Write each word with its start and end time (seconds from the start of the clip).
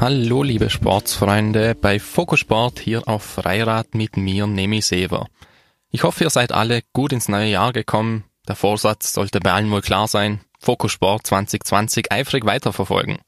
Hallo 0.00 0.42
liebe 0.42 0.70
Sportsfreunde 0.70 1.74
bei 1.74 2.00
Fokusport 2.00 2.78
hier 2.78 3.06
auf 3.06 3.22
Freirad 3.22 3.94
mit 3.94 4.16
mir 4.16 4.46
Nemi 4.46 4.80
Sever. 4.80 5.26
Ich 5.90 6.04
hoffe, 6.04 6.24
ihr 6.24 6.30
seid 6.30 6.52
alle 6.52 6.80
gut 6.94 7.12
ins 7.12 7.28
neue 7.28 7.50
Jahr 7.50 7.74
gekommen. 7.74 8.24
Der 8.48 8.56
Vorsatz 8.56 9.12
sollte 9.12 9.40
bei 9.40 9.52
allen 9.52 9.70
wohl 9.70 9.82
klar 9.82 10.08
sein. 10.08 10.40
Fokusport 10.58 11.26
2020 11.26 12.10
eifrig 12.10 12.46
weiterverfolgen. 12.46 13.18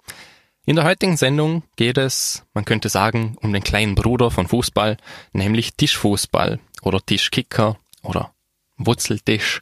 In 0.65 0.77
der 0.77 0.87
heutigen 0.87 1.19
Sendung 1.19 1.63
geht 1.77 1.99
es, 1.99 2.47
man 2.55 2.65
könnte 2.65 2.89
sagen, 2.89 3.37
um 3.43 3.53
den 3.53 3.63
kleinen 3.63 3.95
Bruder 3.95 4.31
von 4.31 4.49
Fußball, 4.49 4.97
nämlich 5.35 5.75
Tischfußball 5.75 6.59
oder 6.81 7.05
Tischkicker 7.05 7.77
oder 8.03 8.33
Wurzeltisch. 8.79 9.61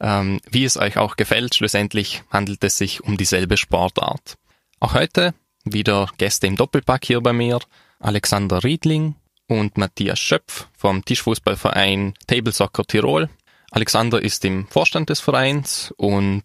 Ähm, 0.00 0.40
wie 0.50 0.64
es 0.64 0.78
euch 0.78 0.96
auch 0.96 1.16
gefällt, 1.16 1.54
schlussendlich 1.54 2.22
handelt 2.30 2.64
es 2.64 2.78
sich 2.78 3.04
um 3.04 3.18
dieselbe 3.18 3.58
Sportart. 3.58 4.38
Auch 4.80 4.94
heute 4.94 5.34
wieder 5.66 6.08
Gäste 6.16 6.46
im 6.46 6.56
Doppelpack 6.56 7.04
hier 7.04 7.20
bei 7.20 7.32
mir, 7.32 7.58
Alexander 7.98 8.64
Riedling 8.64 9.16
und 9.48 9.76
Matthias 9.76 10.18
Schöpf 10.18 10.68
vom 10.76 11.04
Tischfußballverein 11.04 12.14
Table 12.26 12.52
Soccer 12.52 12.84
Tirol. 12.84 13.28
Alexander 13.70 14.22
ist 14.22 14.44
im 14.44 14.66
Vorstand 14.68 15.10
des 15.10 15.20
Vereins 15.20 15.92
und 15.96 16.44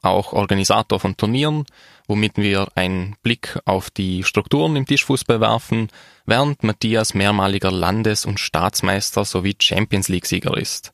auch 0.00 0.32
Organisator 0.32 0.98
von 0.98 1.16
Turnieren, 1.16 1.64
womit 2.08 2.36
wir 2.36 2.68
einen 2.74 3.16
Blick 3.22 3.58
auf 3.64 3.90
die 3.90 4.24
Strukturen 4.24 4.74
im 4.74 4.86
Tischfußball 4.86 5.40
werfen, 5.40 5.88
während 6.26 6.64
Matthias 6.64 7.14
mehrmaliger 7.14 7.70
Landes- 7.70 8.24
und 8.24 8.40
Staatsmeister 8.40 9.24
sowie 9.24 9.54
Champions 9.60 10.08
League-Sieger 10.08 10.56
ist. 10.56 10.92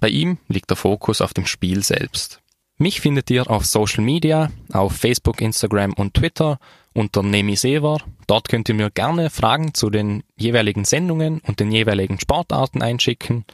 Bei 0.00 0.08
ihm 0.08 0.38
liegt 0.48 0.70
der 0.70 0.76
Fokus 0.76 1.20
auf 1.20 1.34
dem 1.34 1.46
Spiel 1.46 1.84
selbst. 1.84 2.40
Mich 2.80 3.00
findet 3.00 3.28
ihr 3.28 3.50
auf 3.50 3.66
Social 3.66 4.04
Media, 4.04 4.52
auf 4.72 4.92
Facebook, 4.92 5.40
Instagram 5.40 5.94
und 5.94 6.14
Twitter 6.14 6.60
unter 6.94 7.24
Nemi 7.24 7.56
Sever. 7.56 7.98
Dort 8.28 8.48
könnt 8.48 8.68
ihr 8.68 8.76
mir 8.76 8.92
gerne 8.92 9.30
Fragen 9.30 9.74
zu 9.74 9.90
den 9.90 10.22
jeweiligen 10.36 10.84
Sendungen 10.84 11.40
und 11.40 11.58
den 11.58 11.72
jeweiligen 11.72 12.20
Sportarten 12.20 12.80
einschicken 12.80 13.44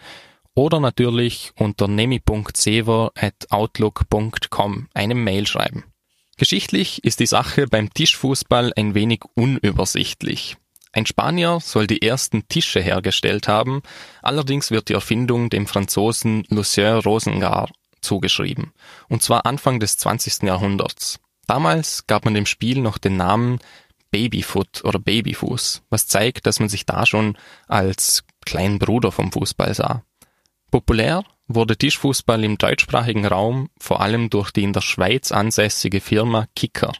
oder 0.55 0.79
natürlich 0.79 1.53
unter 1.59 1.89
nemi.sever@outlook.com 1.89 4.89
eine 4.93 5.15
Mail 5.15 5.47
schreiben. 5.47 5.85
Geschichtlich 6.37 7.03
ist 7.03 7.21
die 7.21 7.27
Sache 7.27 7.67
beim 7.67 7.95
Tischfußball 7.95 8.75
ein 8.77 8.95
wenig 8.95 9.23
unübersichtlich. 9.35 10.59
Ein 10.93 11.07
Spanier 11.07 11.61
soll 11.63 11.87
die 11.87 12.03
ersten 12.03 12.47
Tische 12.49 12.83
hergestellt 12.83 13.49
haben, 13.49 13.81
allerdings 14.21 14.71
wird 14.71 14.91
die 14.91 14.95
Erfindung 14.95 15.49
dem 15.49 15.67
Franzosen 15.67 16.45
Lucien 16.51 16.99
Rosengart 16.99 17.73
zugeschrieben, 18.05 18.73
und 19.09 19.23
zwar 19.23 19.47
Anfang 19.47 19.81
des 19.81 19.97
20. 19.99 20.45
Jahrhunderts. 20.45 21.21
Damals 21.47 22.07
gab 22.07 22.25
man 22.25 22.35
dem 22.35 22.47
Spiel 22.47 22.81
noch 22.81 22.99
den 22.99 23.17
Namen 23.17 23.59
Babyfoot 24.11 24.85
oder 24.85 25.01
Babyfuß, 25.01 25.83
was 25.91 26.07
zeigt, 26.07 26.47
dass 26.47 26.61
man 26.61 26.69
sich 26.69 26.87
da 26.87 27.05
schon 27.05 27.37
als 27.67 28.25
kleinen 28.47 28.79
Bruder 28.79 29.11
vom 29.11 29.33
Fußball 29.33 29.75
sah. 29.75 30.05
Populär 30.71 31.25
wurde 31.49 31.77
Tischfußball 31.77 32.45
im 32.45 32.57
deutschsprachigen 32.57 33.27
Raum 33.27 33.71
vor 33.79 34.01
allem 34.01 34.31
durch 34.31 34.51
die 34.51 34.63
in 34.63 34.73
der 34.73 34.81
Schweiz 34.81 35.33
ansässige 35.33 36.01
Firma 36.01 36.47
Kicker. 36.55 36.93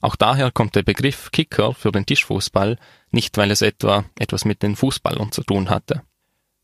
Auch 0.00 0.16
daher 0.16 0.50
kommt 0.50 0.76
der 0.76 0.82
Begriff 0.82 1.30
Kicker 1.30 1.74
für 1.74 1.90
den 1.90 2.06
Tischfußball, 2.06 2.78
nicht 3.10 3.36
weil 3.36 3.50
es 3.50 3.62
etwa 3.62 4.04
etwas 4.18 4.44
mit 4.44 4.62
den 4.62 4.76
Fußballern 4.76 5.32
zu 5.32 5.42
tun 5.42 5.70
hatte. 5.70 6.02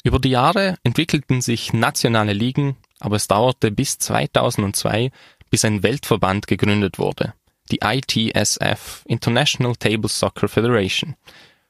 Über 0.03 0.19
die 0.19 0.31
Jahre 0.31 0.77
entwickelten 0.83 1.41
sich 1.41 1.73
nationale 1.73 2.33
Ligen, 2.33 2.77
aber 3.01 3.17
es 3.17 3.29
dauerte 3.29 3.71
bis 3.71 3.99
2002, 3.99 5.11
bis 5.51 5.65
ein 5.65 5.83
Weltverband 5.83 6.47
gegründet 6.47 6.99
wurde, 6.99 7.35
die 7.71 7.81
ITSF, 7.83 9.03
International 9.07 9.75
Table 9.77 10.09
Soccer 10.09 10.49
Federation. 10.49 11.17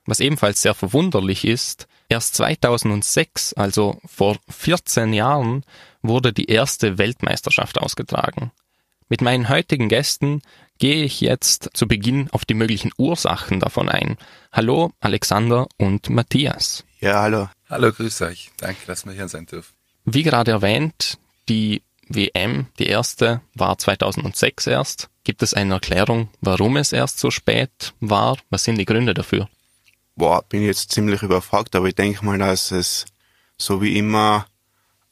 Was 0.07 0.21
ebenfalls 0.21 0.63
sehr 0.63 0.75
verwunderlich 0.75 1.45
ist, 1.45 1.87
erst 2.09 2.35
2006, 2.35 3.55
also 3.55 3.99
vor 4.05 4.37
14 4.49 5.13
Jahren, 5.13 5.65
wurde 6.03 6.33
die 6.33 6.47
erste 6.47 6.99
Weltmeisterschaft 6.99 7.79
ausgetragen. 7.79 8.51
Mit 9.09 9.23
meinen 9.23 9.49
heutigen 9.49 9.89
Gästen 9.89 10.43
gehe 10.79 11.05
ich 11.05 11.21
jetzt 11.21 11.71
zu 11.75 11.87
Beginn 11.87 12.29
auf 12.31 12.45
die 12.45 12.55
möglichen 12.55 12.91
Ursachen 12.97 13.61
davon 13.61 13.89
ein. 13.89 14.17
Hallo, 14.51 14.93
Alexander 15.01 15.69
und 15.77 16.11
Matthias. 16.11 16.85
Ja, 17.01 17.23
hallo. 17.23 17.49
Hallo, 17.69 17.93
grüß 17.93 18.23
euch. 18.23 18.51
Danke, 18.57 18.81
dass 18.87 19.05
wir 19.05 19.13
hier 19.13 19.29
sein 19.29 19.47
dürfen. 19.47 19.75
Wie 20.05 20.23
gerade 20.23 20.51
erwähnt, 20.51 21.19
die 21.51 21.83
WM, 22.09 22.67
die 22.79 22.87
erste, 22.87 23.41
war 23.55 23.77
2006 23.77 24.67
erst. 24.69 25.11
Gibt 25.25 25.43
es 25.43 25.53
eine 25.53 25.75
Erklärung, 25.75 26.29
warum 26.41 26.77
es 26.77 26.93
erst 26.93 27.19
so 27.19 27.31
spät 27.31 27.93
war? 28.01 28.39
Was 28.49 28.65
sind 28.65 28.79
die 28.79 28.85
Gründe 28.87 29.15
dafür? 29.15 29.49
Boah, 30.17 30.43
bin 30.43 30.63
jetzt 30.63 30.93
ziemlich 30.93 31.23
überfragt, 31.23 31.77
aber 31.77 31.89
ich 31.89 31.95
denke 31.95 32.25
mal, 32.25 32.39
dass 32.39 32.71
es 32.71 33.05
so 33.59 33.83
wie 33.83 33.99
immer 33.99 34.47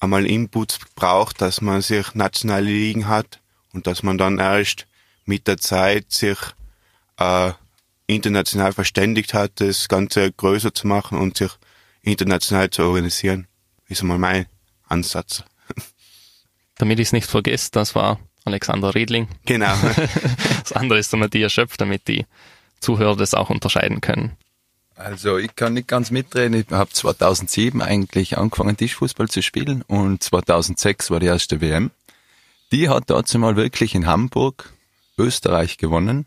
einmal 0.01 0.27
Inputs 0.27 0.79
braucht, 0.95 1.41
dass 1.41 1.61
man 1.61 1.83
sich 1.83 2.15
nationale 2.15 2.67
Ligen 2.67 3.09
hat 3.09 3.41
und 3.73 3.87
dass 3.87 4.03
man 4.03 4.17
dann 4.17 4.39
erst 4.39 4.87
mit 5.25 5.47
der 5.47 5.59
Zeit 5.59 6.11
sich 6.13 6.39
äh, 7.19 7.53
international 8.07 8.73
verständigt 8.73 9.35
hat, 9.35 9.61
das 9.61 9.89
Ganze 9.89 10.33
größer 10.33 10.73
zu 10.73 10.87
machen 10.87 11.19
und 11.19 11.37
sich 11.37 11.53
international 12.03 12.71
zu 12.71 12.83
organisieren. 12.85 13.47
Ist 13.89 14.03
einmal 14.03 14.19
mein 14.19 14.47
Ansatz. 14.87 15.45
Damit 16.79 16.99
ich 17.01 17.09
es 17.09 17.13
nicht 17.13 17.29
vergesse, 17.29 17.71
das 17.73 17.95
war 17.95 18.19
Alexander 18.45 18.95
Riedling. 18.95 19.29
Genau. 19.45 19.75
das 20.63 20.73
andere 20.73 20.99
ist 20.99 21.13
der 21.13 21.19
Matthias 21.19 21.53
Schöpf, 21.53 21.77
damit 21.77 22.09
die 22.09 22.25
Zuhörer 22.81 23.17
das 23.17 23.35
auch 23.35 23.51
unterscheiden 23.51 24.01
können. 24.01 24.37
Also 24.95 25.39
ich 25.39 25.55
kann 25.55 25.75
nicht 25.75 25.87
ganz 25.87 26.11
mitreden. 26.11 26.55
Ich 26.55 26.71
habe 26.71 26.91
2007 26.91 27.81
eigentlich 27.81 28.37
angefangen 28.37 28.77
Tischfußball 28.77 29.29
zu 29.29 29.43
spielen 29.43 29.83
und 29.83 30.23
2006 30.23 31.11
war 31.11 31.21
die 31.21 31.27
erste 31.27 31.61
WM. 31.61 31.93
Die 32.73 32.89
hat 32.89 33.05
dazu 33.07 33.39
mal 33.39 33.57
wirklich 33.57 33.95
in 33.95 34.07
Hamburg 34.07 34.73
Österreich 35.17 35.79
gewonnen. 35.79 36.27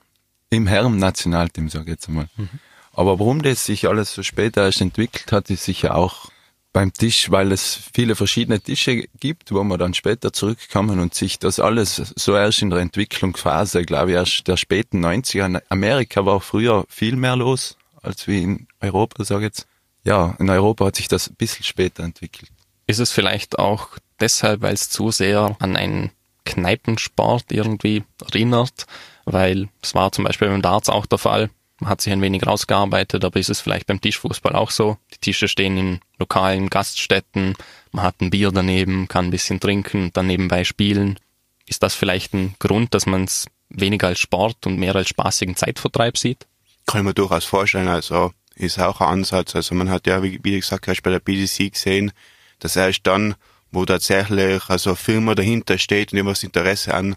Im 0.50 0.68
Herren-Nationalteam, 0.68 1.70
sage 1.70 1.86
ich 1.86 1.92
jetzt 1.92 2.08
einmal. 2.08 2.28
Mhm. 2.38 2.50
Aber 2.94 3.20
warum 3.20 3.42
das 3.42 3.66
sich 3.66 3.88
alles 3.88 4.14
so 4.14 4.24
später 4.24 4.66
erst 4.66 4.82
entwickelt 4.82 5.32
hat, 5.32 5.50
ist 5.50 5.64
sicher 5.64 5.96
auch 5.96 6.30
beim 6.74 6.94
Tisch, 6.94 7.32
weil 7.32 7.52
es 7.52 7.80
viele 7.94 8.16
verschiedene 8.16 8.60
Tische 8.62 9.04
gibt, 9.20 9.52
wo 9.52 9.64
man 9.64 9.80
dann 9.80 9.94
später 9.94 10.32
zurückkommen 10.32 11.00
und 11.00 11.14
sich 11.14 11.40
das 11.40 11.60
alles 11.60 11.96
so 11.96 12.36
erst 12.36 12.62
in 12.62 12.70
der 12.70 12.80
Entwicklungsphase, 12.80 13.84
glaube 13.84 14.12
ich, 14.12 14.16
erst 14.16 14.48
der 14.48 14.58
späten 14.58 15.06
90er. 15.06 15.46
In 15.46 15.60
Amerika 15.70 16.26
war 16.26 16.40
früher 16.40 16.86
viel 16.88 17.16
mehr 17.16 17.36
los 17.36 17.78
als 18.02 18.28
wie 18.28 18.42
in 18.42 18.68
Europa, 18.80 19.24
sage 19.24 19.42
ich 19.42 19.48
jetzt. 19.48 19.68
Ja, 20.04 20.36
in 20.40 20.50
Europa 20.50 20.86
hat 20.86 20.96
sich 20.96 21.08
das 21.08 21.30
ein 21.30 21.36
bisschen 21.36 21.64
später 21.64 22.04
entwickelt. 22.04 22.52
Ist 22.88 23.00
es 23.00 23.12
vielleicht 23.12 23.60
auch 23.60 23.90
deshalb, 24.20 24.62
weil 24.62 24.74
es 24.74 24.90
zu 24.90 25.12
sehr 25.12 25.56
an 25.60 25.76
einen 25.76 26.12
Kneipensport 26.46 27.52
irgendwie 27.52 28.04
erinnert? 28.26 28.88
Weil 29.26 29.70
es 29.82 29.94
war 29.94 30.12
zum 30.12 30.24
Beispiel 30.24 30.48
beim 30.48 30.64
Darts 30.64 30.90
auch 30.90 31.06
der 31.06 31.20
Fall 31.20 31.52
man 31.82 31.90
hat 31.90 32.02
sich 32.02 32.14
ein 32.14 32.22
wenig 32.22 32.46
rausgearbeitet, 32.46 33.26
aber 33.26 33.40
ist 33.40 33.50
es 33.50 33.60
vielleicht 33.60 33.88
beim 33.88 34.00
Tischfußball 34.00 34.56
auch 34.56 34.70
so? 34.70 34.98
Die 35.14 35.18
Tische 35.18 35.48
stehen 35.48 35.78
in 35.78 36.00
lokalen 36.20 36.70
Gaststätten, 36.70 37.56
man 37.92 38.06
hat 38.06 38.22
ein 38.22 38.30
Bier 38.30 38.52
daneben, 38.52 39.08
kann 39.08 39.26
ein 39.26 39.32
bisschen 39.32 39.60
trinken 39.60 40.06
und 40.06 40.18
dann 40.18 40.28
nebenbei 40.28 40.64
spielen. 40.64 41.20
Ist 41.66 41.82
das 41.82 41.96
vielleicht 41.96 42.34
ein 42.34 42.56
Grund, 42.60 42.94
dass 42.94 43.08
man 43.08 43.24
es 43.24 43.48
weniger 43.70 44.08
als 44.08 44.20
Sport 44.20 44.68
und 44.68 44.78
mehr 44.78 44.96
als 44.96 45.10
spaßigen 45.10 45.56
Zeitvertreib 45.56 46.18
sieht? 46.18 46.46
Kann 46.86 47.02
ich 47.02 47.06
mir 47.06 47.14
durchaus 47.16 47.46
vorstellen. 47.46 47.88
Also 47.88 48.32
ist 48.56 48.80
auch 48.80 49.02
ein 49.02 49.08
Ansatz. 49.08 49.56
Also 49.56 49.74
man 49.74 49.90
hat 49.90 50.06
ja, 50.06 50.22
wie, 50.22 50.40
wie 50.44 50.60
gesagt, 50.60 50.88
erst 50.88 51.02
bei 51.02 51.10
der 51.10 51.20
BDC 51.20 51.74
gesehen, 51.74 52.12
dass 52.60 52.76
erst 52.76 53.08
dann, 53.08 53.34
wo 53.72 53.86
tatsächlich 53.86 54.70
also 54.70 54.92
eine 54.92 54.98
Firma 54.98 55.34
dahinter 55.34 55.80
steht 55.80 56.14
und 56.14 56.20
immer 56.20 56.32
das 56.32 56.44
Interesse 56.44 56.94
an, 56.94 57.16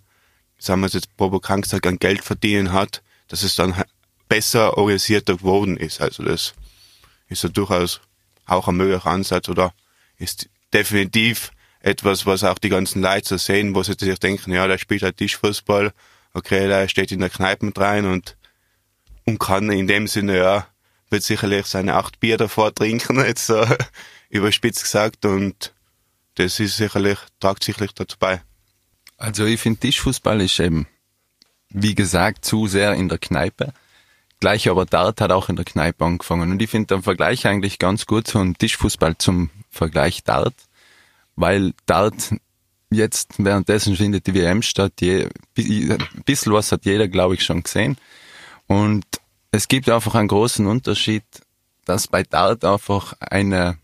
sagen 0.58 0.80
wir 0.80 0.88
jetzt 0.88 1.14
provokant 1.18 1.64
gesagt, 1.64 1.86
an 1.86 1.98
Geld 1.98 2.24
verdienen 2.24 2.72
hat, 2.72 3.02
dass 3.28 3.42
es 3.42 3.56
dann 3.56 3.74
besser 4.28 4.76
organisierter 4.78 5.36
geworden 5.36 5.76
ist. 5.76 6.00
Also 6.00 6.22
das 6.22 6.54
ist 7.28 7.42
ja 7.42 7.48
durchaus 7.48 8.00
auch 8.46 8.68
ein 8.68 8.76
möglicher 8.76 9.06
Ansatz 9.06 9.48
oder 9.48 9.72
ist 10.18 10.48
definitiv 10.72 11.50
etwas, 11.80 12.26
was 12.26 12.44
auch 12.44 12.58
die 12.58 12.68
ganzen 12.68 13.02
Leute 13.02 13.28
so 13.28 13.36
sehen, 13.36 13.74
wo 13.74 13.82
sie 13.82 13.94
sich 13.98 14.18
denken, 14.18 14.52
ja, 14.52 14.66
der 14.66 14.78
spielt 14.78 15.02
halt 15.02 15.18
Tischfußball, 15.18 15.92
okay, 16.32 16.66
der 16.66 16.88
steht 16.88 17.12
in 17.12 17.20
der 17.20 17.30
Kneipe 17.30 17.66
mit 17.66 17.78
rein 17.78 18.06
und, 18.06 18.36
und 19.24 19.38
kann 19.38 19.70
in 19.70 19.86
dem 19.86 20.06
Sinne, 20.06 20.38
ja, 20.38 20.66
wird 21.10 21.22
sicherlich 21.22 21.66
seine 21.66 21.94
acht 21.94 22.20
Bier 22.20 22.36
davor 22.36 22.74
trinken, 22.74 23.18
jetzt 23.24 23.46
so 23.46 23.64
überspitzt 24.30 24.82
gesagt 24.82 25.24
und 25.26 25.72
das 26.36 26.58
ist 26.58 26.76
sicherlich, 26.76 27.18
tragt 27.38 27.62
sicherlich 27.62 27.92
dazu 27.92 28.16
bei. 28.18 28.42
Also 29.16 29.44
ich 29.44 29.60
finde 29.60 29.80
Tischfußball 29.80 30.40
ist 30.40 30.58
eben, 30.58 30.88
wie 31.68 31.94
gesagt, 31.94 32.44
zu 32.44 32.66
sehr 32.66 32.94
in 32.94 33.08
der 33.08 33.18
Kneipe. 33.18 33.72
Gleich 34.40 34.68
aber 34.68 34.84
Dart 34.84 35.20
hat 35.20 35.32
auch 35.32 35.48
in 35.48 35.56
der 35.56 35.64
Kneipe 35.64 36.04
angefangen. 36.04 36.50
Und 36.50 36.60
ich 36.60 36.70
finde 36.70 36.94
den 36.94 37.02
Vergleich 37.02 37.46
eigentlich 37.46 37.78
ganz 37.78 38.06
gut, 38.06 38.28
so 38.28 38.38
ein 38.40 38.56
Tischfußball 38.56 39.16
zum 39.18 39.50
Vergleich 39.70 40.22
Dart, 40.22 40.54
weil 41.36 41.72
Dart 41.86 42.34
jetzt 42.90 43.34
währenddessen 43.38 43.96
findet 43.96 44.26
die 44.26 44.34
WM 44.34 44.62
statt. 44.62 44.92
Je, 45.00 45.28
ein 45.56 46.22
bisschen 46.24 46.52
was 46.52 46.72
hat 46.72 46.84
jeder, 46.84 47.08
glaube 47.08 47.34
ich, 47.34 47.44
schon 47.44 47.62
gesehen. 47.62 47.96
Und 48.66 49.04
es 49.50 49.68
gibt 49.68 49.88
einfach 49.88 50.14
einen 50.14 50.28
großen 50.28 50.66
Unterschied, 50.66 51.24
dass 51.84 52.08
bei 52.08 52.22
Dart 52.22 52.64
einfach 52.64 53.14
eine, 53.20 53.78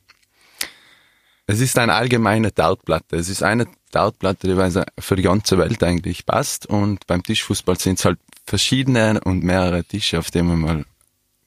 es 1.46 1.60
ist 1.60 1.78
eine 1.78 1.94
allgemeine 1.94 2.50
Dartplatte. 2.50 3.16
Es 3.16 3.28
ist 3.28 3.42
eine 3.42 3.66
Dartplatte, 3.90 4.48
die 4.48 4.82
für 5.00 5.16
die 5.16 5.22
ganze 5.22 5.58
Welt 5.58 5.82
eigentlich 5.82 6.24
passt. 6.26 6.66
Und 6.66 7.06
beim 7.06 7.22
Tischfußball 7.22 7.78
sind 7.78 7.98
es 7.98 8.04
halt 8.04 8.18
verschiedene 8.44 9.20
und 9.24 9.44
mehrere 9.44 9.84
Tische, 9.84 10.18
auf 10.18 10.30
denen 10.30 10.60
mal 10.60 10.84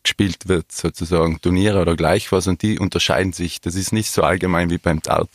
gespielt 0.03 0.47
wird, 0.47 0.71
sozusagen 0.71 1.39
Turniere 1.41 1.81
oder 1.81 1.95
gleich 1.95 2.31
was. 2.31 2.47
Und 2.47 2.61
die 2.61 2.77
unterscheiden 2.77 3.33
sich. 3.33 3.61
Das 3.61 3.75
ist 3.75 3.93
nicht 3.93 4.11
so 4.11 4.23
allgemein 4.23 4.69
wie 4.69 4.77
beim 4.77 5.01
Dart. 5.01 5.29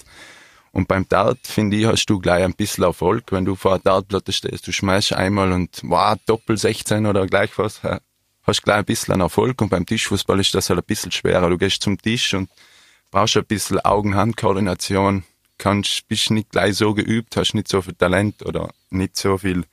Und 0.73 0.87
beim 0.87 1.09
Dart, 1.09 1.39
finde 1.43 1.77
ich, 1.77 1.87
hast 1.87 2.07
du 2.07 2.19
gleich 2.21 2.45
ein 2.45 2.53
bisschen 2.53 2.85
Erfolg, 2.85 3.33
wenn 3.33 3.45
du 3.45 3.57
vor 3.57 3.79
der 3.79 3.93
Dartplatte 3.93 4.33
stehst. 4.33 4.67
Du 4.67 4.73
schmeißt 4.73 5.15
einmal 5.15 5.53
und 5.53 5.81
wow, 5.83 6.17
Doppel 6.27 6.59
16 6.59 7.07
oder 7.07 7.27
gleich 7.27 7.57
was, 7.57 7.81
hast 8.43 8.63
gleich 8.63 8.77
ein 8.77 8.85
bisschen 8.85 9.21
Erfolg. 9.21 9.61
Und 9.63 9.71
beim 9.71 9.87
Tischfußball 9.87 10.39
ist 10.39 10.55
das 10.55 10.69
halt 10.69 10.79
ein 10.79 10.85
bisschen 10.87 11.11
schwerer. 11.11 11.49
Du 11.49 11.59
gehst 11.59 11.83
zum 11.83 12.01
Tisch 12.01 12.35
und 12.35 12.51
brauchst 13.11 13.37
ein 13.37 13.47
bisschen 13.47 13.81
Augen-Hand-Koordination, 13.81 15.25
kannst, 15.57 16.07
bist 16.09 16.31
nicht 16.31 16.51
gleich 16.51 16.77
so 16.77 16.93
geübt, 16.95 17.37
hast 17.37 17.55
nicht 17.55 17.69
so 17.69 17.81
viel 17.81 17.95
Talent 17.95 18.45
oder 18.45 18.71
nicht 18.91 19.17
so 19.17 19.39
viel 19.39 19.65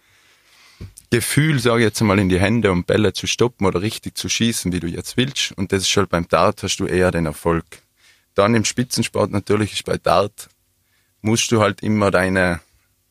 Gefühl, 1.15 1.59
sage 1.59 1.79
ich 1.79 1.85
jetzt 1.85 2.01
mal, 2.01 2.19
in 2.19 2.27
die 2.27 2.41
Hände, 2.41 2.71
um 2.71 2.83
Bälle 2.83 3.13
zu 3.13 3.25
stoppen 3.25 3.65
oder 3.65 3.81
richtig 3.81 4.17
zu 4.17 4.27
schießen, 4.27 4.73
wie 4.73 4.81
du 4.81 4.87
jetzt 4.87 5.15
willst. 5.15 5.53
Und 5.53 5.71
das 5.71 5.83
ist 5.83 5.95
halt 5.95 6.09
beim 6.09 6.27
Dart 6.27 6.61
hast 6.61 6.77
du 6.77 6.87
eher 6.87 7.11
den 7.11 7.25
Erfolg. 7.25 7.65
Dann 8.33 8.53
im 8.53 8.65
Spitzensport 8.65 9.31
natürlich 9.31 9.73
ist 9.73 9.85
bei 9.85 9.97
Dart 9.97 10.49
musst 11.21 11.51
du 11.51 11.61
halt 11.61 11.81
immer 11.81 12.11
deine 12.11 12.59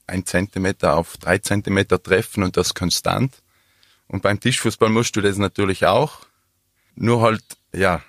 ein 0.06 0.27
Zentimeter 0.27 0.97
auf 0.97 1.17
drei 1.17 1.39
Zentimeter 1.39 2.03
treffen 2.03 2.43
und 2.43 2.59
das 2.59 2.75
konstant. 2.75 3.35
Und 4.06 4.23
beim 4.23 4.39
Tischfußball 4.39 4.91
musst 4.91 5.17
du 5.17 5.23
das 5.23 5.39
natürlich 5.39 5.87
auch. 5.87 6.27
Nur 6.95 7.23
halt, 7.23 7.43
ja, 7.73 8.03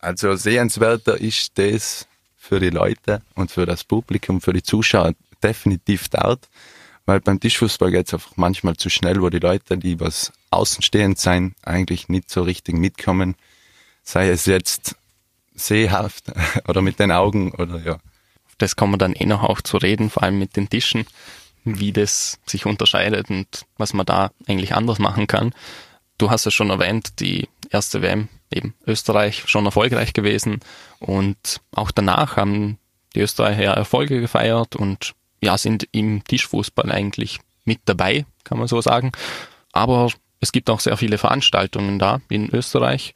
also 0.00 0.34
sehenswerter 0.34 1.20
ist 1.20 1.56
das 1.56 2.08
für 2.36 2.58
die 2.58 2.70
Leute 2.70 3.22
und 3.36 3.52
für 3.52 3.64
das 3.64 3.84
Publikum, 3.84 4.40
für 4.40 4.52
die 4.52 4.64
Zuschauer 4.64 5.14
definitiv 5.40 6.08
dort. 6.08 6.48
Weil 7.06 7.20
beim 7.20 7.38
Tischfußball 7.38 7.92
geht 7.92 8.08
es 8.08 8.14
einfach 8.14 8.32
manchmal 8.36 8.76
zu 8.76 8.90
schnell, 8.90 9.22
wo 9.22 9.30
die 9.30 9.38
Leute, 9.38 9.78
die 9.78 10.00
was 10.00 10.32
außenstehend 10.50 11.18
sein, 11.18 11.54
eigentlich 11.62 12.08
nicht 12.08 12.30
so 12.30 12.42
richtig 12.42 12.76
mitkommen. 12.76 13.36
Sei 14.02 14.28
es 14.28 14.46
jetzt 14.46 14.96
sehhaft 15.54 16.32
oder 16.68 16.82
mit 16.82 16.98
den 16.98 17.12
Augen 17.12 17.52
oder 17.52 17.80
ja, 17.80 17.98
das 18.58 18.76
kommen 18.76 18.94
wir 18.94 18.98
dann 18.98 19.12
eh 19.12 19.26
noch 19.26 19.42
auch 19.42 19.60
zu 19.60 19.76
reden, 19.76 20.10
vor 20.10 20.22
allem 20.22 20.38
mit 20.38 20.56
den 20.56 20.68
Tischen, 20.68 21.06
wie 21.64 21.92
das 21.92 22.38
sich 22.46 22.66
unterscheidet 22.66 23.30
und 23.30 23.66
was 23.76 23.92
man 23.92 24.06
da 24.06 24.30
eigentlich 24.46 24.74
anders 24.74 24.98
machen 24.98 25.26
kann. 25.26 25.54
Du 26.18 26.30
hast 26.30 26.46
es 26.46 26.54
schon 26.54 26.70
erwähnt, 26.70 27.20
die 27.20 27.48
erste 27.70 28.02
WM, 28.02 28.28
eben 28.50 28.74
Österreich, 28.86 29.44
schon 29.46 29.66
erfolgreich 29.66 30.12
gewesen 30.12 30.60
und 30.98 31.60
auch 31.72 31.90
danach 31.90 32.36
haben 32.36 32.78
die 33.14 33.20
Österreicher 33.20 33.72
Erfolge 33.72 34.20
gefeiert 34.20 34.76
und 34.76 35.14
ja, 35.46 35.56
sind 35.58 35.88
im 35.92 36.22
Tischfußball 36.24 36.92
eigentlich 36.92 37.40
mit 37.64 37.80
dabei, 37.86 38.26
kann 38.44 38.58
man 38.58 38.68
so 38.68 38.80
sagen. 38.80 39.12
Aber 39.72 40.10
es 40.40 40.52
gibt 40.52 40.68
auch 40.68 40.80
sehr 40.80 40.96
viele 40.96 41.18
Veranstaltungen 41.18 41.98
da 41.98 42.20
in 42.28 42.50
Österreich. 42.54 43.14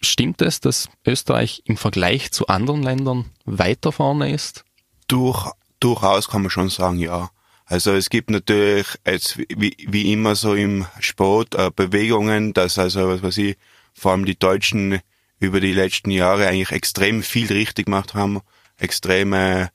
Stimmt 0.00 0.42
es, 0.42 0.60
dass 0.60 0.88
Österreich 1.06 1.62
im 1.66 1.76
Vergleich 1.76 2.32
zu 2.32 2.46
anderen 2.48 2.82
Ländern 2.82 3.26
weiter 3.44 3.92
vorne 3.92 4.32
ist? 4.32 4.64
durch, 5.08 5.50
durchaus 5.80 6.28
kann 6.28 6.42
man 6.42 6.50
schon 6.50 6.70
sagen, 6.70 6.98
ja. 6.98 7.30
Also 7.66 7.92
es 7.92 8.10
gibt 8.10 8.30
natürlich 8.30 8.86
jetzt 9.06 9.38
wie, 9.38 9.76
wie 9.88 10.12
immer 10.12 10.34
so 10.34 10.54
im 10.54 10.86
Sport 11.00 11.54
äh, 11.54 11.70
Bewegungen, 11.74 12.52
dass 12.52 12.78
also 12.78 13.08
was 13.08 13.22
weiß 13.22 13.38
ich, 13.38 13.56
vor 13.94 14.12
allem 14.12 14.26
die 14.26 14.38
Deutschen 14.38 15.00
über 15.40 15.60
die 15.60 15.72
letzten 15.72 16.10
Jahre 16.10 16.46
eigentlich 16.46 16.72
extrem 16.72 17.22
viel 17.22 17.46
richtig 17.46 17.86
gemacht 17.86 18.14
haben, 18.14 18.40
extreme, 18.78 19.70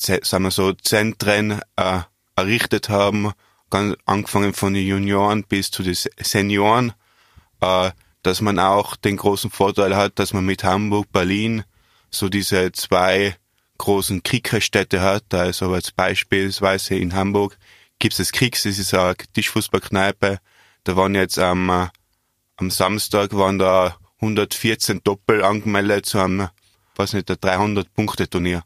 sagen 0.00 0.44
wir 0.44 0.50
so, 0.50 0.72
Zentren 0.72 1.60
äh, 1.76 2.00
errichtet 2.36 2.88
haben, 2.88 3.32
ganz 3.68 3.96
angefangen 4.06 4.54
von 4.54 4.74
den 4.74 4.86
Junioren 4.86 5.44
bis 5.44 5.70
zu 5.70 5.82
den 5.82 5.94
Senioren, 5.94 6.92
äh, 7.60 7.90
dass 8.22 8.40
man 8.40 8.58
auch 8.58 8.96
den 8.96 9.16
großen 9.16 9.50
Vorteil 9.50 9.96
hat, 9.96 10.18
dass 10.18 10.32
man 10.32 10.44
mit 10.44 10.64
Hamburg, 10.64 11.12
Berlin 11.12 11.64
so 12.10 12.28
diese 12.28 12.72
zwei 12.72 13.36
großen 13.78 14.22
Kickerstädte 14.22 15.00
hat. 15.00 15.32
Also 15.32 15.72
als 15.72 15.92
beispielsweise 15.92 16.96
in 16.96 17.14
Hamburg 17.14 17.56
gibt 17.98 18.14
es 18.14 18.18
das 18.18 18.32
Kicks, 18.32 18.64
das 18.64 18.78
ist 18.78 18.94
eine 18.94 19.14
Tischfußballkneipe. 19.34 20.38
Da 20.84 20.96
waren 20.96 21.14
jetzt 21.14 21.38
am, 21.38 21.68
äh, 21.68 21.88
am 22.56 22.70
Samstag 22.70 23.34
waren 23.34 23.58
da 23.58 23.96
114 24.20 25.02
Doppel 25.04 25.44
angemeldet 25.44 26.06
zu 26.06 26.18
einem, 26.18 26.48
was 26.96 27.12
nicht, 27.12 27.28
300 27.28 27.92
Punkte 27.94 28.28
Turnier. 28.28 28.64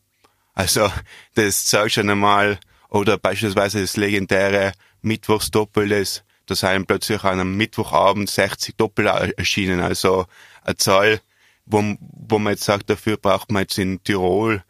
Also 0.54 0.90
das 1.34 1.64
zeigt 1.64 1.92
schon 1.92 2.10
einmal, 2.10 2.58
oder 2.88 3.18
beispielsweise 3.18 3.80
das 3.80 3.96
legendäre 3.96 4.72
Mittwochsdoppel, 5.02 5.88
das, 5.88 6.22
da 6.46 6.54
sind 6.54 6.86
plötzlich 6.86 7.22
an 7.24 7.40
einem 7.40 7.56
Mittwochabend 7.56 8.30
60 8.30 8.76
Doppel 8.76 9.06
erschienen. 9.06 9.80
Also 9.80 10.26
eine 10.62 10.76
Zahl, 10.76 11.20
wo, 11.66 11.82
wo 12.00 12.38
man 12.38 12.52
jetzt 12.52 12.64
sagt, 12.64 12.88
dafür 12.90 13.16
braucht 13.16 13.50
man 13.50 13.62
jetzt 13.62 13.78
in 13.78 14.02
Tirol 14.04 14.62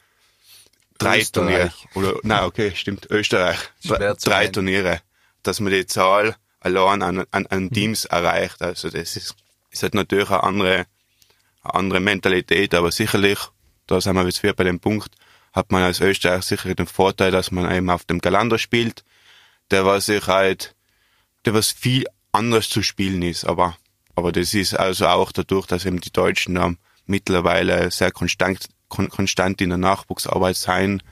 drei 0.98 1.22
Turniere. 1.22 1.72
Oder, 1.94 2.14
nein, 2.22 2.44
okay, 2.44 2.72
stimmt, 2.74 3.10
Österreich. 3.10 3.58
Drei 3.82 4.48
Turniere. 4.48 5.00
Dass 5.42 5.60
man 5.60 5.72
die 5.72 5.86
Zahl 5.86 6.36
allein 6.60 7.02
an, 7.02 7.26
an, 7.30 7.46
an 7.46 7.64
mhm. 7.64 7.72
Teams 7.72 8.04
erreicht. 8.06 8.62
Also 8.62 8.90
das 8.90 9.16
ist, 9.16 9.34
ist 9.70 9.82
halt 9.82 9.94
natürlich 9.94 10.30
eine 10.30 10.42
andere, 10.42 10.86
eine 11.62 11.74
andere 11.74 12.00
Mentalität, 12.00 12.74
aber 12.74 12.90
sicherlich, 12.90 13.38
da 13.86 14.00
sind 14.00 14.16
wir 14.16 14.24
jetzt 14.24 14.42
wieder 14.42 14.54
bei 14.54 14.64
dem 14.64 14.80
Punkt, 14.80 15.10
hat 15.54 15.70
man 15.70 15.82
als 15.82 16.00
Österreich 16.00 16.44
sicher 16.44 16.74
den 16.74 16.86
Vorteil, 16.86 17.30
dass 17.30 17.50
man 17.50 17.72
eben 17.72 17.88
auf 17.88 18.04
dem 18.04 18.20
Kalender 18.20 18.58
spielt, 18.58 19.04
der 19.70 19.86
was 19.86 20.06
sich 20.06 20.26
halt, 20.26 20.74
der 21.44 21.54
was 21.54 21.70
viel 21.70 22.04
anders 22.32 22.68
zu 22.68 22.82
spielen 22.82 23.22
ist, 23.22 23.44
aber, 23.44 23.76
aber 24.16 24.32
das 24.32 24.52
ist 24.52 24.74
also 24.74 25.06
auch 25.06 25.30
dadurch, 25.32 25.66
dass 25.66 25.86
eben 25.86 26.00
die 26.00 26.12
Deutschen 26.12 26.56
da 26.56 26.74
mittlerweile 27.06 27.90
sehr 27.90 28.10
konstant, 28.10 28.68
kon 28.88 29.08
konstant 29.08 29.60
in 29.60 29.68
der 29.68 29.78
Nachwuchsarbeit 29.78 30.56
sein, 30.56 31.02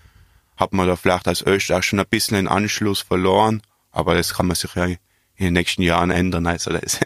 hat 0.57 0.73
man 0.73 0.89
da 0.89 0.97
vielleicht 0.97 1.29
als 1.29 1.43
Österreich 1.43 1.85
schon 1.85 2.01
ein 2.01 2.07
bisschen 2.11 2.37
den 2.37 2.49
Anschluss 2.49 3.01
verloren, 3.01 3.63
aber 3.93 4.15
das 4.15 4.35
kann 4.35 4.47
man 4.47 4.57
sich 4.57 4.75
ja 4.75 4.87
in 4.87 4.99
den 5.37 5.55
nächsten 5.55 5.83
Jahren 5.83 6.11
ändern. 6.11 6.47
Also 6.47 6.73
das 6.73 6.99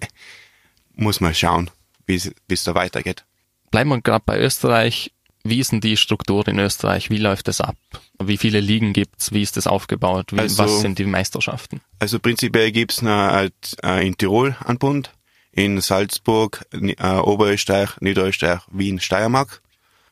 muss 0.94 1.20
man 1.20 1.34
schauen, 1.34 1.70
wie 2.06 2.16
es 2.48 2.64
da 2.64 2.74
weitergeht. 2.74 3.24
Bleiben 3.70 3.90
wir 3.90 4.00
gerade 4.00 4.24
bei 4.24 4.38
Österreich. 4.38 5.12
Wie 5.48 5.60
ist 5.60 5.72
denn 5.72 5.80
die 5.80 5.96
Struktur 5.96 6.46
in 6.48 6.58
Österreich? 6.58 7.10
Wie 7.10 7.18
läuft 7.18 7.48
das 7.48 7.60
ab? 7.60 7.76
Wie 8.22 8.36
viele 8.36 8.60
Ligen 8.60 8.92
gibt's? 8.92 9.32
Wie 9.32 9.42
ist 9.42 9.56
das 9.56 9.66
aufgebaut? 9.66 10.32
Wie, 10.32 10.40
also, 10.40 10.58
was 10.58 10.80
sind 10.80 10.98
die 10.98 11.04
Meisterschaften? 11.04 11.80
Also 11.98 12.18
prinzipiell 12.18 12.72
gibt's 12.72 13.00
eine, 13.00 13.50
äh, 13.82 14.06
in 14.06 14.16
Tirol 14.16 14.56
einen 14.64 14.78
Bund, 14.78 15.12
in 15.52 15.80
Salzburg, 15.80 16.64
äh, 16.72 17.04
Oberösterreich, 17.04 18.00
Niederösterreich, 18.00 18.60
Wien, 18.70 19.00
Steiermark. 19.00 19.62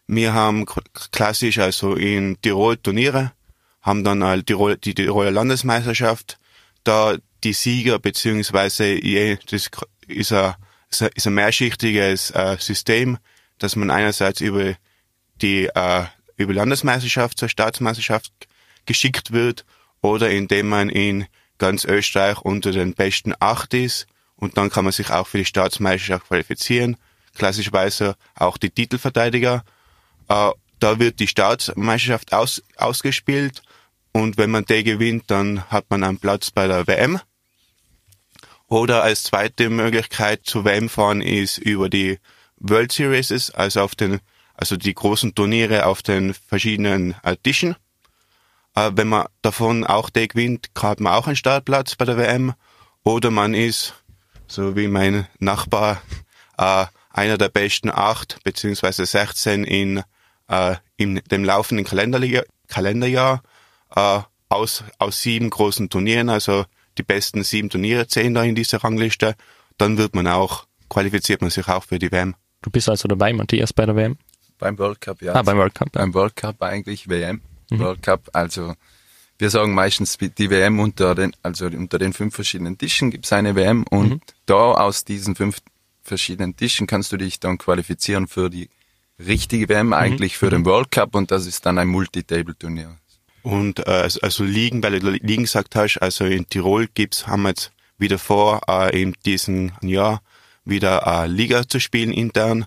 Wir 0.07 0.35
haben 0.35 0.67
klassisch 1.12 1.59
also 1.59 1.95
in 1.95 2.41
Tirol 2.43 2.76
Turniere, 2.76 3.33
haben 3.83 4.05
dann 4.05 4.23
halt 4.23 4.47
Tirol, 4.47 4.76
die 4.76 4.95
Tiroler 4.95 5.31
Landesmeisterschaft, 5.31 6.38
da 6.85 7.17
die 7.43 7.53
Sieger 7.53 7.99
beziehungsweise 7.99 8.99
das 9.50 9.71
ist 10.07 10.33
ein, 10.33 10.55
ist 11.14 11.26
ein 11.26 11.35
mehrschichtiges 11.35 12.31
äh, 12.31 12.57
System, 12.59 13.19
dass 13.59 13.76
man 13.76 13.91
einerseits 13.91 14.41
über 14.41 14.75
die 15.43 15.67
äh, 15.67 16.05
über 16.37 16.55
Landesmeisterschaft 16.55 17.38
zur 17.38 17.49
Staatsmeisterschaft 17.49 18.33
geschickt 18.87 19.33
wird 19.33 19.64
oder 20.00 20.31
indem 20.31 20.69
man 20.69 20.88
in 20.88 21.26
ganz 21.59 21.85
Österreich 21.85 22.41
unter 22.41 22.73
den 22.73 22.95
besten 22.95 23.35
acht 23.41 23.75
ist 23.75 24.07
und 24.37 24.57
dann 24.57 24.71
kann 24.71 24.85
man 24.85 24.93
sich 24.93 25.11
auch 25.11 25.26
für 25.26 25.38
die 25.38 25.45
Staatsmeisterschaft 25.45 26.26
qualifizieren. 26.26 26.97
Klassischerweise 27.35 28.17
auch 28.35 28.59
die 28.59 28.71
Titelverteidiger 28.71 29.64
äh, 30.29 30.50
da 30.81 30.99
wird 30.99 31.21
die 31.21 31.29
Staatsmeisterschaft 31.29 32.33
aus, 32.33 32.62
ausgespielt 32.76 33.62
und 34.12 34.37
wenn 34.37 34.50
man 34.50 34.64
die 34.64 34.85
gewinnt, 34.85 35.25
dann 35.29 35.64
hat 35.71 35.87
man 35.88 36.05
einen 36.05 36.19
Platz 36.19 36.50
bei 36.50 36.67
der 36.67 36.87
WM. 36.87 37.21
Oder 38.69 39.03
als 39.03 39.25
zweite 39.25 39.71
Möglichkeit 39.71 40.41
zu 40.45 40.64
WM 40.64 40.88
fahren 40.88 41.21
ist 41.21 41.59
über 41.59 41.88
die 41.88 42.19
World 42.57 42.93
Series, 42.93 43.50
also 43.50 43.83
auf 43.83 43.95
den, 43.95 44.21
also 44.54 44.76
die 44.76 44.94
großen 44.94 45.34
Turniere 45.34 45.87
auf 45.87 46.02
den 46.02 46.34
verschiedenen 46.34 47.14
äh, 47.23 47.37
Tischen. 47.42 47.76
Äh, 48.75 48.92
wenn 48.94 49.08
man 49.08 49.26
davon 49.42 49.84
auch 49.84 50.11
die 50.11 50.28
gewinnt, 50.28 50.70
hat 50.80 51.00
man 51.00 51.12
auch 51.12 51.26
einen 51.26 51.37
Startplatz 51.37 51.96
bei 51.96 52.04
der 52.04 52.16
WM. 52.16 52.54
Oder 53.02 53.30
man 53.30 53.54
ist, 53.54 53.94
so 54.46 54.76
wie 54.76 54.88
mein 54.88 55.26
Nachbar, 55.38 56.00
äh, 56.58 56.87
einer 57.11 57.38
der 57.38 57.49
besten 57.49 57.90
acht 57.90 58.38
beziehungsweise 58.42 59.06
16 59.06 59.64
in 59.64 60.02
äh, 60.49 60.76
in 60.96 61.20
dem 61.30 61.44
laufenden 61.44 61.84
Kalenderjahr, 61.84 62.44
Kalenderjahr 62.68 63.42
äh, 63.94 64.20
aus, 64.49 64.84
aus 64.99 65.23
sieben 65.23 65.50
großen 65.50 65.90
Turnieren, 65.90 66.28
also 66.28 66.64
die 66.99 67.02
besten 67.02 67.42
sieben 67.42 67.70
Turniere 67.70 68.06
zählen 68.06 68.34
da 68.34 68.42
in 68.44 68.54
dieser 68.54 68.82
Rangliste, 68.82 69.34
dann 69.78 69.99
wird 69.99 70.14
man 70.14 70.26
auch 70.26 70.66
qualifiziert 70.88 71.40
man 71.40 71.50
sich 71.50 71.66
auch 71.68 71.84
für 71.84 71.99
die 71.99 72.12
WM. 72.12 72.37
Du 72.62 72.70
bist 72.70 72.88
also 72.88 73.08
dabei, 73.08 73.32
Matthias, 73.32 73.73
bei 73.73 73.84
der 73.84 73.96
WM? 73.96 74.16
Beim 74.64 74.78
World 74.78 75.00
Cup, 75.00 75.23
ja. 75.23 75.35
Ah, 75.35 75.42
beim 75.42 75.56
World 75.59 75.75
Cup. 75.75 75.88
Ja. 75.94 76.00
Beim 76.00 76.14
World 76.14 76.37
Cup 76.37 76.62
eigentlich 76.62 77.09
WM. 77.09 77.40
World 77.71 78.02
Cup, 78.02 78.28
also 78.33 78.75
wir 79.38 79.50
sagen 79.50 79.75
meistens 79.75 80.16
die 80.18 80.50
WM 80.50 80.78
unter 80.80 81.14
den, 81.14 81.33
also 81.42 81.66
unter 81.66 81.99
den 81.99 82.12
fünf 82.12 82.35
verschiedenen 82.35 82.78
Tischen 82.78 83.11
gibt's 83.11 83.33
eine 83.33 83.56
WM 83.56 83.85
und 83.90 84.21
da 84.47 84.54
aus 84.54 85.04
diesen 85.04 85.35
fünf 85.35 85.59
verschiedenen 86.02 86.54
Tischen 86.56 86.87
kannst 86.87 87.11
du 87.12 87.16
dich 87.16 87.40
dann 87.40 87.59
qualifizieren 87.59 88.28
für 88.28 88.49
die 88.50 88.68
richtige 89.18 89.68
WM, 89.68 89.92
eigentlich 89.92 90.37
für 90.37 90.50
den 90.50 90.64
World 90.64 90.90
Cup 90.92 91.14
und 91.14 91.30
das 91.30 91.47
ist 91.47 91.66
dann 91.66 91.78
ein 91.78 91.88
Multitable-Turnier. 91.88 92.97
Und 93.42 93.80
äh, 93.80 93.90
also- 93.90 94.21
also 94.21 94.44
Ligen, 94.44 94.83
weil 94.83 95.00
du 95.00 95.11
Ligen 95.11 95.42
gesagt 95.44 95.75
hast, 95.76 95.99
also 95.99 96.25
in 96.25 96.47
Tirol 96.49 96.87
gibt's, 96.94 97.26
haben 97.26 97.42
wir 97.42 97.50
jetzt 97.50 97.73
wieder 97.99 98.18
vor, 98.18 98.61
äh, 98.68 99.00
in 99.02 99.14
diesem 99.26 99.73
Jahr 99.83 100.23
wieder 100.64 101.02
äh, 101.06 101.26
Liga 101.26 101.66
zu 101.68 101.80
spielen 101.80 102.12
intern. 102.12 102.66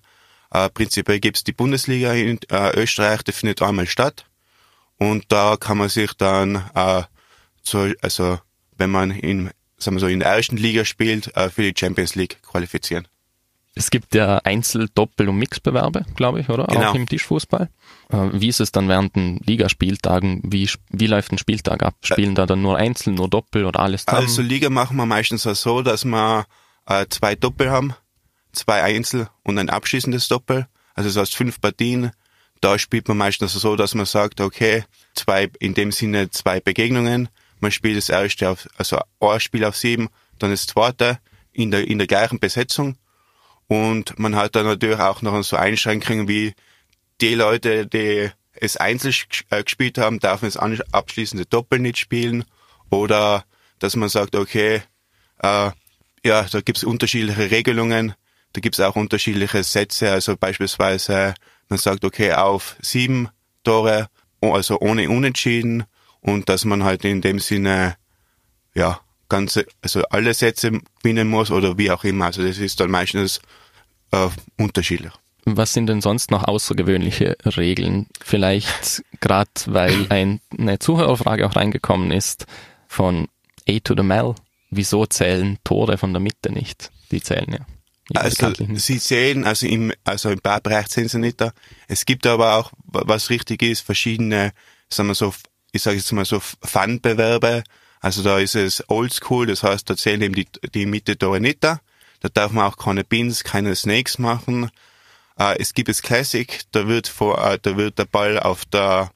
Äh, 0.51 0.70
prinzipiell 0.70 1.20
gibt's 1.20 1.44
die 1.44 1.51
Bundesliga 1.51 2.13
in 2.13 2.39
äh, 2.50 2.80
Österreich, 2.80 3.24
die 3.24 3.32
findet 3.32 3.62
einmal 3.62 3.88
statt. 3.88 4.25
Und 4.98 5.25
da 5.30 5.58
kann 5.58 5.77
man 5.77 5.89
sich 5.89 6.13
dann, 6.13 6.63
äh, 6.74 7.04
zu, 7.62 7.94
also 8.01 8.39
wenn 8.77 8.89
man 8.89 9.12
in, 9.12 9.51
sagen 9.77 9.98
wir 9.98 10.01
so, 10.01 10.08
in 10.08 10.20
der 10.20 10.30
ersten 10.30 10.58
Liga 10.58 10.86
spielt, 10.86 11.36
äh, 11.36 11.50
für 11.50 11.63
die 11.63 11.77
Champions 11.77 12.16
League 12.16 12.42
qualifizieren. 12.42 13.08
Es 13.75 13.92
gibt 13.92 14.16
ja 14.16 14.39
Einzel-, 14.39 14.89
Doppel- 14.96 15.30
und 15.30 15.38
Mixbewerbe, 15.38 16.06
glaube 16.16 16.39
ich, 16.39 16.50
oder? 16.50 16.66
Genau. 16.66 16.89
Auch 16.89 16.96
im 16.96 17.08
Tischfußball. 17.08 17.70
Äh, 18.10 18.30
Wie 18.34 18.48
ist 18.48 18.60
es 18.60 18.72
dann 18.72 18.89
während 18.89 19.16
den 19.16 19.38
Ligaspieltagen? 19.46 20.42
Wie, 20.44 20.68
wie 20.89 21.08
läuft 21.08 21.32
ein 21.32 21.38
Spieltag 21.38 21.84
ab? 21.84 21.96
Spielen 22.01 22.34
da 22.34 22.48
dann 22.48 22.63
nur 22.63 22.77
Einzel, 22.77 23.13
nur 23.13 23.30
Doppel 23.30 23.66
oder 23.66 23.80
alles 23.82 24.06
zusammen? 24.06 24.25
Also 24.25 24.42
Liga 24.42 24.72
machen 24.72 24.98
wir 24.98 25.06
meistens 25.06 25.46
auch 25.46 25.56
so, 25.56 25.84
dass 25.84 26.06
wir 26.06 26.46
äh, 26.88 27.06
zwei 27.10 27.36
Doppel 27.36 27.70
haben, 27.70 27.94
zwei 28.58 28.84
Einzel 28.84 29.30
und 29.44 29.58
ein 29.58 29.70
abschließendes 29.70 30.28
Doppel. 30.28 30.68
Also 30.94 31.10
das 31.10 31.18
heißt 31.18 31.36
fünf 31.36 31.62
Partien. 31.62 32.12
Da 32.62 32.80
spielt 32.80 33.08
man 33.08 33.18
meistens 33.18 33.54
so, 33.54 33.76
dass 33.76 33.94
man 33.94 34.06
sagt, 34.06 34.42
okay, 34.42 34.84
zwei, 35.14 35.50
in 35.60 35.74
dem 35.74 35.92
Sinne 35.92 36.30
zwei 36.32 36.60
Begegnungen. 36.60 37.30
Man 37.60 37.72
spielt 37.72 37.98
das 37.98 38.10
erste 38.10 38.50
auf, 38.50 38.68
also 38.78 39.00
ein 39.20 39.40
Spiel 39.40 39.64
auf 39.64 39.76
sieben, 39.76 40.10
dann 40.40 40.52
das 40.52 40.68
zweite 40.68 41.20
in 41.54 41.72
der, 41.72 41.88
in 41.88 41.98
der 41.98 42.08
gleichen 42.08 42.40
Besetzung. 42.40 42.98
Und 43.68 44.18
man 44.18 44.36
hat 44.36 44.56
dann 44.56 44.66
natürlich 44.66 45.00
auch 45.00 45.22
noch 45.22 45.42
so 45.44 45.56
Einschränkungen 45.56 46.28
wie 46.28 46.54
die 47.22 47.36
Leute, 47.36 47.86
die 47.86 48.30
es 48.54 48.78
einzeln 48.78 49.14
äh, 49.50 49.64
gespielt 49.64 49.98
haben, 49.98 50.20
dürfen 50.20 50.50
das 50.50 50.58
abschließende 50.58 51.46
Doppel 51.46 51.80
nicht 51.80 51.98
spielen. 51.98 52.46
Oder 52.90 53.46
dass 53.80 53.96
man 53.96 54.10
sagt, 54.10 54.36
okay, 54.36 54.82
äh, 55.40 55.72
ja, 56.24 56.44
da 56.44 56.62
gibt's 56.62 56.84
unterschiedliche 56.84 57.52
Regelungen, 57.52 58.14
da 58.54 58.62
gibt's 58.62 58.80
auch 58.80 58.96
unterschiedliche 58.96 59.63
Sätze. 59.63 60.12
Also 60.12 60.36
beispielsweise, 60.38 61.34
man 61.70 61.80
sagt, 61.80 62.04
okay, 62.06 62.34
auf 62.34 62.75
sieben 62.82 63.30
Tore, 63.63 64.08
also 64.42 64.80
ohne 64.80 65.10
Unentschieden. 65.10 65.84
Und 66.22 66.50
dass 66.50 66.66
man 66.66 66.84
halt 66.84 67.06
in 67.06 67.22
dem 67.22 67.39
Sinne, 67.39 67.96
ja, 68.74 69.00
ganze, 69.30 69.66
also 69.82 70.04
alle 70.10 70.34
Sätze 70.34 70.72
gewinnen 71.01 71.27
muss 71.27 71.51
oder 71.51 71.77
wie 71.77 71.92
auch 71.92 72.04
immer. 72.04 72.25
Also 72.25 72.44
das 72.46 72.58
ist 72.58 72.80
dann 72.80 72.92
meistens 72.92 73.39
äh, 74.12 74.30
unterschiedlich. 74.58 75.12
Was 75.46 75.74
sind 75.74 75.88
denn 75.88 76.01
sonst 76.01 76.30
noch 76.30 76.44
außergewöhnliche 76.44 77.38
Regeln? 77.46 78.08
Vielleicht 78.22 79.04
gerade, 79.22 79.50
weil 79.68 80.08
ein, 80.10 80.42
eine 80.58 80.80
Zuhörerfrage 80.80 81.48
auch 81.48 81.56
reingekommen 81.56 82.12
ist 82.12 82.48
von 82.88 83.30
A 83.70 83.80
to 83.80 83.94
the 83.96 84.04
Mel. 84.04 84.36
Wieso 84.70 85.06
zählen 85.06 85.58
Tore 85.63 85.98
von 85.98 86.12
der 86.12 86.20
Mitte 86.20 86.51
nicht? 86.51 86.92
Die 87.12 87.22
zählen 87.22 87.54
ja. 87.54 87.76
Also. 88.16 88.54
Sie 88.76 88.98
sehen, 89.00 89.44
also 89.46 89.68
im, 89.68 89.92
also 90.04 90.30
im 90.30 90.40
Barbereich 90.40 90.88
sehen 90.88 91.10
Sie 91.10 91.20
nicht 91.20 91.42
da. 91.42 91.52
Es 91.88 92.06
gibt 92.06 92.26
aber 92.26 92.56
auch, 92.56 92.72
wa- 92.86 93.04
was 93.06 93.30
richtig 93.30 93.62
ist, 93.62 93.82
verschiedene, 93.82 94.54
sagen 94.90 95.10
wir 95.10 95.16
so, 95.16 95.34
ich 95.72 95.82
sage 95.82 95.98
jetzt 95.98 96.12
mal 96.14 96.26
so 96.26 96.40
Fun-Bewerbe. 96.40 97.64
Also 98.00 98.24
da 98.24 98.40
ist 98.40 98.56
es 98.56 98.84
oldschool, 98.90 99.48
das 99.48 99.64
heißt, 99.64 99.90
da 99.90 99.98
zählen 99.98 100.22
eben 100.22 100.36
die, 100.36 100.48
die 100.74 100.86
Mitte 100.86 101.18
nicht 101.40 101.64
da. 101.64 101.82
Da 102.22 102.30
darf 102.30 102.52
man 102.52 102.66
auch 102.66 102.78
keine 102.78 103.04
Pins, 103.04 103.44
keine 103.44 103.76
Snakes 103.76 104.20
machen. 104.20 104.70
Äh, 105.38 105.58
es 105.60 105.74
gibt 105.74 105.90
es 105.90 106.02
Classic, 106.02 106.62
da 106.72 106.88
wird 106.88 107.08
vor, 107.08 107.44
äh, 107.46 107.60
da 107.62 107.76
wird 107.76 108.00
der 108.00 108.06
Ball 108.06 108.40
auf 108.40 108.66
der 108.66 109.12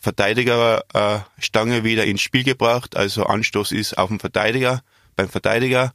Verteidigerstange 0.00 1.76
äh, 1.78 1.84
wieder 1.84 2.04
ins 2.04 2.22
Spiel 2.22 2.44
gebracht. 2.44 2.96
Also 2.96 3.24
Anstoß 3.24 3.72
ist 3.72 3.98
auf 3.98 4.08
dem 4.08 4.20
Verteidiger, 4.20 4.82
beim 5.16 5.28
Verteidiger 5.28 5.92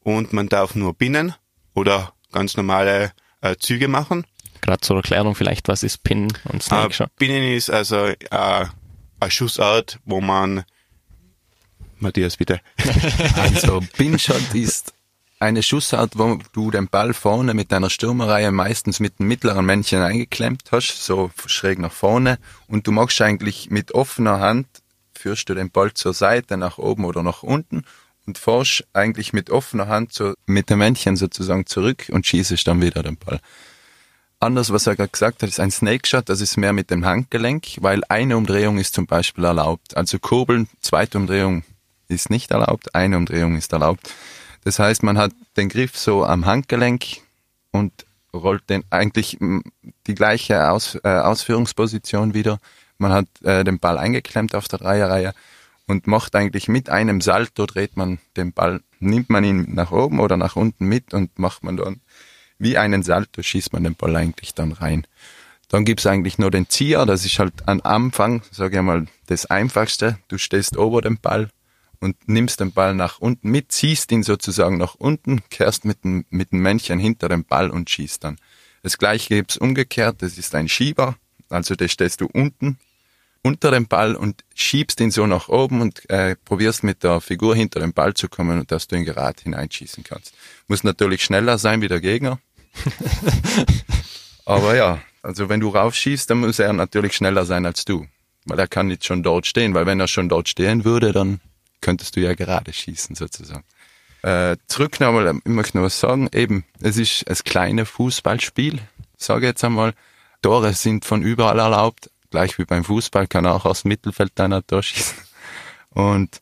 und 0.00 0.32
man 0.32 0.48
darf 0.48 0.74
nur 0.74 0.94
binnen 0.94 1.34
oder 1.74 2.12
ganz 2.32 2.56
normale 2.56 3.12
äh, 3.40 3.56
Züge 3.56 3.88
machen. 3.88 4.26
Gerade 4.60 4.80
zur 4.80 4.96
Erklärung 4.96 5.34
vielleicht, 5.34 5.68
was 5.68 5.82
ist 5.82 6.02
Pin 6.02 6.28
und 6.44 6.62
Snake 6.62 7.04
Äh, 7.04 7.06
binnen 7.18 7.52
ist 7.52 7.70
also 7.70 8.06
äh, 8.06 8.16
eine 8.30 9.30
Schussart, 9.30 9.98
wo 10.04 10.20
man 10.20 10.64
Matthias 11.98 12.36
bitte. 12.36 12.60
Also 13.36 13.80
Pinshot 13.96 14.54
ist 14.54 14.94
eine 15.38 15.62
Schussart, 15.62 16.18
wo 16.18 16.38
du 16.52 16.70
den 16.70 16.88
Ball 16.88 17.14
vorne 17.14 17.54
mit 17.54 17.72
deiner 17.72 17.88
Stürmerreihe 17.88 18.52
meistens 18.52 19.00
mit 19.00 19.18
dem 19.18 19.28
mittleren 19.28 19.64
Männchen 19.64 20.02
eingeklemmt 20.02 20.64
hast, 20.70 21.04
so 21.04 21.30
schräg 21.46 21.78
nach 21.78 21.92
vorne 21.92 22.38
und 22.68 22.86
du 22.86 22.92
machst 22.92 23.20
eigentlich 23.22 23.70
mit 23.70 23.92
offener 23.92 24.40
Hand, 24.40 24.66
führst 25.14 25.48
du 25.48 25.54
den 25.54 25.70
Ball 25.70 25.94
zur 25.94 26.12
Seite, 26.12 26.58
nach 26.58 26.76
oben 26.78 27.04
oder 27.04 27.22
nach 27.22 27.42
unten 27.42 27.84
und 28.30 28.38
forsch 28.38 28.84
eigentlich 28.92 29.32
mit 29.32 29.50
offener 29.50 29.88
Hand 29.88 30.12
so 30.12 30.34
mit 30.46 30.70
dem 30.70 30.78
Männchen 30.78 31.16
sozusagen 31.16 31.66
zurück 31.66 32.06
und 32.12 32.26
schießt 32.26 32.64
dann 32.64 32.80
wieder 32.80 33.02
den 33.02 33.16
Ball. 33.16 33.40
Anders, 34.38 34.72
was 34.72 34.86
er 34.86 34.94
gerade 34.94 35.10
gesagt 35.10 35.42
hat, 35.42 35.48
ist 35.48 35.58
ein 35.58 35.72
Snake 35.72 36.06
Shot, 36.06 36.28
das 36.28 36.40
ist 36.40 36.56
mehr 36.56 36.72
mit 36.72 36.92
dem 36.92 37.04
Handgelenk, 37.04 37.78
weil 37.80 38.02
eine 38.08 38.36
Umdrehung 38.36 38.78
ist 38.78 38.94
zum 38.94 39.06
Beispiel 39.06 39.44
erlaubt. 39.44 39.96
Also 39.96 40.20
Kurbeln, 40.20 40.68
zweite 40.80 41.18
Umdrehung 41.18 41.64
ist 42.06 42.30
nicht 42.30 42.52
erlaubt, 42.52 42.94
eine 42.94 43.16
Umdrehung 43.16 43.56
ist 43.56 43.72
erlaubt. 43.72 44.14
Das 44.62 44.78
heißt, 44.78 45.02
man 45.02 45.18
hat 45.18 45.32
den 45.56 45.68
Griff 45.68 45.98
so 45.98 46.24
am 46.24 46.46
Handgelenk 46.46 47.04
und 47.72 47.92
rollt 48.32 48.70
den 48.70 48.84
eigentlich 48.90 49.38
mm, 49.40 49.58
die 50.06 50.14
gleiche 50.14 50.70
Aus, 50.70 50.96
äh, 51.02 51.08
Ausführungsposition 51.08 52.32
wieder. 52.32 52.60
Man 52.98 53.12
hat 53.12 53.26
äh, 53.42 53.64
den 53.64 53.80
Ball 53.80 53.98
eingeklemmt 53.98 54.54
auf 54.54 54.68
der 54.68 54.78
Dreierreihe 54.78 55.34
und 55.86 56.06
macht 56.06 56.36
eigentlich 56.36 56.68
mit 56.68 56.88
einem 56.88 57.20
Salto, 57.20 57.66
dreht 57.66 57.96
man 57.96 58.18
den 58.36 58.52
Ball, 58.52 58.80
nimmt 58.98 59.30
man 59.30 59.44
ihn 59.44 59.74
nach 59.74 59.92
oben 59.92 60.20
oder 60.20 60.36
nach 60.36 60.56
unten 60.56 60.86
mit 60.86 61.12
und 61.14 61.38
macht 61.38 61.64
man 61.64 61.76
dann 61.76 62.00
wie 62.58 62.76
einen 62.78 63.02
Salto, 63.02 63.42
schießt 63.42 63.72
man 63.72 63.84
den 63.84 63.96
Ball 63.96 64.14
eigentlich 64.16 64.54
dann 64.54 64.72
rein. 64.72 65.06
Dann 65.68 65.84
gibt's 65.84 66.06
eigentlich 66.06 66.38
nur 66.38 66.50
den 66.50 66.68
Zieher, 66.68 67.06
das 67.06 67.24
ist 67.24 67.38
halt 67.38 67.66
am 67.66 67.80
Anfang, 67.82 68.42
sage 68.50 68.78
ich 68.78 68.82
mal, 68.82 69.06
das 69.26 69.46
Einfachste. 69.46 70.18
Du 70.28 70.36
stehst 70.36 70.76
ober 70.76 71.00
dem 71.00 71.18
Ball 71.18 71.48
und 72.00 72.16
nimmst 72.28 72.60
den 72.60 72.72
Ball 72.72 72.94
nach 72.94 73.20
unten 73.20 73.50
mit, 73.50 73.70
ziehst 73.72 74.10
ihn 74.10 74.22
sozusagen 74.22 74.78
nach 74.78 74.96
unten, 74.96 75.42
kehrst 75.48 75.84
mit 75.84 76.04
dem, 76.04 76.24
mit 76.30 76.52
dem 76.52 76.60
Männchen 76.60 76.98
hinter 76.98 77.28
dem 77.28 77.44
Ball 77.44 77.70
und 77.70 77.88
schießt 77.88 78.24
dann. 78.24 78.36
Das 78.82 78.98
gleiche 78.98 79.34
gibt's 79.34 79.56
umgekehrt, 79.56 80.22
das 80.22 80.38
ist 80.38 80.54
ein 80.54 80.68
Schieber, 80.68 81.16
also 81.50 81.74
da 81.74 81.86
stehst 81.86 82.20
du 82.20 82.26
unten 82.26 82.78
unter 83.42 83.70
dem 83.70 83.86
Ball 83.86 84.14
und 84.14 84.44
schiebst 84.54 85.00
ihn 85.00 85.10
so 85.10 85.26
nach 85.26 85.48
oben 85.48 85.80
und 85.80 86.08
äh, 86.10 86.36
probierst 86.44 86.84
mit 86.84 87.02
der 87.02 87.20
Figur 87.20 87.56
hinter 87.56 87.80
dem 87.80 87.92
Ball 87.92 88.14
zu 88.14 88.28
kommen 88.28 88.60
und 88.60 88.70
dass 88.70 88.86
du 88.86 88.96
ihn 88.96 89.04
gerade 89.04 89.42
hineinschießen 89.42 90.04
kannst. 90.04 90.34
Muss 90.68 90.84
natürlich 90.84 91.24
schneller 91.24 91.58
sein 91.58 91.80
wie 91.80 91.88
der 91.88 92.00
Gegner. 92.00 92.38
Aber 94.44 94.76
ja, 94.76 95.00
also 95.22 95.48
wenn 95.48 95.60
du 95.60 95.68
raufschießt, 95.68 96.28
dann 96.30 96.38
muss 96.38 96.58
er 96.58 96.72
natürlich 96.72 97.14
schneller 97.14 97.44
sein 97.44 97.66
als 97.66 97.84
du. 97.84 98.06
Weil 98.44 98.58
er 98.58 98.68
kann 98.68 98.88
nicht 98.88 99.04
schon 99.04 99.22
dort 99.22 99.46
stehen, 99.46 99.74
weil 99.74 99.86
wenn 99.86 100.00
er 100.00 100.08
schon 100.08 100.28
dort 100.28 100.48
stehen 100.48 100.84
würde, 100.84 101.12
dann 101.12 101.40
könntest 101.80 102.16
du 102.16 102.20
ja 102.20 102.34
gerade 102.34 102.72
schießen 102.72 103.16
sozusagen. 103.16 103.64
Äh, 104.22 104.56
zurück 104.66 105.00
nochmal, 105.00 105.34
ich 105.36 105.50
möchte 105.50 105.78
noch 105.78 105.84
was 105.84 105.98
sagen. 105.98 106.28
Eben, 106.32 106.64
es 106.80 106.96
ist 106.96 107.28
ein 107.28 107.36
kleines 107.44 107.88
Fußballspiel. 107.88 108.80
Sage 109.16 109.46
jetzt 109.46 109.64
einmal, 109.64 109.94
Tore 110.42 110.72
sind 110.72 111.04
von 111.04 111.22
überall 111.22 111.58
erlaubt. 111.58 112.10
Gleich 112.30 112.58
wie 112.58 112.64
beim 112.64 112.84
Fußball 112.84 113.26
kann 113.26 113.46
auch 113.46 113.64
aus 113.64 113.82
dem 113.82 113.88
Mittelfeld 113.88 114.38
einer 114.40 114.66
Tor 114.66 114.82
schießen. 114.82 115.18
Und 115.90 116.40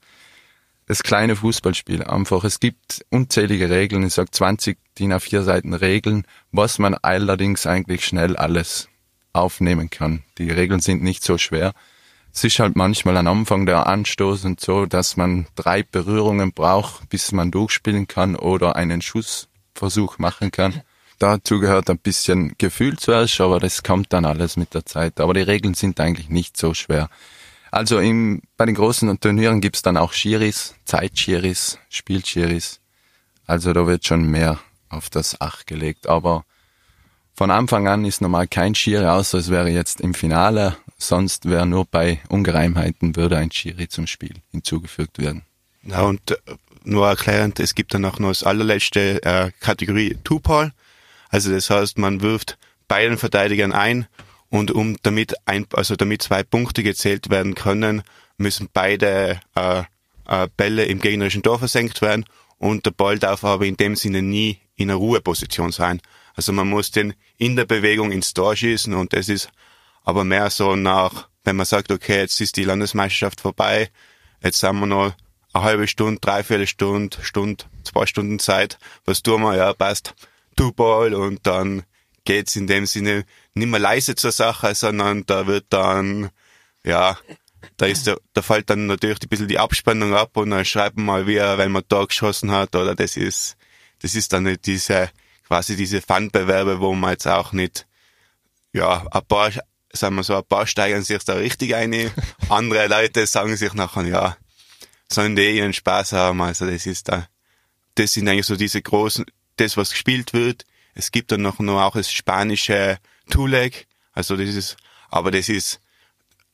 das 0.86 1.02
kleine 1.02 1.36
Fußballspiel 1.36 2.02
einfach. 2.04 2.44
Es 2.44 2.60
gibt 2.60 3.04
unzählige 3.10 3.68
Regeln. 3.68 4.04
Ich 4.04 4.14
sag 4.14 4.34
20 4.34 4.78
DIN 4.98 5.12
A4 5.12 5.42
Seiten 5.42 5.74
Regeln, 5.74 6.24
was 6.50 6.78
man 6.78 6.94
allerdings 6.94 7.66
eigentlich 7.66 8.06
schnell 8.06 8.36
alles 8.36 8.88
aufnehmen 9.34 9.90
kann. 9.90 10.22
Die 10.38 10.50
Regeln 10.50 10.80
sind 10.80 11.02
nicht 11.02 11.22
so 11.22 11.36
schwer. 11.36 11.74
Es 12.32 12.44
ist 12.44 12.58
halt 12.58 12.76
manchmal 12.76 13.16
am 13.16 13.26
Anfang 13.26 13.66
der 13.66 13.86
Anstoß 13.86 14.44
und 14.44 14.60
so, 14.60 14.86
dass 14.86 15.16
man 15.16 15.46
drei 15.56 15.82
Berührungen 15.82 16.52
braucht, 16.52 17.08
bis 17.08 17.32
man 17.32 17.50
durchspielen 17.50 18.06
kann 18.06 18.36
oder 18.36 18.76
einen 18.76 19.02
Schussversuch 19.02 20.18
machen 20.18 20.50
kann. 20.50 20.82
Dazu 21.18 21.58
gehört 21.58 21.90
ein 21.90 21.98
bisschen 21.98 22.54
Gefühl 22.58 22.96
zuerst, 22.96 23.40
aber 23.40 23.58
das 23.58 23.82
kommt 23.82 24.12
dann 24.12 24.24
alles 24.24 24.56
mit 24.56 24.74
der 24.74 24.86
Zeit. 24.86 25.20
Aber 25.20 25.34
die 25.34 25.40
Regeln 25.40 25.74
sind 25.74 25.98
eigentlich 26.00 26.28
nicht 26.28 26.56
so 26.56 26.74
schwer. 26.74 27.10
Also 27.70 27.98
im, 27.98 28.42
bei 28.56 28.66
den 28.66 28.76
großen 28.76 29.18
Turnieren 29.20 29.60
gibt's 29.60 29.82
dann 29.82 29.96
auch 29.96 30.12
Schiris, 30.12 30.74
Zeitschiris, 30.84 31.78
Spielschiris. 31.88 32.80
Also 33.46 33.72
da 33.72 33.86
wird 33.86 34.06
schon 34.06 34.30
mehr 34.30 34.58
auf 34.88 35.10
das 35.10 35.40
Acht 35.40 35.66
gelegt. 35.66 36.08
Aber 36.08 36.44
von 37.34 37.50
Anfang 37.50 37.88
an 37.88 38.04
ist 38.04 38.20
normal 38.20 38.46
kein 38.46 38.74
Schiri, 38.74 39.06
außer 39.06 39.38
es 39.38 39.50
wäre 39.50 39.68
jetzt 39.68 40.00
im 40.00 40.14
Finale. 40.14 40.76
Sonst 40.96 41.48
wäre 41.48 41.66
nur 41.66 41.84
bei 41.84 42.20
Ungereimheiten 42.28 43.16
würde 43.16 43.36
ein 43.36 43.52
Schiri 43.52 43.88
zum 43.88 44.06
Spiel 44.06 44.34
hinzugefügt 44.50 45.18
werden. 45.18 45.42
Ja, 45.82 46.02
und 46.02 46.30
äh, 46.30 46.36
nur 46.84 47.08
erklärend, 47.08 47.60
es 47.60 47.74
gibt 47.74 47.94
dann 47.94 48.04
auch 48.04 48.18
noch 48.18 48.28
das 48.28 48.44
allerletzte 48.44 49.22
äh, 49.22 49.50
Kategorie 49.60 50.16
Two-Ball. 50.24 50.72
Also 51.28 51.50
das 51.52 51.70
heißt, 51.70 51.98
man 51.98 52.22
wirft 52.22 52.58
beiden 52.86 53.18
Verteidigern 53.18 53.72
ein 53.72 54.06
und 54.50 54.70
um 54.70 54.96
damit 55.02 55.34
ein, 55.46 55.66
also 55.72 55.96
damit 55.96 56.22
zwei 56.22 56.42
Punkte 56.42 56.82
gezählt 56.82 57.30
werden 57.30 57.54
können, 57.54 58.02
müssen 58.38 58.68
beide 58.72 59.40
äh, 59.54 59.82
äh, 60.26 60.48
Bälle 60.56 60.84
im 60.84 61.00
gegnerischen 61.00 61.42
Tor 61.42 61.58
versenkt 61.58 62.00
werden 62.02 62.24
und 62.58 62.86
der 62.86 62.92
Ball 62.92 63.18
darf 63.18 63.44
aber 63.44 63.66
in 63.66 63.76
dem 63.76 63.96
Sinne 63.96 64.22
nie 64.22 64.58
in 64.76 64.90
einer 64.90 64.98
Ruheposition 64.98 65.72
sein. 65.72 66.00
Also 66.34 66.52
man 66.52 66.68
muss 66.68 66.90
den 66.90 67.14
in 67.36 67.56
der 67.56 67.64
Bewegung 67.64 68.12
ins 68.12 68.32
Tor 68.32 68.54
schießen 68.54 68.94
und 68.94 69.12
das 69.12 69.28
ist 69.28 69.50
aber 70.04 70.24
mehr 70.24 70.50
so 70.50 70.76
nach, 70.76 71.28
wenn 71.44 71.56
man 71.56 71.66
sagt, 71.66 71.90
okay, 71.90 72.18
jetzt 72.18 72.40
ist 72.40 72.56
die 72.56 72.64
Landesmeisterschaft 72.64 73.40
vorbei, 73.40 73.90
jetzt 74.42 74.62
haben 74.62 74.80
wir 74.80 74.86
noch 74.86 75.12
eine 75.52 75.64
halbe 75.64 75.88
Stunde, 75.88 76.20
dreiviertel 76.20 76.66
Stunde, 76.66 77.16
Stunde, 77.22 77.64
zwei 77.84 78.06
Stunden 78.06 78.38
Zeit, 78.38 78.78
was 79.04 79.22
tun 79.22 79.42
wir? 79.42 79.56
Ja, 79.56 79.72
passt, 79.72 80.14
two 80.58 80.72
Ball 80.72 81.14
und 81.14 81.46
dann 81.46 81.84
geht's 82.24 82.56
in 82.56 82.66
dem 82.66 82.84
Sinne 82.84 83.24
nicht 83.54 83.68
mehr 83.68 83.80
leise 83.80 84.16
zur 84.16 84.32
Sache, 84.32 84.74
sondern 84.74 85.24
da 85.24 85.46
wird 85.46 85.66
dann, 85.70 86.30
ja, 86.84 87.16
da 87.76 87.86
ist 87.86 88.06
der, 88.06 88.18
da 88.34 88.42
fällt 88.42 88.68
dann 88.68 88.86
natürlich 88.86 89.22
ein 89.22 89.28
bisschen 89.28 89.48
die 89.48 89.58
Abspannung 89.58 90.14
ab 90.14 90.36
und 90.36 90.50
dann 90.50 90.64
schreibt 90.64 90.96
man 90.96 91.06
mal 91.06 91.26
wieder, 91.26 91.58
wenn 91.58 91.70
man 91.70 91.84
da 91.88 92.04
geschossen 92.04 92.50
hat 92.50 92.74
oder? 92.74 92.94
Das 92.94 93.16
ist, 93.16 93.56
das 94.00 94.14
ist 94.14 94.32
dann 94.32 94.42
nicht 94.42 94.66
diese, 94.66 95.10
quasi 95.46 95.76
diese 95.76 96.02
Pfandbewerbe, 96.02 96.80
wo 96.80 96.92
man 96.92 97.12
jetzt 97.12 97.28
auch 97.28 97.52
nicht, 97.52 97.86
ja, 98.72 99.06
ein 99.10 99.26
paar, 99.26 99.52
sagen 99.92 100.16
wir 100.16 100.24
so, 100.24 100.36
ein 100.36 100.44
paar 100.44 100.66
steigern 100.66 101.02
sich 101.02 101.22
da 101.24 101.34
richtig 101.34 101.76
ein, 101.76 102.10
andere 102.48 102.88
Leute 102.88 103.26
sagen 103.26 103.56
sich 103.56 103.74
nachher, 103.74 104.04
ja, 104.06 104.36
sollen 105.10 105.36
die 105.36 105.56
ihren 105.56 105.72
Spaß 105.72 106.12
haben, 106.12 106.42
also 106.42 106.66
das 106.66 106.84
ist 106.84 107.08
da, 107.08 107.28
das 107.94 108.12
sind 108.12 108.28
eigentlich 108.28 108.46
so 108.46 108.56
diese 108.56 108.82
großen, 108.82 109.24
das 109.60 109.76
was 109.76 109.90
gespielt 109.90 110.32
wird. 110.32 110.64
Es 110.94 111.12
gibt 111.12 111.30
dann 111.32 111.42
noch, 111.42 111.58
noch 111.58 111.80
auch 111.80 111.94
das 111.94 112.10
spanische 112.10 112.98
Two-Leg, 113.30 113.86
also 114.12 114.36
das 114.36 114.48
ist, 114.48 114.76
aber 115.10 115.30
das 115.30 115.48
ist, 115.48 115.80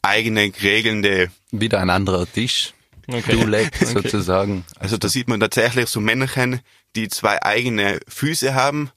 eigene 0.02 0.52
regelnde. 0.62 1.30
Wieder 1.50 1.80
ein 1.80 1.90
anderer 1.90 2.30
Tisch. 2.30 2.74
Okay. 3.06 3.34
Okay. 3.44 3.84
sozusagen. 3.84 4.64
Also 4.78 4.96
da 4.96 5.08
sieht 5.08 5.28
man 5.28 5.40
tatsächlich 5.40 5.88
so 5.88 6.00
Männchen, 6.00 6.60
die 6.96 7.08
zwei 7.08 7.42
eigene 7.42 8.00
Füße 8.08 8.54
haben. 8.54 8.90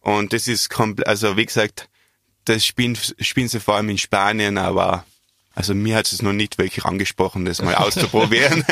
Und 0.00 0.32
das 0.32 0.48
ist 0.48 0.70
komplett, 0.70 1.08
also 1.08 1.36
wie 1.36 1.46
gesagt, 1.46 1.88
das 2.44 2.64
spielen, 2.64 2.96
spielen 3.20 3.48
sie 3.48 3.60
vor 3.60 3.74
allem 3.74 3.88
in 3.90 3.98
Spanien, 3.98 4.58
aber 4.58 5.04
also 5.54 5.74
mir 5.74 5.96
hat 5.96 6.10
es 6.10 6.22
noch 6.22 6.32
nicht 6.32 6.58
wirklich 6.58 6.84
angesprochen, 6.84 7.44
das 7.44 7.60
mal 7.60 7.74
auszuprobieren. 7.76 8.64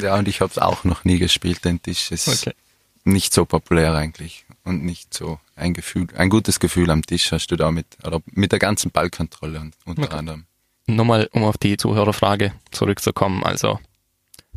ja, 0.00 0.16
und 0.16 0.28
ich 0.28 0.40
habe 0.40 0.50
es 0.50 0.58
auch 0.58 0.84
noch 0.84 1.04
nie 1.04 1.18
gespielt, 1.18 1.64
den 1.64 1.80
Tisch 1.80 2.10
ist 2.10 2.28
okay. 2.28 2.54
Nicht 3.04 3.32
so 3.32 3.44
populär 3.44 3.94
eigentlich 3.94 4.44
und 4.64 4.84
nicht 4.84 5.14
so 5.14 5.40
ein 5.56 5.74
Gefühl, 5.74 6.06
ein 6.16 6.28
gutes 6.28 6.60
Gefühl 6.60 6.90
am 6.90 7.04
Tisch 7.04 7.32
hast 7.32 7.48
du 7.48 7.56
da 7.56 7.70
mit, 7.70 7.86
oder 8.04 8.20
mit 8.26 8.52
der 8.52 8.58
ganzen 8.58 8.90
Ballkontrolle 8.90 9.70
unter 9.84 10.02
okay. 10.02 10.16
anderem 10.16 10.46
nochmal, 10.88 11.28
um 11.32 11.44
auf 11.44 11.58
die 11.58 11.76
Zuhörerfrage 11.76 12.52
zurückzukommen, 12.70 13.44
also 13.44 13.78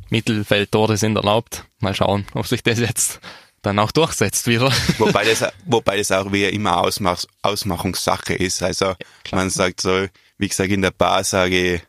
Mittelfeldtore 0.10 0.98
sind 0.98 1.16
erlaubt. 1.16 1.66
Mal 1.80 1.94
schauen, 1.94 2.26
ob 2.34 2.48
sich 2.48 2.64
das 2.64 2.80
jetzt 2.80 3.20
dann 3.62 3.80
auch 3.80 3.92
durchsetzt 3.92 4.48
wieder. 4.48 4.72
Wobei 4.98 5.24
das, 5.24 5.46
wobei 5.66 5.98
das 5.98 6.12
auch 6.12 6.32
wie 6.32 6.46
immer 6.46 6.78
Ausmach, 6.78 7.24
Ausmachungssache 7.44 8.34
ist. 8.34 8.64
Also 8.64 8.86
ja, 8.86 8.96
man 9.32 9.50
sagt 9.50 9.82
so, 9.82 10.08
wie 10.38 10.48
gesagt, 10.48 10.72
in 10.72 10.82
der 10.82 10.92
Bar 10.92 11.24
sage 11.24 11.76
ich, 11.76 11.82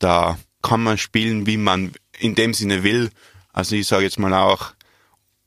da 0.00 0.36
kann 0.62 0.82
man 0.82 0.98
spielen, 0.98 1.46
wie 1.46 1.56
man 1.56 1.92
in 2.18 2.34
dem 2.34 2.54
Sinne 2.54 2.82
will. 2.82 3.10
Also 3.52 3.76
ich 3.76 3.86
sage 3.86 4.04
jetzt 4.04 4.18
mal 4.18 4.34
auch, 4.34 4.72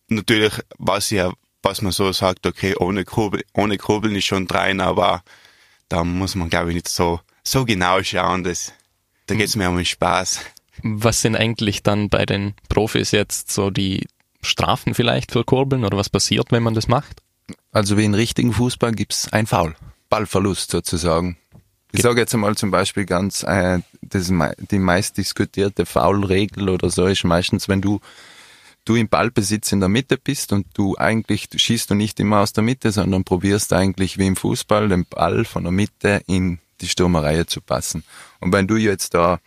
natürlich, 0.07 0.53
was 0.77 1.09
ja, 1.09 1.31
was 1.63 1.81
man 1.81 1.91
so 1.91 2.11
sagt, 2.11 2.45
okay, 2.45 2.75
ohne 2.77 3.05
Kurbel, 3.05 3.43
ohne 3.53 3.77
Kurbeln 3.77 4.15
ist 4.15 4.25
schon 4.25 4.47
rein, 4.47 4.81
aber 4.81 5.23
da 5.89 6.03
muss 6.03 6.35
man 6.35 6.49
glaube 6.49 6.69
ich 6.69 6.75
nicht 6.75 6.87
so 6.87 7.19
so 7.45 7.63
genau 7.65 8.03
schauen, 8.03 8.43
das, 8.43 8.73
da 9.27 9.35
geht's 9.35 9.55
mir 9.55 9.69
um 9.69 9.77
den 9.77 9.85
Spaß. 9.85 10.39
Was 10.83 11.21
sind 11.21 11.35
eigentlich 11.35 11.83
dann 11.83 12.09
bei 12.09 12.25
den 12.25 12.53
Profis 12.67 13.11
jetzt 13.11 13.51
so 13.51 13.69
die 13.69 14.07
Strafen 14.41 14.93
vielleicht 14.93 15.31
für 15.31 15.43
Kurbeln 15.43 15.85
oder 15.85 15.97
was 15.97 16.09
passiert, 16.09 16.51
wenn 16.51 16.63
man 16.63 16.73
das 16.73 16.87
macht? 16.87 17.21
Also 17.71 17.97
wie 17.97 18.05
in 18.05 18.13
richtigen 18.13 18.53
Fußball 18.53 18.91
gibt's 18.91 19.31
ein 19.31 19.47
Foul, 19.47 19.75
Ballverlust 20.09 20.71
sozusagen. 20.71 21.37
Ich 21.91 22.01
sage 22.01 22.19
jetzt 22.19 22.33
einmal 22.33 22.55
zum 22.55 22.71
Beispiel 22.71 23.05
ganz, 23.05 23.43
äh, 23.43 23.79
das 24.01 24.31
die 24.71 24.79
meist 24.79 25.17
diskutierte 25.17 25.85
Foulregel 25.85 26.69
oder 26.69 26.89
so 26.89 27.05
ist 27.05 27.23
meistens, 27.23 27.69
wenn 27.69 27.81
du 27.81 28.01
du 28.85 28.95
im 28.95 29.09
Ballbesitz 29.09 29.71
in 29.71 29.79
der 29.79 29.89
Mitte 29.89 30.17
bist 30.17 30.53
und 30.53 30.67
du 30.75 30.95
eigentlich 30.97 31.49
schießt 31.55 31.89
du 31.89 31.95
nicht 31.95 32.19
immer 32.19 32.41
aus 32.41 32.53
der 32.53 32.63
Mitte, 32.63 32.91
sondern 32.91 33.23
probierst 33.23 33.73
eigentlich 33.73 34.17
wie 34.17 34.27
im 34.27 34.35
Fußball 34.35 34.87
den 34.87 35.05
Ball 35.05 35.43
von 35.43 35.63
der 35.63 35.71
Mitte 35.71 36.21
in 36.27 36.59
die 36.81 36.87
Stürmerreihe 36.87 37.47
zu 37.47 37.61
passen. 37.61 38.03
Und 38.39 38.53
wenn 38.53 38.67
du 38.67 38.77
jetzt 38.77 39.13
da 39.13 39.39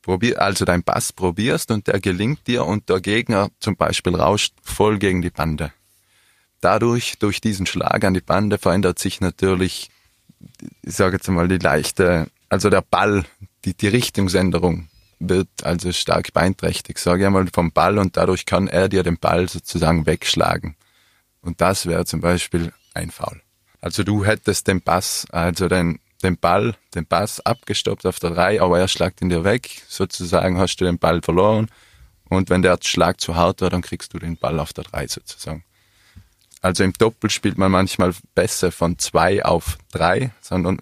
probier, 0.00 0.40
also 0.42 0.64
dein 0.64 0.82
Pass 0.82 1.12
probierst 1.12 1.70
und 1.70 1.86
der 1.86 2.00
gelingt 2.00 2.46
dir 2.46 2.64
und 2.64 2.88
der 2.88 3.00
Gegner 3.00 3.50
zum 3.60 3.76
Beispiel 3.76 4.16
rauscht 4.16 4.54
voll 4.62 4.98
gegen 4.98 5.22
die 5.22 5.30
Bande. 5.30 5.72
Dadurch, 6.60 7.18
durch 7.18 7.40
diesen 7.40 7.66
Schlag 7.66 8.04
an 8.04 8.14
die 8.14 8.20
Bande 8.20 8.58
verändert 8.58 8.98
sich 8.98 9.20
natürlich, 9.20 9.90
ich 10.82 10.94
sage 10.94 11.16
jetzt 11.16 11.28
mal, 11.28 11.48
die 11.48 11.58
leichte, 11.58 12.28
also 12.48 12.70
der 12.70 12.82
Ball, 12.82 13.24
die, 13.64 13.74
die 13.74 13.88
Richtungsänderung 13.88 14.88
wird 15.28 15.48
also 15.62 15.92
stark 15.92 16.32
beeinträchtigt, 16.32 16.98
sage 16.98 17.22
ich 17.22 17.26
einmal, 17.26 17.46
vom 17.52 17.72
Ball 17.72 17.98
und 17.98 18.16
dadurch 18.16 18.46
kann 18.46 18.68
er 18.68 18.88
dir 18.88 19.02
den 19.02 19.18
Ball 19.18 19.48
sozusagen 19.48 20.06
wegschlagen. 20.06 20.76
Und 21.40 21.60
das 21.60 21.86
wäre 21.86 22.04
zum 22.04 22.20
Beispiel 22.20 22.72
ein 22.94 23.10
Foul. 23.10 23.40
Also 23.80 24.04
du 24.04 24.24
hättest 24.24 24.68
den 24.68 24.80
Pass, 24.80 25.26
also 25.30 25.68
den 25.68 25.98
den 26.22 26.38
Ball, 26.38 26.74
den 26.94 27.06
Pass 27.06 27.40
abgestoppt 27.40 28.06
auf 28.06 28.18
der 28.18 28.30
3, 28.30 28.62
aber 28.62 28.78
er 28.78 28.88
schlagt 28.88 29.20
ihn 29.22 29.28
dir 29.28 29.44
weg. 29.44 29.82
Sozusagen 29.88 30.58
hast 30.58 30.76
du 30.76 30.84
den 30.84 30.98
Ball 30.98 31.20
verloren. 31.20 31.68
Und 32.28 32.48
wenn 32.48 32.62
der 32.62 32.78
Schlag 32.82 33.20
zu 33.20 33.36
hart 33.36 33.60
war, 33.60 33.70
dann 33.70 33.82
kriegst 33.82 34.14
du 34.14 34.18
den 34.18 34.36
Ball 34.36 34.58
auf 34.58 34.72
der 34.72 34.84
3 34.84 35.06
sozusagen. 35.08 35.64
Also 36.60 36.84
im 36.84 36.92
Doppel 36.92 37.28
spielt 37.28 37.58
man 37.58 37.72
manchmal 37.72 38.14
besser 38.34 38.72
von 38.72 38.98
2 38.98 39.44
auf 39.44 39.78
3, 39.92 40.30
sondern 40.40 40.78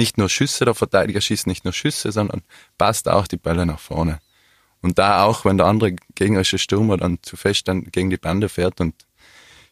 nicht 0.00 0.16
nur 0.16 0.30
Schüsse, 0.30 0.64
der 0.64 0.74
Verteidiger 0.74 1.20
schießt 1.20 1.46
nicht 1.46 1.64
nur 1.64 1.74
Schüsse, 1.74 2.10
sondern 2.10 2.40
passt 2.78 3.06
auch 3.08 3.26
die 3.26 3.36
Bälle 3.36 3.66
nach 3.66 3.78
vorne. 3.78 4.18
Und 4.80 4.98
da 4.98 5.24
auch, 5.24 5.44
wenn 5.44 5.58
der 5.58 5.66
andere 5.66 5.92
gegnerische 6.14 6.58
Stürmer 6.58 6.96
dann 6.96 7.18
zu 7.22 7.36
fest 7.36 7.68
dann 7.68 7.84
gegen 7.84 8.08
die 8.08 8.16
Bande 8.16 8.48
fährt 8.48 8.80
und 8.80 8.94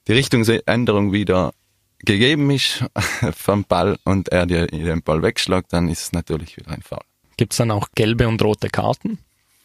die 0.07 0.13
Richtungsänderung 0.13 1.13
wieder 1.13 1.53
gegeben 2.01 2.51
ist 2.51 2.85
vom 3.35 3.65
Ball 3.65 3.99
und 4.05 4.29
er 4.29 4.45
dir 4.45 4.67
den 4.67 5.03
Ball 5.03 5.23
wegschlägt, 5.23 5.73
dann 5.73 5.89
ist 5.89 6.03
es 6.03 6.13
natürlich 6.13 6.59
wieder 6.59 6.73
ein 6.73 6.83
Foul. 6.83 7.01
Gibt 7.39 7.55
es 7.55 7.57
dann 7.57 7.71
auch 7.71 7.89
gelbe 7.95 8.29
und 8.29 8.43
rote 8.43 8.69
Karten? 8.69 9.19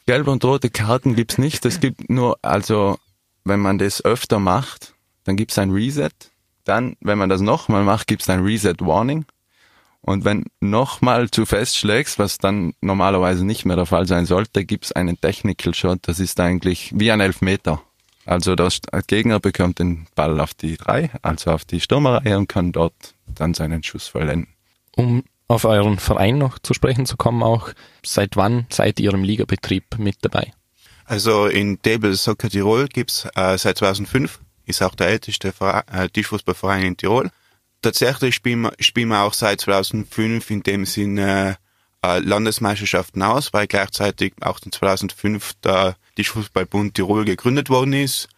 Gelbe 0.06 0.32
und 0.32 0.46
rote 0.46 0.70
Karten 0.70 1.16
gibt's 1.16 1.38
nicht. 1.38 1.66
Es 1.66 1.82
gibt 1.82 2.10
nur, 2.10 2.38
also 2.42 2.98
wenn 3.44 3.60
man 3.60 3.78
das 3.78 4.04
öfter 4.04 4.40
macht, 4.40 4.94
dann 5.26 5.36
gibt's 5.36 5.58
ein 5.58 5.72
Reset. 5.72 6.10
Dann, 6.64 6.96
wenn 7.02 7.18
man 7.18 7.30
das 7.30 7.42
nochmal 7.42 7.84
macht, 7.84 8.08
gibt's 8.08 8.30
ein 8.30 8.44
Reset 8.44 8.76
Warning. 8.80 9.26
Und 10.06 10.26
wenn 10.26 10.44
nochmal 10.60 11.32
zu 11.32 11.46
fest 11.46 11.78
schlägst, 11.78 12.20
was 12.20 12.38
dann 12.38 12.74
normalerweise 12.82 13.46
nicht 13.46 13.64
mehr 13.64 13.78
der 13.78 13.86
Fall 13.86 14.06
sein 14.06 14.26
sollte, 14.26 14.66
gibt's 14.66 14.92
einen 14.92 15.20
Technical 15.20 15.74
Shot. 15.74 16.00
Das 16.04 16.20
ist 16.20 16.40
eigentlich 16.42 16.92
wie 16.94 17.10
ein 17.10 17.22
Elfmeter. 17.22 17.82
Also 18.26 18.56
der 18.56 18.70
Gegner 19.08 19.40
bekommt 19.40 19.80
den 19.80 20.08
Ball 20.14 20.40
auf 20.42 20.54
die 20.54 20.76
drei, 20.76 21.10
also 21.22 21.52
auf 21.52 21.64
die 21.64 21.80
Stürmerreihe 21.80 22.38
und 22.38 22.48
kann 22.48 22.74
dort 22.74 22.94
dann 23.28 23.54
seinen 23.54 23.82
Schuss 23.82 24.08
vollenden. 24.08 24.48
Um 24.96 25.24
auf 25.48 25.64
euren 25.64 26.00
Verein 26.00 26.38
noch 26.38 26.60
zu 26.60 26.74
sprechen 26.74 27.06
zu 27.06 27.16
kommen, 27.16 27.42
auch 27.42 27.70
seit 28.06 28.36
wann 28.36 28.66
seid 28.70 29.00
ihr 29.00 29.14
im 29.14 29.24
Ligabetrieb 29.24 29.98
mit 29.98 30.18
dabei? 30.22 30.52
Also 31.06 31.48
in 31.48 31.82
Table 31.82 32.16
Soccer 32.16 32.50
Tirol 32.50 32.88
gibt's 32.88 33.28
äh, 33.36 33.58
seit 33.58 33.78
2005, 33.78 34.40
ist 34.66 34.82
auch 34.82 34.96
der 34.96 35.08
älteste 35.08 35.54
Verein, 35.54 35.84
äh, 35.92 36.10
Tischfußballverein 36.10 36.84
in 36.84 36.98
Tirol. 36.98 37.30
Tatsächlich 37.84 38.34
spielen 38.34 38.62
wir, 38.62 38.74
spielen 38.80 39.10
wir 39.10 39.24
auch 39.24 39.34
seit 39.34 39.60
2005 39.60 40.50
in 40.50 40.64
dem 40.64 40.86
Sinne 40.86 41.58
äh, 42.02 42.20
Landesmeisterschaften 42.20 43.22
aus, 43.22 43.52
weil 43.52 43.68
gleichzeitig 43.68 44.34
auch 44.40 44.60
in 44.64 44.72
2005 44.72 45.54
der 45.64 45.98
Tischfußballbund 46.16 46.94
Tirol 46.96 47.26
gegründet 47.26 47.70
worden 47.70 47.92
ist. 47.92 48.30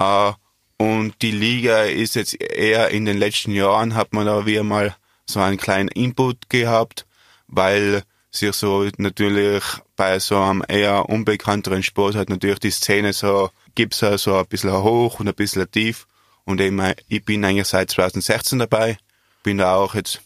Äh, 0.00 0.32
und 0.78 1.14
die 1.22 1.30
Liga 1.30 1.84
ist 1.84 2.16
jetzt 2.16 2.40
eher 2.42 2.90
in 2.90 3.04
den 3.04 3.18
letzten 3.18 3.52
Jahren, 3.52 3.94
hat 3.94 4.12
man 4.12 4.26
da 4.26 4.46
wieder 4.46 4.64
mal 4.64 4.96
so 5.26 5.38
einen 5.38 5.58
kleinen 5.58 5.88
Input 5.88 6.50
gehabt, 6.50 7.06
weil 7.46 8.02
sich 8.32 8.52
so 8.54 8.88
natürlich 8.96 9.62
bei 9.94 10.18
so 10.18 10.40
einem 10.40 10.64
eher 10.66 11.08
unbekannteren 11.08 11.84
Sport 11.84 12.16
hat 12.16 12.30
natürlich 12.30 12.58
die 12.58 12.72
Szene 12.72 13.12
so, 13.12 13.50
gibt's 13.76 14.00
so 14.00 14.36
ein 14.36 14.46
bisschen 14.46 14.72
hoch 14.72 15.20
und 15.20 15.28
ein 15.28 15.34
bisschen 15.36 15.70
tief. 15.70 16.08
Und 16.44 16.60
eben, 16.60 16.80
ich 17.08 17.24
bin 17.24 17.44
eigentlich 17.44 17.68
seit 17.68 17.90
2016 17.90 18.58
dabei, 18.58 18.98
bin 19.42 19.58
da 19.58 19.76
auch 19.76 19.94
jetzt 19.94 20.20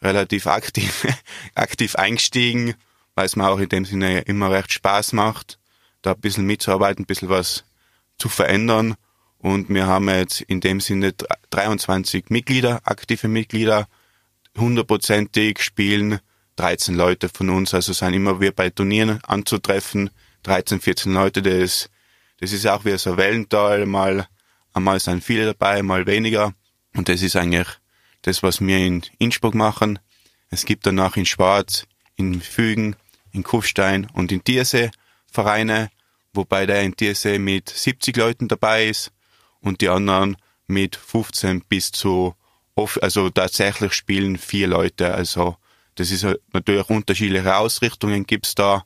relativ 0.00 0.46
aktiv, 0.46 1.06
aktiv 1.54 1.96
eingestiegen, 1.96 2.74
weil 3.14 3.26
es 3.26 3.36
mir 3.36 3.48
auch 3.48 3.58
in 3.58 3.68
dem 3.68 3.84
Sinne 3.84 4.20
immer 4.20 4.50
recht 4.50 4.72
Spaß 4.72 5.12
macht, 5.12 5.58
da 6.02 6.12
ein 6.12 6.20
bisschen 6.20 6.46
mitzuarbeiten, 6.46 7.02
ein 7.02 7.06
bisschen 7.06 7.28
was 7.28 7.64
zu 8.18 8.28
verändern. 8.28 8.96
Und 9.38 9.68
wir 9.68 9.86
haben 9.86 10.08
jetzt 10.08 10.40
in 10.42 10.60
dem 10.60 10.80
Sinne 10.80 11.14
23 11.50 12.26
Mitglieder, 12.28 12.80
aktive 12.84 13.28
Mitglieder, 13.28 13.88
hundertprozentig 14.56 15.60
spielen 15.62 16.20
13 16.56 16.94
Leute 16.94 17.28
von 17.28 17.50
uns, 17.50 17.72
also 17.74 17.92
sind 17.92 18.14
immer 18.14 18.40
wir 18.40 18.52
bei 18.52 18.70
Turnieren 18.70 19.20
anzutreffen, 19.24 20.10
13, 20.42 20.80
14 20.80 21.12
Leute, 21.12 21.42
das, 21.42 21.88
das 22.38 22.52
ist 22.52 22.66
auch 22.66 22.84
wie 22.84 22.96
so 22.98 23.12
ein 23.12 23.16
Wellental, 23.16 23.86
mal, 23.86 24.28
einmal 24.72 25.00
sind 25.00 25.24
viele 25.24 25.46
dabei, 25.46 25.82
mal 25.82 26.06
weniger. 26.06 26.54
Und 26.94 27.08
das 27.08 27.22
ist 27.22 27.36
eigentlich 27.36 27.68
das, 28.22 28.42
was 28.42 28.60
wir 28.60 28.78
in 28.78 29.02
Innsbruck 29.18 29.54
machen. 29.54 29.98
Es 30.50 30.64
gibt 30.64 30.86
danach 30.86 31.16
in 31.16 31.26
Schwarz, 31.26 31.86
in 32.16 32.40
Fügen, 32.40 32.96
in 33.32 33.42
Kufstein 33.42 34.06
und 34.12 34.32
in 34.32 34.44
Tiersee 34.44 34.90
Vereine, 35.26 35.90
wobei 36.34 36.66
der 36.66 36.82
in 36.82 36.94
Tiersee 36.94 37.38
mit 37.38 37.70
70 37.70 38.16
Leuten 38.16 38.48
dabei 38.48 38.88
ist 38.88 39.12
und 39.60 39.80
die 39.80 39.88
anderen 39.88 40.36
mit 40.66 40.94
15 40.96 41.62
bis 41.62 41.90
zu, 41.90 42.34
also 43.00 43.30
tatsächlich 43.30 43.94
spielen 43.94 44.36
vier 44.36 44.68
Leute. 44.68 45.14
Also 45.14 45.56
das 45.94 46.10
ist 46.10 46.26
natürlich 46.52 46.88
unterschiedliche 46.90 47.56
Ausrichtungen 47.56 48.26
gibt's 48.26 48.54
da, 48.54 48.84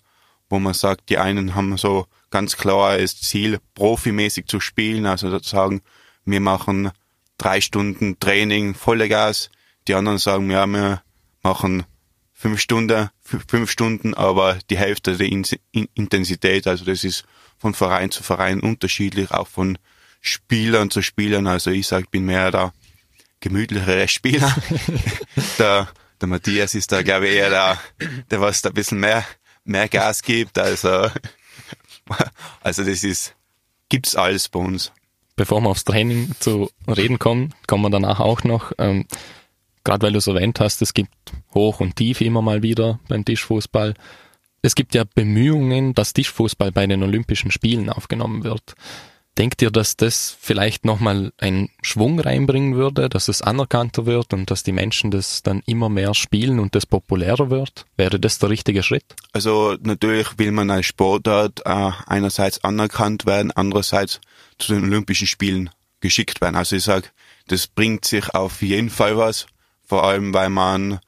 wo 0.49 0.59
man 0.59 0.75
sagt, 0.75 1.09
die 1.09 1.19
einen 1.19 1.55
haben 1.55 1.77
so 1.77 2.07
ganz 2.31 2.57
klar 2.57 2.99
das 2.99 3.21
Ziel, 3.21 3.59
profimäßig 3.75 4.47
zu 4.47 4.61
spielen, 4.61 5.07
also 5.07 5.31
sozusagen, 5.31 5.83
wir 6.25 6.41
machen 6.41 6.91
drei 7.39 7.61
Stunden 7.61 8.19
Training, 8.19 8.75
volle 8.75 9.09
Gas. 9.09 9.51
Die 9.89 9.95
anderen 9.95 10.19
sagen, 10.19 10.51
ja, 10.51 10.67
wir 10.67 11.03
machen 11.43 11.85
fünf 12.33 12.61
Stunden, 12.61 13.09
fünf 13.23 13.71
Stunden, 13.71 14.15
aber 14.15 14.59
die 14.71 14.77
Hälfte 14.77 15.17
der 15.17 15.29
Intensität, 15.29 16.67
also 16.67 16.85
das 16.85 17.05
ist 17.05 17.25
von 17.59 17.75
Verein 17.75 18.11
zu 18.11 18.23
Verein 18.23 18.61
unterschiedlich, 18.61 19.31
auch 19.31 19.49
von 19.49 19.79
Spielern 20.21 20.91
zu 20.91 21.03
Spielern. 21.03 21.47
Also 21.47 21.71
ich 21.71 21.87
sage, 21.87 22.05
ich 22.05 22.11
bin 22.11 22.27
mehr 22.27 22.51
der 22.51 22.73
gemütlichere 23.41 24.09
Spieler. 24.09 24.55
der, 25.59 25.89
der 26.21 26.29
Matthias 26.29 26.75
ist 26.75 26.93
da, 26.93 27.03
glaube 27.03 27.29
ich, 27.29 27.35
eher 27.35 27.51
der, 27.51 27.81
der 28.31 28.41
was 28.41 28.63
da 28.63 28.71
ein 28.71 28.75
bisschen 28.75 29.01
mehr, 29.01 29.25
mehr 29.65 29.89
Gas 29.89 30.23
gibt. 30.23 30.59
Also, 30.59 31.11
also 32.63 32.85
das 32.85 33.05
ist, 33.05 33.35
gibt's 33.89 34.17
alles 34.17 34.49
bei 34.49 34.61
uns. 34.61 34.93
Bevor 35.37 35.61
wir 35.61 35.69
aufs 35.69 35.85
Training 35.85 36.33
zu 36.41 36.71
reden 36.89 37.19
kommen, 37.19 37.55
kommen 37.67 37.83
wir 37.83 37.91
danach 37.91 38.21
auch 38.21 38.43
noch, 38.45 38.73
ähm, 38.79 39.05
gerade 39.85 40.07
weil 40.07 40.13
du 40.13 40.19
es 40.19 40.27
erwähnt 40.27 40.61
hast, 40.61 40.81
es 40.81 40.95
gibt 40.95 41.13
Hoch 41.55 41.81
und 41.81 41.97
Tief 41.97 42.21
immer 42.21 42.43
mal 42.43 42.63
wieder 42.63 42.99
beim 43.09 43.25
Tischfußball. 43.25 43.95
Es 44.63 44.75
gibt 44.75 44.95
ja 44.95 45.05
Bemühungen, 45.05 45.95
dass 45.95 46.15
Tischfußball 46.15 46.73
bei 46.73 46.87
den 46.87 47.03
Olympischen 47.03 47.51
Spielen 47.51 47.91
aufgenommen 47.91 48.45
wird. 48.45 48.75
Denkt 49.39 49.61
ihr, 49.61 49.71
dass 49.71 49.97
das 49.97 50.35
vielleicht 50.41 50.87
nochmal 50.87 51.31
einen 51.37 51.69
Schwung 51.83 52.19
reinbringen 52.19 52.75
würde, 52.75 53.11
dass 53.11 53.29
es 53.29 53.43
anerkannter 53.43 54.07
wird 54.07 54.33
und 54.33 54.51
dass 54.51 54.63
die 54.63 54.73
Menschen 54.73 55.11
das 55.11 55.43
dann 55.43 55.63
immer 55.67 55.91
mehr 55.91 56.15
spielen 56.15 56.59
und 56.59 56.75
das 56.75 56.87
populärer 56.87 57.51
wird? 57.51 57.85
Wäre 57.99 58.19
das 58.19 58.39
der 58.39 58.49
richtige 58.49 58.83
Schritt? 58.83 59.05
Also 59.35 59.77
natürlich 59.83 60.39
will 60.39 60.53
man 60.53 60.71
als 60.71 60.87
Sportart 60.87 61.61
äh, 61.67 61.91
einerseits 62.07 62.65
anerkannt 62.65 63.27
werden, 63.27 63.51
andererseits 63.51 64.21
zu 64.59 64.73
den 64.73 64.85
Olympischen 64.85 65.27
Spielen 65.27 65.69
geschickt 66.01 66.41
werden. 66.41 66.57
Also 66.57 66.77
ich 66.77 66.85
sage, 66.85 67.09
das 67.49 67.67
bringt 67.67 68.07
sich 68.07 68.35
auf 68.35 68.63
jeden 68.63 68.89
Fall 68.91 69.19
was, 69.19 69.47
vor 69.85 70.05
allem 70.05 70.33
weil 70.33 70.49
man 70.49 70.99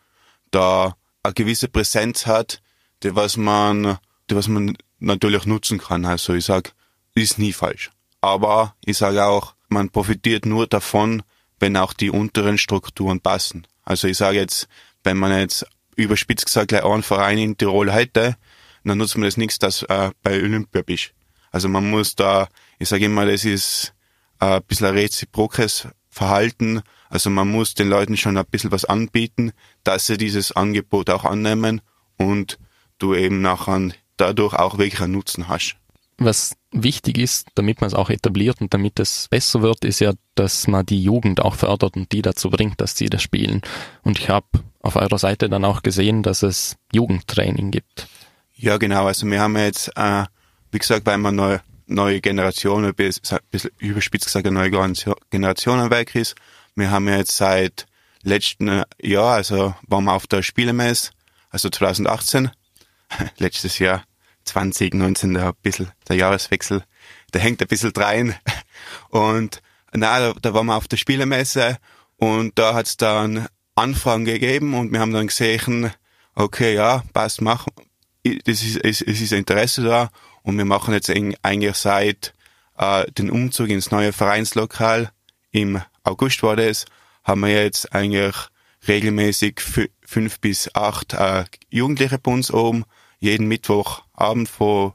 da 0.50 0.96
eine 1.22 1.32
gewisse 1.32 1.68
Präsenz 1.68 2.26
hat, 2.26 2.60
die 3.02 3.14
was 3.14 3.38
man, 3.38 3.96
die 4.28 4.36
was 4.36 4.48
man 4.48 4.76
natürlich 4.98 5.46
nutzen 5.46 5.78
kann. 5.78 6.04
Also 6.04 6.34
ich 6.34 6.44
sage, 6.44 6.72
ist 7.14 7.38
nie 7.38 7.52
falsch. 7.54 7.90
Aber 8.20 8.74
ich 8.84 8.96
sage 8.96 9.24
auch, 9.24 9.54
man 9.68 9.90
profitiert 9.90 10.46
nur 10.46 10.66
davon, 10.66 11.22
wenn 11.60 11.76
auch 11.76 11.92
die 11.92 12.10
unteren 12.10 12.58
Strukturen 12.58 13.20
passen. 13.20 13.66
Also 13.84 14.08
ich 14.08 14.16
sage 14.16 14.38
jetzt, 14.38 14.68
wenn 15.04 15.16
man 15.16 15.32
jetzt 15.32 15.66
überspitzt 15.96 16.46
gesagt 16.46 16.68
gleich 16.68 16.84
einen 16.84 17.02
Verein 17.02 17.38
in 17.38 17.56
Tirol 17.56 17.92
hätte, 17.92 18.36
dann 18.84 18.98
nutzt 18.98 19.16
man 19.16 19.24
das 19.24 19.36
nichts, 19.36 19.58
dass 19.58 19.82
äh, 19.82 20.10
bei 20.22 20.40
Olympia 20.42 20.82
bist. 20.82 21.12
Also 21.50 21.68
man 21.68 21.88
muss 21.90 22.14
da, 22.14 22.48
ich 22.78 22.88
sage 22.88 23.06
immer, 23.06 23.26
das 23.26 23.44
ist 23.44 23.92
äh, 24.40 24.56
ein 24.56 24.62
bisschen 24.62 24.86
ein 24.86 24.94
reziprokes 24.94 25.88
Verhalten. 26.08 26.82
Also 27.10 27.30
man 27.30 27.48
muss 27.48 27.74
den 27.74 27.88
Leuten 27.88 28.16
schon 28.16 28.36
ein 28.38 28.46
bisschen 28.46 28.70
was 28.70 28.84
anbieten, 28.84 29.52
dass 29.84 30.06
sie 30.06 30.16
dieses 30.16 30.52
Angebot 30.52 31.10
auch 31.10 31.24
annehmen 31.24 31.80
und 32.16 32.58
du 32.98 33.14
eben 33.14 33.40
nachher 33.40 33.90
dadurch 34.16 34.54
auch 34.54 34.78
wirklich 34.78 35.00
einen 35.00 35.12
Nutzen 35.12 35.48
hast 35.48 35.76
was 36.18 36.52
wichtig 36.70 37.18
ist, 37.18 37.48
damit 37.54 37.80
man 37.80 37.88
es 37.88 37.94
auch 37.94 38.10
etabliert 38.10 38.60
und 38.60 38.74
damit 38.74 39.00
es 39.00 39.28
besser 39.28 39.62
wird, 39.62 39.84
ist 39.84 40.00
ja, 40.00 40.12
dass 40.34 40.66
man 40.66 40.84
die 40.84 41.02
Jugend 41.02 41.40
auch 41.40 41.54
fördert 41.54 41.96
und 41.96 42.12
die 42.12 42.22
dazu 42.22 42.50
bringt, 42.50 42.80
dass 42.80 42.96
sie 42.96 43.08
das 43.08 43.22
spielen. 43.22 43.62
Und 44.02 44.18
ich 44.18 44.28
habe 44.28 44.46
auf 44.80 44.96
eurer 44.96 45.18
Seite 45.18 45.48
dann 45.48 45.64
auch 45.64 45.82
gesehen, 45.82 46.22
dass 46.22 46.42
es 46.42 46.76
Jugendtraining 46.92 47.70
gibt. 47.70 48.06
Ja, 48.54 48.76
genau. 48.76 49.06
Also 49.06 49.26
wir 49.26 49.40
haben 49.40 49.56
jetzt, 49.56 49.90
äh, 49.96 50.24
wie 50.70 50.78
gesagt, 50.78 51.06
weil 51.06 51.18
man 51.18 51.36
neue, 51.36 51.62
neue 51.86 52.20
Generation, 52.20 52.84
ein 52.84 52.94
bisschen 52.94 53.70
überspitzt 53.78 54.26
gesagt, 54.26 54.46
eine 54.46 54.54
neue 54.54 54.94
Generation 55.30 55.80
am 55.80 55.90
Werk 55.90 56.14
ist. 56.14 56.34
Wir 56.74 56.90
haben 56.90 57.08
jetzt 57.08 57.36
seit 57.36 57.86
letzten 58.22 58.82
Jahr, 59.00 59.34
also 59.34 59.74
waren 59.86 60.04
wir 60.04 60.12
auf 60.12 60.26
der 60.26 60.42
Spielemesse, 60.42 61.10
also 61.50 61.70
2018, 61.70 62.50
letztes 63.38 63.78
Jahr, 63.78 64.04
2019, 64.48 65.34
da 65.34 65.48
ein 65.48 65.54
bisschen 65.62 65.90
der 66.08 66.16
Jahreswechsel, 66.16 66.84
der 67.32 67.40
hängt 67.40 67.62
ein 67.62 67.68
bisschen 67.68 67.92
drein. 67.92 68.34
Und 69.10 69.62
na, 69.92 70.18
da, 70.18 70.32
da 70.34 70.54
waren 70.54 70.66
wir 70.66 70.76
auf 70.76 70.88
der 70.88 70.96
Spielemesse 70.96 71.78
und 72.16 72.58
da 72.58 72.74
hat's 72.74 72.96
dann 72.96 73.48
Anfragen 73.74 74.24
gegeben 74.24 74.74
und 74.74 74.92
wir 74.92 75.00
haben 75.00 75.12
dann 75.12 75.28
gesehen, 75.28 75.92
okay, 76.34 76.74
ja, 76.74 77.02
passt, 77.12 77.40
mach, 77.40 77.66
das 78.44 78.62
ist, 78.62 78.76
es, 78.76 79.00
es 79.00 79.20
ist 79.20 79.32
Interesse 79.32 79.82
da 79.82 80.10
und 80.42 80.58
wir 80.58 80.64
machen 80.64 80.94
jetzt 80.94 81.10
eigentlich 81.10 81.76
seit 81.76 82.34
äh, 82.76 83.10
den 83.12 83.30
Umzug 83.30 83.68
ins 83.68 83.90
neue 83.90 84.12
Vereinslokal 84.12 85.10
im 85.50 85.80
August 86.02 86.42
war 86.42 86.56
das, 86.56 86.86
haben 87.24 87.40
wir 87.40 87.62
jetzt 87.62 87.92
eigentlich 87.92 88.36
regelmäßig 88.86 89.60
fünf 90.04 90.40
bis 90.40 90.74
acht 90.74 91.14
äh, 91.14 91.44
Jugendliche 91.70 92.18
bei 92.18 92.32
uns 92.32 92.50
oben 92.52 92.84
jeden 93.18 93.48
Mittwochabend 93.48 94.48
von 94.48 94.92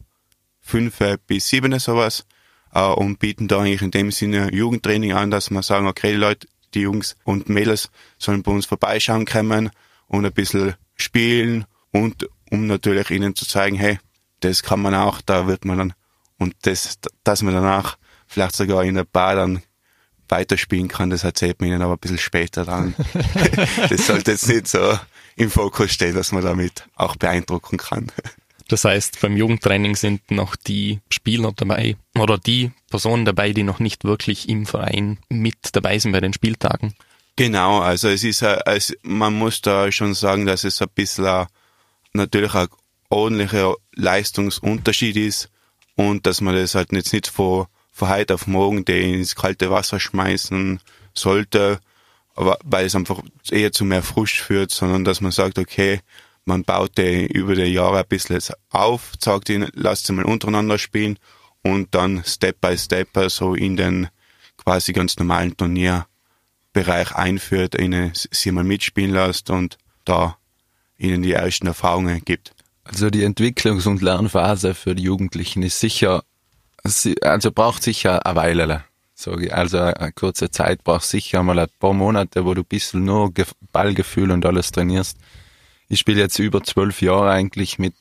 fünf 0.62 1.00
bis 1.28 1.48
sieben 1.48 1.78
sowas 1.80 2.26
äh, 2.74 2.82
und 2.82 3.20
bieten 3.20 3.48
da 3.48 3.60
eigentlich 3.60 3.82
in 3.82 3.92
dem 3.92 4.12
Sinne 4.12 4.54
Jugendtraining 4.54 5.14
an, 5.14 5.32
dass 5.32 5.50
wir 5.50 5.64
sagen, 5.64 5.88
okay, 5.88 6.12
die 6.12 6.18
Leute, 6.18 6.48
die 6.74 6.82
Jungs 6.82 7.16
und 7.24 7.50
Mädels 7.50 7.90
sollen 8.18 8.44
bei 8.44 8.52
uns 8.52 8.66
vorbeischauen 8.66 9.26
kommen 9.26 9.70
und 10.08 10.26
ein 10.26 10.34
bisschen 10.34 10.76
spielen 10.96 11.66
und 11.92 12.28
um 12.50 12.68
natürlich 12.68 13.10
ihnen 13.12 13.36
zu 13.36 13.46
zeigen, 13.46 13.76
hey, 13.76 14.00
das 14.40 14.64
kann 14.64 14.82
man 14.82 14.96
auch, 14.96 15.22
da 15.22 15.48
wird 15.48 15.66
man 15.66 15.78
dann 15.78 15.94
und 16.38 16.56
das, 16.64 17.00
dass 17.24 17.42
man 17.42 17.54
danach 17.54 17.98
vielleicht 18.28 18.56
sogar 18.56 18.84
in 18.84 18.96
der 18.96 19.06
Bar 19.06 19.36
dann 19.36 19.62
weiterspielen 20.28 20.88
kann, 20.88 21.10
das 21.10 21.24
erzählt 21.24 21.60
man 21.60 21.70
ihnen 21.70 21.82
aber 21.82 21.94
ein 21.94 22.00
bisschen 22.00 22.18
später 22.18 22.66
dann. 22.66 22.96
das 23.90 24.08
sollte 24.08 24.32
jetzt 24.32 24.48
nicht 24.48 24.68
so 24.68 24.98
im 25.36 25.50
Fokus 25.50 25.92
stehen, 25.92 26.16
dass 26.16 26.32
man 26.32 26.44
damit 26.44 26.86
auch 26.96 27.16
beeindrucken 27.16 27.78
kann. 27.78 28.12
Das 28.70 28.86
heißt, 28.86 29.20
beim 29.20 29.36
Jugendtraining 29.36 29.96
sind 29.98 30.32
noch 30.32 30.56
die 30.56 31.02
Spieler 31.10 31.52
dabei 31.54 31.98
oder 32.18 32.38
die 32.38 32.72
Personen 32.90 33.26
dabei, 33.26 33.52
die 33.52 33.62
noch 33.62 33.80
nicht 33.80 34.06
wirklich 34.06 34.48
im 34.48 34.66
Verein 34.66 35.20
mit 35.30 35.58
dabei 35.74 36.00
sind 36.00 36.14
bei 36.14 36.22
den 36.22 36.34
Spieltagen. 36.34 36.96
Genau, 37.36 37.82
also 37.82 38.08
es 38.08 38.24
ist, 38.24 38.42
also 38.42 38.94
man 39.02 39.34
muss 39.34 39.62
da 39.62 39.92
schon 39.92 40.14
sagen, 40.14 40.46
dass 40.46 40.64
es 40.64 40.82
ein 40.82 40.88
bisschen 40.96 41.48
natürlich 42.14 42.54
ein 42.54 42.68
ordentlicher 43.10 43.76
Leistungsunterschied 43.96 45.18
ist 45.18 45.50
und 45.96 46.26
dass 46.26 46.42
man 46.42 46.56
das 46.56 46.76
halt 46.76 46.92
jetzt 46.94 47.14
nicht 47.14 47.28
von, 47.28 47.68
von 47.92 48.10
heute 48.10 48.36
auf 48.36 48.48
morgen 48.48 48.86
den 48.86 49.16
ins 49.16 49.36
kalte 49.36 49.72
Wasser 49.72 50.00
schmeißen 50.00 50.80
sollte, 51.14 51.80
aber 52.36 52.58
weil 52.64 52.86
es 52.86 52.96
einfach 52.96 53.22
eher 53.50 53.72
zu 53.72 53.86
mehr 53.86 54.04
Frust 54.04 54.36
führt, 54.36 54.72
sondern 54.72 55.04
dass 55.04 55.22
man 55.22 55.32
sagt, 55.32 55.60
okay, 55.60 56.00
man 56.46 56.64
baut 56.64 56.98
den 56.98 57.28
über 57.28 57.56
die 57.56 57.64
Jahre 57.64 58.00
ein 58.00 58.08
bisschen 58.08 58.40
auf, 58.70 59.14
sagt 59.20 59.50
ihn, 59.50 59.68
lasst 59.74 60.08
sie 60.08 60.14
mal 60.14 60.26
untereinander 60.26 60.78
spielen 60.78 61.18
und 61.62 61.96
dann 61.96 62.24
Step 62.26 62.60
by 62.60 62.78
Step 62.78 63.10
so 63.28 63.56
in 63.56 63.78
den 63.78 64.10
quasi 64.58 64.94
ganz 64.94 65.18
normalen 65.18 65.56
Turnierbereich 65.56 67.16
einführt, 67.16 67.80
ihnen 67.80 68.12
sie 68.14 68.52
mal 68.52 68.64
mitspielen 68.64 69.12
lässt 69.12 69.50
und 69.50 69.78
da 70.06 70.38
ihnen 70.98 71.22
die 71.22 71.34
ersten 71.34 71.68
Erfahrungen 71.68 72.22
gibt. 72.26 72.54
Also 72.84 73.10
die 73.10 73.26
Entwicklungs- 73.26 73.88
und 73.88 74.02
Lernphase 74.02 74.74
für 74.74 74.96
die 74.96 75.04
Jugendlichen 75.04 75.64
ist 75.64 75.80
sicher, 75.80 76.24
also 76.84 77.52
braucht 77.52 77.84
sicher 77.84 78.26
eine 78.26 78.36
Weile 78.36 78.84
sage 79.24 79.48
ich. 79.48 79.54
Also 79.54 79.80
eine 79.80 80.12
kurze 80.12 80.52
Zeit 80.52 80.84
braucht 80.84 81.06
sicher 81.06 81.44
mal 81.44 81.60
ein 81.60 81.68
paar 81.80 81.94
Monate, 81.94 82.46
wo 82.46 82.54
du 82.54 82.62
ein 82.62 82.66
bisschen 82.66 83.06
nur 83.06 83.32
Ballgefühl 83.72 84.32
und 84.32 84.46
alles 84.46 84.72
trainierst. 84.72 85.18
Ich 85.88 86.00
spiele 86.00 86.22
jetzt 86.22 86.40
über 86.40 86.64
zwölf 86.64 87.02
Jahre 87.02 87.32
eigentlich 87.32 87.80
mit, 87.80 87.96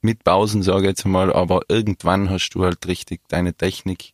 mit 0.00 0.24
Pausen, 0.24 0.62
sage 0.62 0.82
ich 0.82 0.88
jetzt 0.88 1.06
mal, 1.06 1.32
aber 1.32 1.62
irgendwann 1.68 2.30
hast 2.30 2.50
du 2.50 2.64
halt 2.64 2.86
richtig 2.86 3.20
deine 3.28 3.54
Technik 3.54 4.12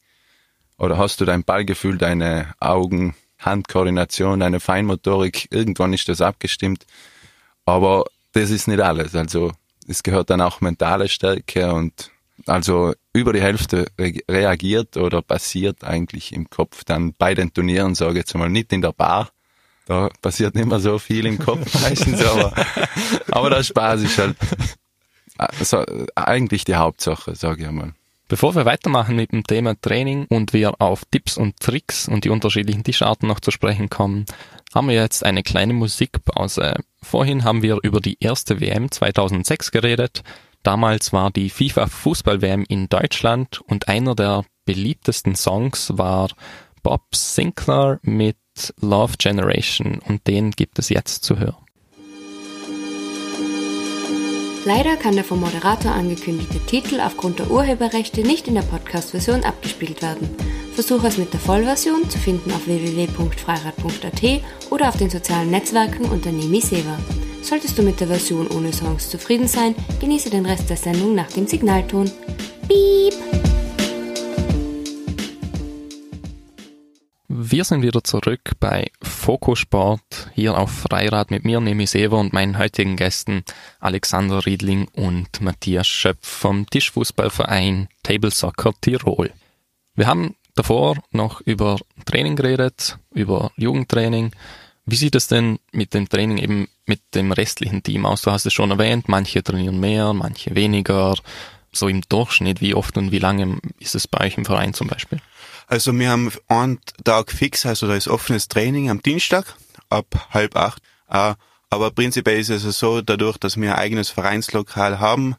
oder 0.79 0.99
hast 0.99 1.21
du 1.21 1.25
dein 1.25 1.45
Ballgefühl, 1.45 1.99
deine 1.99 2.55
Augen, 2.61 3.14
Handkoordination, 3.38 4.40
deine 4.40 4.61
Feinmotorik, 4.61 5.49
irgendwann 5.51 5.92
ist 5.92 6.09
das 6.09 6.21
abgestimmt. 6.21 6.87
Aber 7.64 8.05
das 8.33 8.51
ist 8.51 8.68
nicht 8.68 8.81
alles. 8.81 9.14
Also 9.14 9.53
es 9.88 10.03
gehört 10.03 10.31
dann 10.31 10.40
auch 10.40 10.61
mentale 10.61 11.09
Stärke 11.09 11.73
und 11.73 12.12
also 12.46 12.92
über 13.12 13.33
die 13.33 13.42
Hälfte 13.42 13.87
re 13.98 14.14
reagiert 14.28 14.96
oder 14.96 15.22
passiert 15.22 15.85
eigentlich 15.85 16.33
im 16.33 16.48
Kopf 16.50 16.85
dann 16.85 17.14
bei 17.14 17.35
den 17.35 17.52
Turnieren, 17.52 17.94
sage 17.94 18.12
ich 18.12 18.18
jetzt 18.18 18.35
mal, 18.35 18.48
nicht 18.48 18.72
in 18.72 18.83
der 18.83 18.92
Bar. 18.92 19.31
Da 19.87 20.09
passiert 20.20 20.55
nicht 20.55 20.66
mehr 20.66 20.81
so 20.81 20.98
viel 20.98 21.26
im 21.26 21.38
Kopf 21.38 21.74
meistens, 21.83 22.24
aber, 22.24 22.55
aber 23.31 23.50
der 23.50 23.62
Spaß 23.62 24.02
ist 24.02 24.18
halt 24.18 24.37
also 25.38 25.85
eigentlich 26.14 26.64
die 26.64 26.76
Hauptsache, 26.76 27.35
sage 27.35 27.62
ich 27.62 27.68
einmal. 27.68 27.94
Bevor 28.28 28.55
wir 28.55 28.64
weitermachen 28.64 29.16
mit 29.16 29.33
dem 29.33 29.44
Thema 29.44 29.78
Training 29.78 30.24
und 30.26 30.52
wir 30.52 30.81
auf 30.81 31.05
Tipps 31.11 31.37
und 31.37 31.61
Tricks 31.61 32.09
und 32.09 32.24
die 32.24 32.31
unterschiedlichen 32.31 32.83
Tischarten 32.83 33.28
noch 33.28 33.40
zu 33.40 33.50
sprechen 33.50 33.90
kommen, 33.90 34.24
haben 34.74 34.88
wir 34.88 34.94
jetzt 34.94 35.24
eine 35.24 35.42
kleine 35.42 35.74
Musikpause. 35.74 36.76
Vorhin 37.02 37.44
haben 37.44 37.62
wir 37.62 37.78
über 37.83 38.00
die 38.00 38.16
erste 38.20 38.61
WM 38.61 38.90
2006 38.90 39.70
geredet. 39.70 40.22
Damals 40.62 41.12
war 41.12 41.31
die 41.31 41.51
FIFA 41.51 41.88
Fußball 41.88 42.40
WM 42.40 42.64
in 42.68 42.88
Deutschland 42.88 43.61
und 43.62 43.88
einer 43.88 44.14
der 44.14 44.44
beliebtesten 44.64 45.35
Songs 45.35 45.96
war 45.96 46.31
Bob 46.83 47.14
Sinclair 47.14 47.98
mit 48.03 48.37
Love 48.81 49.14
Generation 49.18 49.98
und 49.98 50.27
den 50.27 50.53
gibt 50.53 50.79
es 50.79 50.88
jetzt 50.88 51.25
zu 51.25 51.38
hören. 51.38 51.57
Leider 54.64 54.96
kann 54.96 55.14
der 55.14 55.25
vom 55.25 55.40
Moderator 55.40 55.90
angekündigte 55.90 56.61
Titel 56.61 57.01
aufgrund 57.01 57.40
der 57.40 57.51
Urheberrechte 57.51 58.22
nicht 58.22 58.46
in 58.46 58.55
der 58.55 58.62
Podcast-Version 58.62 59.42
abgespielt 59.42 60.03
werden. 60.03 60.31
Versuche 60.75 61.09
es 61.09 61.18
mit 61.18 61.33
der 61.33 61.40
Vollversion 61.40 62.09
zu 62.09 62.16
finden 62.18 62.53
auf 62.53 62.66
www.freirad.at 62.66 64.42
oder 64.70 64.88
auf 64.88 64.96
den 64.96 65.11
sozialen 65.11 65.51
Netzwerken 65.51 66.05
unter 66.05 66.31
Nemi 66.31 66.61
Seva. 66.61 66.96
Solltest 67.42 67.77
du 67.77 67.83
mit 67.83 67.98
der 67.98 68.07
Version 68.07 68.46
ohne 68.48 68.72
Songs 68.72 69.11
zufrieden 69.11 69.48
sein, 69.48 69.75
genieße 70.01 70.31
den 70.31 70.46
Rest 70.46 70.70
der 70.70 70.77
Sendung 70.77 71.16
nach 71.16 71.31
dem 71.33 71.48
Signalton. 71.48 72.09
Piep! 72.68 73.14
Wir 77.35 77.64
sind 77.64 77.81
wieder 77.81 78.05
zurück 78.05 78.51
bei 78.61 78.90
Fokusport 79.01 80.31
hier 80.35 80.59
auf 80.59 80.71
Freirad 80.71 81.31
mit 81.31 81.47
mir, 81.47 81.61
Nemi 81.61 81.87
Sever 81.87 82.18
und 82.18 82.35
meinen 82.35 82.59
heutigen 82.59 82.95
Gästen 82.95 83.42
Alexander 83.81 84.45
Riedling 84.45 84.87
und 84.88 85.40
Matthias 85.40 85.87
Schöpf 85.87 86.29
vom 86.29 86.68
Tischfußballverein 86.68 87.88
Table 88.03 88.31
Soccer 88.31 88.75
Tirol. 88.83 89.33
Wir 89.95 90.09
haben 90.09 90.37
davor 90.55 91.03
noch 91.11 91.40
über 91.40 91.79
Training 92.05 92.37
geredet, 92.37 92.99
über 93.14 93.51
Jugendtraining. 93.57 94.33
Wie 94.85 94.97
sieht 94.97 95.14
es 95.14 95.27
denn 95.27 95.59
mit 95.73 95.95
dem 95.95 96.11
Training 96.11 96.37
eben 96.37 96.68
mit 96.85 97.01
dem 97.14 97.33
restlichen 97.33 97.83
Team 97.83 98.05
aus? 98.05 98.21
Du 98.21 98.31
hast 98.31 98.45
es 98.45 98.53
schon 98.53 98.73
erwähnt, 98.73 99.09
manche 99.09 99.42
trainieren 99.42 99.81
mehr, 99.81 100.12
manche 100.12 100.55
weniger. 100.55 101.14
So 101.73 101.88
im 101.88 102.03
Durchschnitt, 102.03 102.61
wie 102.61 102.75
oft 102.75 102.99
und 102.99 103.11
wie 103.11 103.18
lange 103.18 103.59
ist 103.79 103.95
es 103.95 104.07
bei 104.07 104.27
euch 104.27 104.37
im 104.37 104.45
Verein 104.45 104.75
zum 104.75 104.88
Beispiel? 104.88 105.23
Also 105.66 105.96
wir 105.98 106.11
haben 106.11 106.31
einen 106.48 106.81
Tag 107.05 107.33
fix, 107.33 107.66
also 107.66 107.87
da 107.87 107.94
ist 107.94 108.09
offenes 108.09 108.48
Training 108.48 108.90
am 108.90 109.03
Dienstag 109.03 109.57
ab 109.88 110.29
halb 110.31 110.57
acht. 110.57 110.83
Äh, 111.09 111.35
aber 111.70 111.90
prinzipiell 111.90 112.38
ist 112.38 112.51
es 112.51 112.79
so, 112.79 113.01
dadurch, 113.01 113.38
dass 113.38 113.57
wir 113.57 113.75
ein 113.75 113.79
eigenes 113.79 114.11
Vereinslokal 114.11 115.01
haben, 115.01 115.37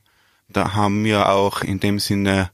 da 0.49 0.73
haben 0.73 1.03
wir 1.03 1.29
auch 1.29 1.61
in 1.61 1.79
dem 1.79 1.99
Sinne 1.99 2.49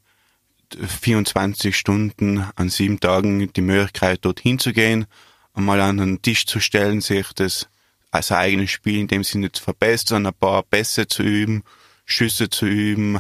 24 0.78 1.76
Stunden 1.76 2.46
an 2.56 2.70
sieben 2.70 3.00
Tagen 3.00 3.52
die 3.52 3.62
Möglichkeit, 3.62 4.24
dorthin 4.26 4.60
zu 4.60 4.74
gehen, 4.74 5.06
einmal 5.54 5.82
an 5.82 5.98
den 5.98 6.22
Tisch 6.22 6.46
zu 6.46 6.60
stellen, 6.60 7.02
sich 7.02 7.28
das 7.34 7.68
als 8.12 8.32
eigenes 8.32 8.72
Spiel 8.72 9.00
in 9.00 9.08
dem 9.08 9.24
Sinne 9.24 9.52
zu 9.52 9.64
verbessern, 9.64 10.26
ein 10.26 10.34
paar 10.34 10.64
Pässe 10.64 11.08
zu 11.08 11.24
üben, 11.24 11.64
Schüsse 12.06 12.50
zu 12.50 12.66
üben, 12.66 13.20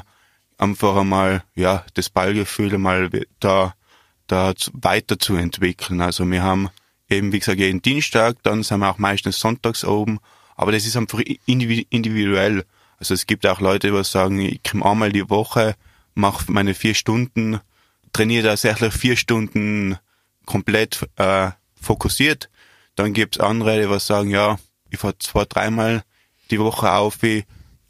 einfach 0.57 0.95
einmal, 0.95 1.43
ja, 1.55 1.85
das 1.93 2.09
Ballgefühl 2.09 2.73
einmal 2.73 3.09
da 3.39 3.73
da 4.31 4.53
weiterzuentwickeln. 4.73 6.01
Also 6.01 6.29
wir 6.29 6.43
haben 6.43 6.69
eben, 7.09 7.31
wie 7.31 7.39
gesagt, 7.39 7.59
jeden 7.59 7.81
Dienstag, 7.81 8.37
dann 8.43 8.63
sind 8.63 8.79
wir 8.79 8.89
auch 8.89 8.97
meistens 8.97 9.39
sonntags 9.39 9.83
oben, 9.83 10.19
aber 10.55 10.71
das 10.71 10.85
ist 10.85 10.95
einfach 10.95 11.19
individuell. 11.45 12.65
Also 12.97 13.13
es 13.13 13.25
gibt 13.25 13.45
auch 13.47 13.61
Leute, 13.61 13.91
die 13.91 14.03
sagen, 14.03 14.39
ich 14.39 14.61
komme 14.63 14.85
einmal 14.85 15.11
die 15.11 15.29
Woche, 15.29 15.75
mache 16.15 16.51
meine 16.51 16.73
vier 16.73 16.93
Stunden, 16.93 17.59
trainiere 18.13 18.49
tatsächlich 18.49 18.93
vier 18.93 19.15
Stunden 19.15 19.97
komplett 20.45 21.07
äh, 21.15 21.51
fokussiert. 21.79 22.49
Dann 22.95 23.13
gibt's 23.13 23.39
andere, 23.39 23.87
die 23.87 23.99
sagen, 23.99 24.29
ja, 24.29 24.59
ich 24.89 24.99
fahre 24.99 25.17
zwei, 25.19 25.45
dreimal 25.45 26.03
die 26.51 26.59
Woche 26.59 26.91
auf, 26.91 27.19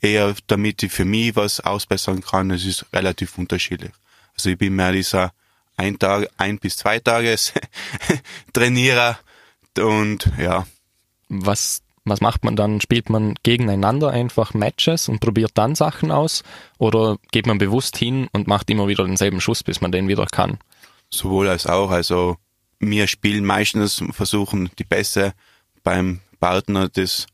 eher 0.01 0.35
damit 0.47 0.83
ich 0.83 0.91
für 0.91 1.05
mich 1.05 1.35
was 1.35 1.59
ausbessern 1.59 2.21
kann. 2.21 2.51
Es 2.51 2.65
ist 2.65 2.85
relativ 2.93 3.37
unterschiedlich. 3.37 3.91
Also 4.35 4.51
ich 4.51 4.57
bin 4.57 4.75
mehr 4.75 4.91
dieser 4.91 5.33
ein 5.79 5.97
Tag, 5.97 6.29
ein 6.37 6.59
bis 6.59 6.77
zwei 6.77 6.99
Tages 6.99 7.53
Trainierer 8.53 9.17
und 9.77 10.29
ja. 10.37 10.67
Was, 11.29 11.81
was 12.03 12.19
macht 12.19 12.43
man 12.43 12.57
dann? 12.57 12.81
Spielt 12.81 13.09
man 13.09 13.35
gegeneinander 13.43 14.09
einfach 14.11 14.53
Matches 14.53 15.07
und 15.07 15.21
probiert 15.21 15.51
dann 15.53 15.75
Sachen 15.75 16.11
aus 16.11 16.43
oder 16.77 17.17
geht 17.31 17.47
man 17.47 17.59
bewusst 17.59 17.97
hin 17.97 18.27
und 18.33 18.47
macht 18.47 18.69
immer 18.69 18.89
wieder 18.89 19.05
denselben 19.05 19.39
Schuss, 19.39 19.63
bis 19.63 19.79
man 19.79 19.93
den 19.93 20.09
wieder 20.09 20.25
kann? 20.25 20.57
Sowohl 21.09 21.47
als 21.47 21.65
auch. 21.65 21.91
Also 21.91 22.35
wir 22.79 23.07
spielen 23.07 23.45
meistens, 23.45 24.03
versuchen 24.11 24.69
die 24.77 24.83
Pässe 24.83 25.33
beim 25.83 26.19
Partner 26.41 26.89
das 26.89 27.25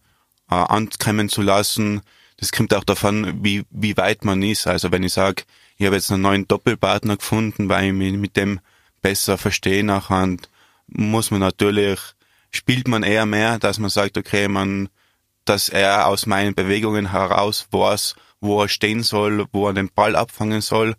äh, 0.52 0.56
ankommen 0.56 1.30
zu 1.30 1.42
lassen. 1.42 2.02
Das 2.38 2.52
kommt 2.52 2.76
auch 2.76 2.84
davon, 2.84 3.44
wie, 3.44 3.64
wie 3.72 3.98
weit 3.98 4.24
man 4.24 4.44
ist. 4.44 4.68
Also 4.68 4.92
wenn 4.92 5.04
ich 5.04 5.14
sage, 5.14 5.44
ich 5.78 5.86
habe 5.86 5.96
jetzt 5.96 6.12
einen 6.12 6.22
neuen 6.22 6.48
Doppelpartner 6.48 7.18
gefunden, 7.18 7.70
weil 7.70 7.88
ich 7.88 7.94
mich 7.94 8.14
mit 8.14 8.38
dem 8.38 8.60
besser 9.02 9.38
verstehe 9.38 9.84
nachher 9.84 10.38
muss 10.88 11.32
man 11.32 11.40
natürlich, 11.40 12.00
spielt 12.52 12.88
man 12.88 13.04
eher 13.04 13.26
mehr, 13.26 13.60
dass 13.60 13.80
man 13.80 13.90
sagt, 13.90 14.18
okay, 14.18 14.48
man, 14.48 14.90
dass 15.46 15.70
er 15.70 16.08
aus 16.08 16.26
meinen 16.26 16.56
Bewegungen 16.56 17.12
heraus 17.12 17.68
weiß, 17.72 18.16
wo 18.40 18.62
er 18.62 18.70
stehen 18.70 19.04
soll, 19.04 19.46
wo 19.52 19.68
er 19.68 19.74
den 19.74 19.90
Ball 19.90 20.16
abfangen 20.16 20.62
soll. 20.62 20.96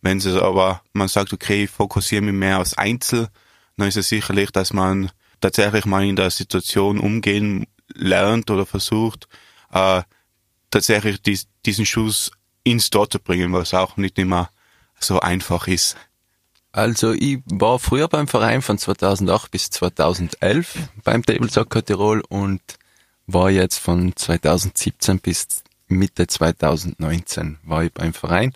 Wenn 0.00 0.18
es 0.18 0.26
aber, 0.26 0.82
man 0.92 1.08
sagt, 1.08 1.32
okay, 1.32 1.64
ich 1.64 1.70
fokussiere 1.70 2.22
mich 2.22 2.34
mehr 2.34 2.60
aufs 2.60 2.74
Einzel, 2.74 3.28
dann 3.76 3.88
ist 3.88 3.96
es 3.96 4.08
sicherlich, 4.08 4.50
dass 4.50 4.72
man 4.72 5.10
tatsächlich 5.40 5.84
mal 5.84 6.04
in 6.04 6.16
der 6.16 6.30
Situation 6.30 6.98
umgehen 6.98 7.66
lernt 7.94 8.50
oder 8.50 8.66
versucht, 8.66 9.28
äh, 9.72 10.02
tatsächlich 10.70 11.22
dies, 11.22 11.48
diesen 11.64 11.86
Schuss 11.86 12.32
ins 12.70 12.90
Tor 12.90 13.08
zu 13.08 13.18
bringen, 13.18 13.52
was 13.52 13.74
auch 13.74 13.96
nicht 13.96 14.18
immer 14.18 14.50
so 14.98 15.20
einfach 15.20 15.68
ist. 15.68 15.96
Also 16.72 17.12
ich 17.12 17.38
war 17.46 17.78
früher 17.78 18.08
beim 18.08 18.28
Verein 18.28 18.62
von 18.62 18.78
2008 18.78 19.50
bis 19.50 19.70
2011 19.70 20.76
beim 21.02 21.24
Table 21.24 21.50
Soccer 21.50 21.84
Tirol 21.84 22.22
und 22.28 22.60
war 23.26 23.50
jetzt 23.50 23.78
von 23.78 24.14
2017 24.14 25.20
bis 25.20 25.62
Mitte 25.88 26.26
2019 26.26 27.58
war 27.62 27.84
ich 27.84 27.92
beim 27.92 28.12
Verein. 28.12 28.52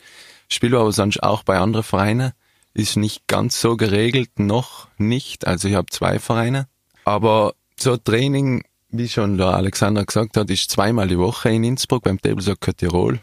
Spiele 0.48 0.78
aber 0.78 0.92
sonst 0.92 1.22
auch 1.22 1.42
bei 1.42 1.58
anderen 1.58 1.84
Vereinen. 1.84 2.32
Ist 2.74 2.96
nicht 2.96 3.26
ganz 3.26 3.60
so 3.60 3.76
geregelt, 3.76 4.38
noch 4.38 4.88
nicht. 4.98 5.46
Also 5.46 5.68
ich 5.68 5.74
habe 5.74 5.90
zwei 5.90 6.18
Vereine. 6.18 6.68
Aber 7.04 7.54
so 7.78 7.96
Training, 7.96 8.64
wie 8.90 9.08
schon 9.08 9.38
der 9.38 9.48
Alexander 9.48 10.04
gesagt 10.04 10.36
hat, 10.36 10.50
ist 10.50 10.70
zweimal 10.70 11.08
die 11.08 11.18
Woche 11.18 11.50
in 11.50 11.64
Innsbruck 11.64 12.04
beim 12.04 12.20
Table 12.20 12.42
Soccer 12.42 12.74
Tirol 12.74 13.18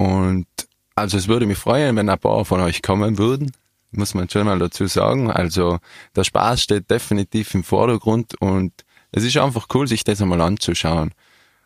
und 0.00 0.46
also 0.94 1.18
es 1.18 1.28
würde 1.28 1.44
mich 1.44 1.58
freuen, 1.58 1.94
wenn 1.94 2.08
ein 2.08 2.18
paar 2.18 2.46
von 2.46 2.62
euch 2.62 2.80
kommen 2.80 3.18
würden, 3.18 3.52
muss 3.90 4.14
man 4.14 4.30
schon 4.30 4.46
mal 4.46 4.58
dazu 4.58 4.86
sagen. 4.86 5.30
Also 5.30 5.78
der 6.16 6.24
Spaß 6.24 6.62
steht 6.62 6.90
definitiv 6.90 7.52
im 7.52 7.62
Vordergrund 7.62 8.34
und 8.40 8.72
es 9.12 9.24
ist 9.24 9.36
einfach 9.36 9.66
cool, 9.74 9.86
sich 9.86 10.02
das 10.02 10.22
einmal 10.22 10.40
anzuschauen. 10.40 11.12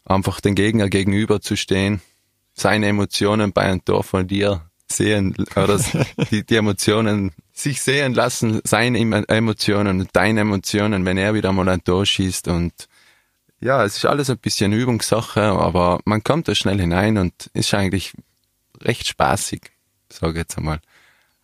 Einfach 0.04 0.40
den 0.40 0.56
Gegner 0.56 0.88
gegenüber 0.88 1.40
zu 1.40 1.56
stehen, 1.56 2.00
seine 2.54 2.88
Emotionen 2.88 3.52
bei 3.52 3.62
einem 3.62 3.84
Tor 3.84 4.02
von 4.02 4.26
dir 4.26 4.62
sehen 4.90 5.36
oder 5.54 5.78
die, 6.32 6.44
die 6.44 6.56
Emotionen 6.56 7.30
sich 7.52 7.82
sehen 7.82 8.14
lassen, 8.14 8.62
seine 8.64 8.98
Emotionen 9.28 10.00
und 10.00 10.10
deine 10.12 10.40
Emotionen, 10.40 11.04
wenn 11.04 11.18
er 11.18 11.34
wieder 11.34 11.52
mal 11.52 11.68
ein 11.68 11.84
Tor 11.84 12.04
schießt 12.04 12.48
und 12.48 12.72
ja, 13.64 13.82
es 13.82 13.96
ist 13.96 14.04
alles 14.04 14.28
ein 14.28 14.36
bisschen 14.36 14.72
Übungssache, 14.74 15.40
aber 15.40 15.98
man 16.04 16.22
kommt 16.22 16.48
da 16.48 16.54
schnell 16.54 16.78
hinein 16.78 17.16
und 17.16 17.50
ist 17.54 17.72
eigentlich 17.72 18.12
recht 18.82 19.08
spaßig, 19.08 19.72
sage 20.10 20.32
ich 20.32 20.38
jetzt 20.38 20.58
einmal. 20.58 20.80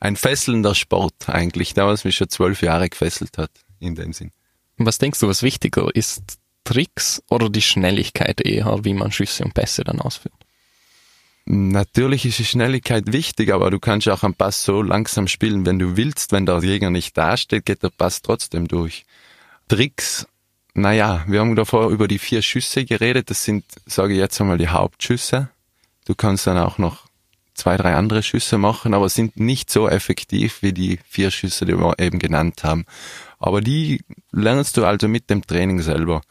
ein 0.01 0.17
fesselnder 0.17 0.75
Sport 0.75 1.29
eigentlich, 1.29 1.73
der 1.73 1.87
was 1.87 2.05
mich 2.05 2.17
schon 2.17 2.29
zwölf 2.29 2.63
Jahre 2.63 2.91
gefesselt 2.91 3.39
hat, 3.39 3.51
in 3.81 3.95
dem 3.95 4.13
Sinn. 4.13 4.33
Was 4.77 4.99
denkst 4.99 5.19
du, 5.21 5.29
was 5.29 5.43
wichtiger 5.43 5.95
ist? 5.95 6.39
Tricks 6.65 7.23
oder 7.31 7.49
die 7.49 7.63
Schnelligkeit 7.63 8.43
eher, 8.43 8.85
wie 8.85 8.93
man 8.93 9.13
Schüsse 9.13 9.45
und 9.45 9.55
Pässe 9.55 9.83
dann 9.83 10.01
ausführt? 10.01 10.35
Natürlich 11.47 12.27
ist 12.27 12.39
die 12.39 12.45
Schnelligkeit 12.45 13.13
wichtig, 13.13 13.53
aber 13.53 13.71
du 13.71 13.81
kannst 13.81 14.09
auch 14.11 14.23
einen 14.23 14.35
Pass 14.35 14.63
so 14.63 14.83
langsam 14.83 15.27
spielen, 15.27 15.65
wenn 15.65 15.79
du 15.79 15.97
willst. 15.97 16.33
Wenn 16.33 16.45
der 16.45 16.63
Jäger 16.63 16.91
nicht 16.91 17.17
dasteht, 17.17 17.65
geht 17.65 17.83
der 17.83 17.89
Pass 17.89 18.21
trotzdem 18.21 18.69
durch. 18.69 19.05
Tricks, 19.69 20.27
naja, 20.75 21.25
wir 21.27 21.41
haben 21.41 21.57
davor 21.57 21.91
über 21.91 22.09
die 22.09 22.19
vier 22.19 22.43
Schüsse 22.43 22.85
geredet. 22.85 23.31
Das 23.31 23.45
sind, 23.45 23.65
sage 23.87 24.15
ich 24.15 24.19
jetzt 24.19 24.41
einmal, 24.41 24.59
die 24.59 24.69
Hauptschüsse. 24.69 25.49
Du 26.07 26.15
kannst 26.15 26.47
dann 26.47 26.59
auch 26.59 26.79
noch 26.79 27.07
zwei, 27.55 27.77
drei 27.77 27.95
andere 27.95 28.23
Schüsse 28.23 28.59
machen, 28.59 28.95
aber 28.95 29.09
sind 29.09 29.39
nicht 29.39 29.71
so 29.71 29.89
effektiv 29.89 30.63
wie 30.63 30.73
die 30.73 30.99
vier 31.09 31.31
Schüsse, 31.31 31.67
die 31.67 31.79
wir 31.79 31.99
eben 31.99 32.19
genannt 32.19 32.65
haben. 32.65 32.87
Aber 33.39 33.61
die 33.61 34.03
lernst 34.33 34.77
du 34.77 34.85
also 34.85 35.09
mit 35.09 35.29
dem 35.31 35.47
Training 35.47 35.81
selber. 35.83 36.23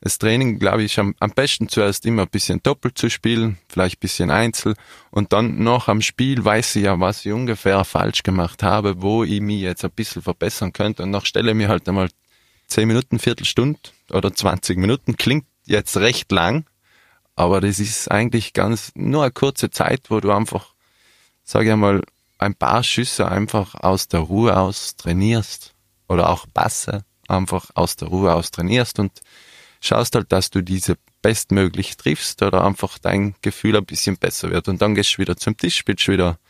Das 0.00 0.18
Training, 0.18 0.58
glaube 0.58 0.82
ich, 0.82 0.98
am, 1.00 1.14
am 1.18 1.30
besten 1.30 1.70
zuerst 1.70 2.04
immer 2.04 2.22
ein 2.22 2.28
bisschen 2.28 2.62
doppelt 2.62 2.98
zu 2.98 3.08
spielen, 3.08 3.56
vielleicht 3.70 3.96
ein 3.96 4.00
bisschen 4.00 4.30
Einzel 4.30 4.74
und 5.10 5.32
dann 5.32 5.62
noch 5.62 5.88
am 5.88 6.02
Spiel 6.02 6.44
weiß 6.44 6.76
ich 6.76 6.84
ja, 6.84 7.00
was 7.00 7.24
ich 7.24 7.32
ungefähr 7.32 7.84
falsch 7.84 8.22
gemacht 8.22 8.62
habe, 8.62 9.00
wo 9.00 9.24
ich 9.24 9.40
mich 9.40 9.62
jetzt 9.62 9.82
ein 9.82 9.90
bisschen 9.90 10.20
verbessern 10.20 10.74
könnte 10.74 11.04
und 11.04 11.10
noch 11.10 11.24
stelle 11.24 11.54
mir 11.54 11.68
halt 11.68 11.88
einmal 11.88 12.10
zehn 12.74 12.88
Minuten, 12.88 13.20
Viertelstunde 13.20 13.78
oder 14.10 14.34
20 14.34 14.78
Minuten. 14.78 15.16
Klingt 15.16 15.46
jetzt 15.64 15.96
recht 15.96 16.32
lang, 16.32 16.66
aber 17.36 17.60
das 17.60 17.78
ist 17.78 18.10
eigentlich 18.10 18.52
ganz 18.52 18.90
nur 18.96 19.22
eine 19.22 19.30
kurze 19.30 19.70
Zeit, 19.70 20.10
wo 20.10 20.18
du 20.18 20.32
einfach, 20.32 20.74
sage 21.44 21.66
ich 21.66 21.72
einmal, 21.72 22.02
ein 22.38 22.56
paar 22.56 22.82
Schüsse 22.82 23.28
einfach 23.28 23.76
aus 23.76 24.08
der 24.08 24.20
Ruhe 24.20 24.56
aus 24.58 24.96
trainierst 24.96 25.72
oder 26.08 26.28
auch 26.30 26.46
Passe 26.52 27.04
einfach 27.28 27.70
aus 27.74 27.94
der 27.94 28.08
Ruhe 28.08 28.34
aus 28.34 28.50
trainierst 28.50 28.98
und 28.98 29.20
schaust 29.80 30.16
halt, 30.16 30.32
dass 30.32 30.50
du 30.50 30.60
diese 30.60 30.96
bestmöglich 31.22 31.96
triffst 31.96 32.42
oder 32.42 32.64
einfach 32.64 32.98
dein 32.98 33.36
Gefühl 33.40 33.76
ein 33.76 33.86
bisschen 33.86 34.16
besser 34.16 34.50
wird. 34.50 34.66
Und 34.66 34.82
dann 34.82 34.96
gehst 34.96 35.14
du 35.14 35.18
wieder 35.18 35.36
zum 35.36 35.56
Tisch, 35.56 35.76
spielst 35.76 36.08
wieder 36.08 36.40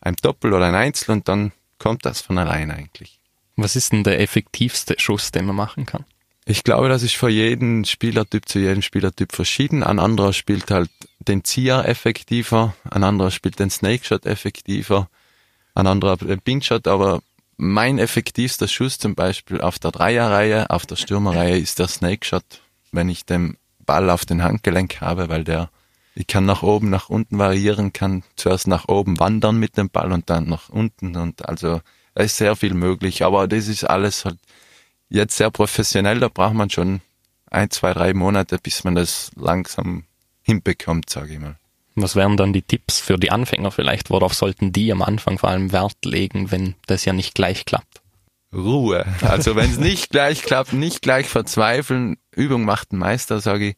ein 0.00 0.16
Doppel 0.22 0.54
oder 0.54 0.66
ein 0.66 0.74
Einzel 0.74 1.10
und 1.12 1.28
dann 1.28 1.52
kommt 1.78 2.06
das 2.06 2.22
von 2.22 2.38
allein 2.38 2.70
eigentlich. 2.70 3.20
Was 3.56 3.76
ist 3.76 3.92
denn 3.92 4.04
der 4.04 4.20
effektivste 4.20 4.94
Schuss, 4.98 5.32
den 5.32 5.46
man 5.46 5.56
machen 5.56 5.86
kann? 5.86 6.04
Ich 6.44 6.62
glaube, 6.62 6.88
das 6.88 7.02
ist 7.02 7.16
für 7.16 7.28
jeden 7.28 7.84
Spielertyp 7.84 8.48
zu 8.48 8.60
jedem 8.60 8.82
Spielertyp 8.82 9.32
verschieden. 9.32 9.82
Ein 9.82 9.98
anderer 9.98 10.32
spielt 10.32 10.70
halt 10.70 10.90
den 11.18 11.42
Zieher 11.42 11.84
effektiver, 11.86 12.74
ein 12.88 13.02
anderer 13.02 13.32
spielt 13.32 13.58
den 13.58 13.70
Snake 13.70 14.04
Shot 14.04 14.26
effektiver, 14.26 15.08
ein 15.74 15.88
anderer 15.88 16.16
den 16.16 16.40
Pin 16.40 16.62
Shot, 16.62 16.86
aber 16.86 17.20
mein 17.56 17.98
effektivster 17.98 18.68
Schuss 18.68 18.98
zum 18.98 19.14
Beispiel 19.16 19.60
auf 19.60 19.78
der 19.80 19.90
Dreierreihe, 19.90 20.70
auf 20.70 20.86
der 20.86 20.96
Stürmerreihe 20.96 21.58
ist 21.58 21.78
der 21.80 21.88
Snake 21.88 22.24
Shot 22.24 22.60
wenn 22.96 23.08
ich 23.08 23.24
den 23.24 23.56
Ball 23.84 24.10
auf 24.10 24.24
den 24.24 24.42
Handgelenk 24.42 25.00
habe, 25.00 25.28
weil 25.28 25.44
der, 25.44 25.70
ich 26.16 26.26
kann 26.26 26.44
nach 26.44 26.62
oben, 26.62 26.90
nach 26.90 27.08
unten 27.08 27.38
variieren, 27.38 27.92
kann 27.92 28.24
zuerst 28.34 28.66
nach 28.66 28.88
oben 28.88 29.20
wandern 29.20 29.58
mit 29.58 29.76
dem 29.76 29.90
Ball 29.90 30.10
und 30.10 30.28
dann 30.28 30.48
nach 30.48 30.68
unten 30.68 31.16
und 31.16 31.48
also 31.48 31.80
da 32.16 32.22
ist 32.22 32.38
sehr 32.38 32.56
viel 32.56 32.72
möglich, 32.72 33.22
aber 33.22 33.46
das 33.46 33.68
ist 33.68 33.84
alles 33.84 34.24
halt 34.24 34.38
jetzt 35.10 35.36
sehr 35.36 35.50
professionell, 35.50 36.18
da 36.18 36.28
braucht 36.28 36.54
man 36.54 36.70
schon 36.70 37.02
ein, 37.50 37.70
zwei, 37.70 37.92
drei 37.92 38.14
Monate, 38.14 38.58
bis 38.58 38.84
man 38.84 38.94
das 38.94 39.30
langsam 39.36 40.04
hinbekommt, 40.40 41.10
sage 41.10 41.34
ich 41.34 41.38
mal. 41.38 41.56
Was 41.94 42.16
wären 42.16 42.38
dann 42.38 42.54
die 42.54 42.62
Tipps 42.62 43.00
für 43.00 43.18
die 43.18 43.30
Anfänger 43.30 43.70
vielleicht? 43.70 44.08
Worauf 44.08 44.32
sollten 44.32 44.72
die 44.72 44.90
am 44.92 45.02
Anfang 45.02 45.38
vor 45.38 45.50
allem 45.50 45.72
Wert 45.72 46.06
legen, 46.06 46.50
wenn 46.50 46.74
das 46.86 47.04
ja 47.04 47.12
nicht 47.12 47.34
gleich 47.34 47.66
klappt? 47.66 48.00
Ruhe. 48.52 49.04
Also 49.20 49.54
wenn 49.54 49.70
es 49.70 49.78
nicht 49.78 50.08
gleich 50.08 50.42
klappt, 50.42 50.72
nicht 50.72 51.02
gleich 51.02 51.28
verzweifeln. 51.28 52.16
Übung 52.34 52.64
macht 52.64 52.92
den 52.92 52.98
Meister, 52.98 53.40
sage 53.40 53.70
ich. 53.70 53.76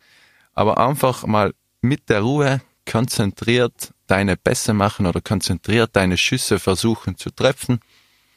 Aber 0.54 0.78
einfach 0.78 1.26
mal 1.26 1.54
mit 1.80 2.08
der 2.08 2.20
Ruhe 2.20 2.60
konzentriert 2.86 3.92
deine 4.06 4.36
Pässe 4.36 4.74
machen 4.74 5.06
oder 5.06 5.20
konzentriert 5.20 5.90
deine 5.94 6.16
Schüsse 6.16 6.60
versuchen 6.60 7.16
zu 7.16 7.30
treffen. 7.30 7.80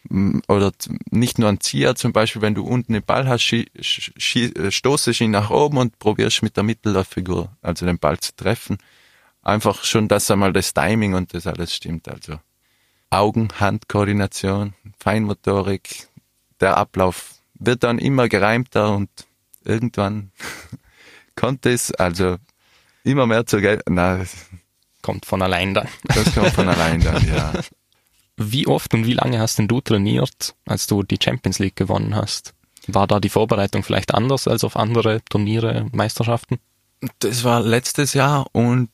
Oder 0.09 0.71
nicht 1.11 1.37
nur 1.37 1.49
ein 1.49 1.59
Zieher, 1.59 1.95
zum 1.95 2.11
Beispiel, 2.11 2.41
wenn 2.41 2.55
du 2.55 2.63
unten 2.63 2.93
den 2.93 3.03
Ball 3.03 3.27
hast, 3.27 3.43
schie, 3.43 3.69
stoßest 3.77 5.21
ihn 5.21 5.31
nach 5.31 5.51
oben 5.51 5.77
und 5.77 5.99
probierst 5.99 6.41
mit 6.41 6.57
der 6.57 6.63
Mittelfigur, 6.63 7.55
also 7.61 7.85
den 7.85 7.99
Ball 7.99 8.19
zu 8.19 8.35
treffen. 8.35 8.77
Einfach 9.43 9.83
schon, 9.83 10.07
dass 10.07 10.31
einmal 10.31 10.53
das 10.53 10.73
Timing 10.73 11.13
und 11.13 11.33
das 11.33 11.45
alles 11.45 11.75
stimmt. 11.75 12.09
Also 12.09 12.39
Augen-Hand-Koordination, 13.11 14.73
Feinmotorik, 14.99 16.07
der 16.59 16.77
Ablauf 16.77 17.35
wird 17.53 17.83
dann 17.83 17.99
immer 17.99 18.27
gereimter 18.27 18.95
und 18.95 19.09
irgendwann 19.63 20.31
kommt 21.35 21.65
es 21.65 21.93
also 21.93 22.37
immer 23.03 23.27
mehr 23.27 23.45
zur 23.45 23.61
Geld. 23.61 23.83
Na, 23.87 24.25
kommt 25.01 25.25
von 25.25 25.41
allein 25.41 25.73
dann. 25.73 25.87
Das 26.03 26.33
kommt 26.33 26.51
von 26.51 26.67
allein 26.67 27.01
dann, 27.01 27.27
ja. 27.27 27.53
Wie 28.43 28.67
oft 28.67 28.93
und 28.93 29.05
wie 29.05 29.13
lange 29.13 29.39
hast 29.39 29.59
denn 29.59 29.67
du 29.67 29.81
trainiert, 29.81 30.55
als 30.65 30.87
du 30.87 31.03
die 31.03 31.19
Champions 31.21 31.59
League 31.59 31.75
gewonnen 31.75 32.15
hast? 32.15 32.53
War 32.87 33.07
da 33.07 33.19
die 33.19 33.29
Vorbereitung 33.29 33.83
vielleicht 33.83 34.13
anders 34.13 34.47
als 34.47 34.63
auf 34.63 34.75
andere 34.75 35.21
Turniere, 35.29 35.87
Meisterschaften? 35.91 36.59
Das 37.19 37.43
war 37.43 37.61
letztes 37.61 38.13
Jahr 38.13 38.47
und 38.51 38.89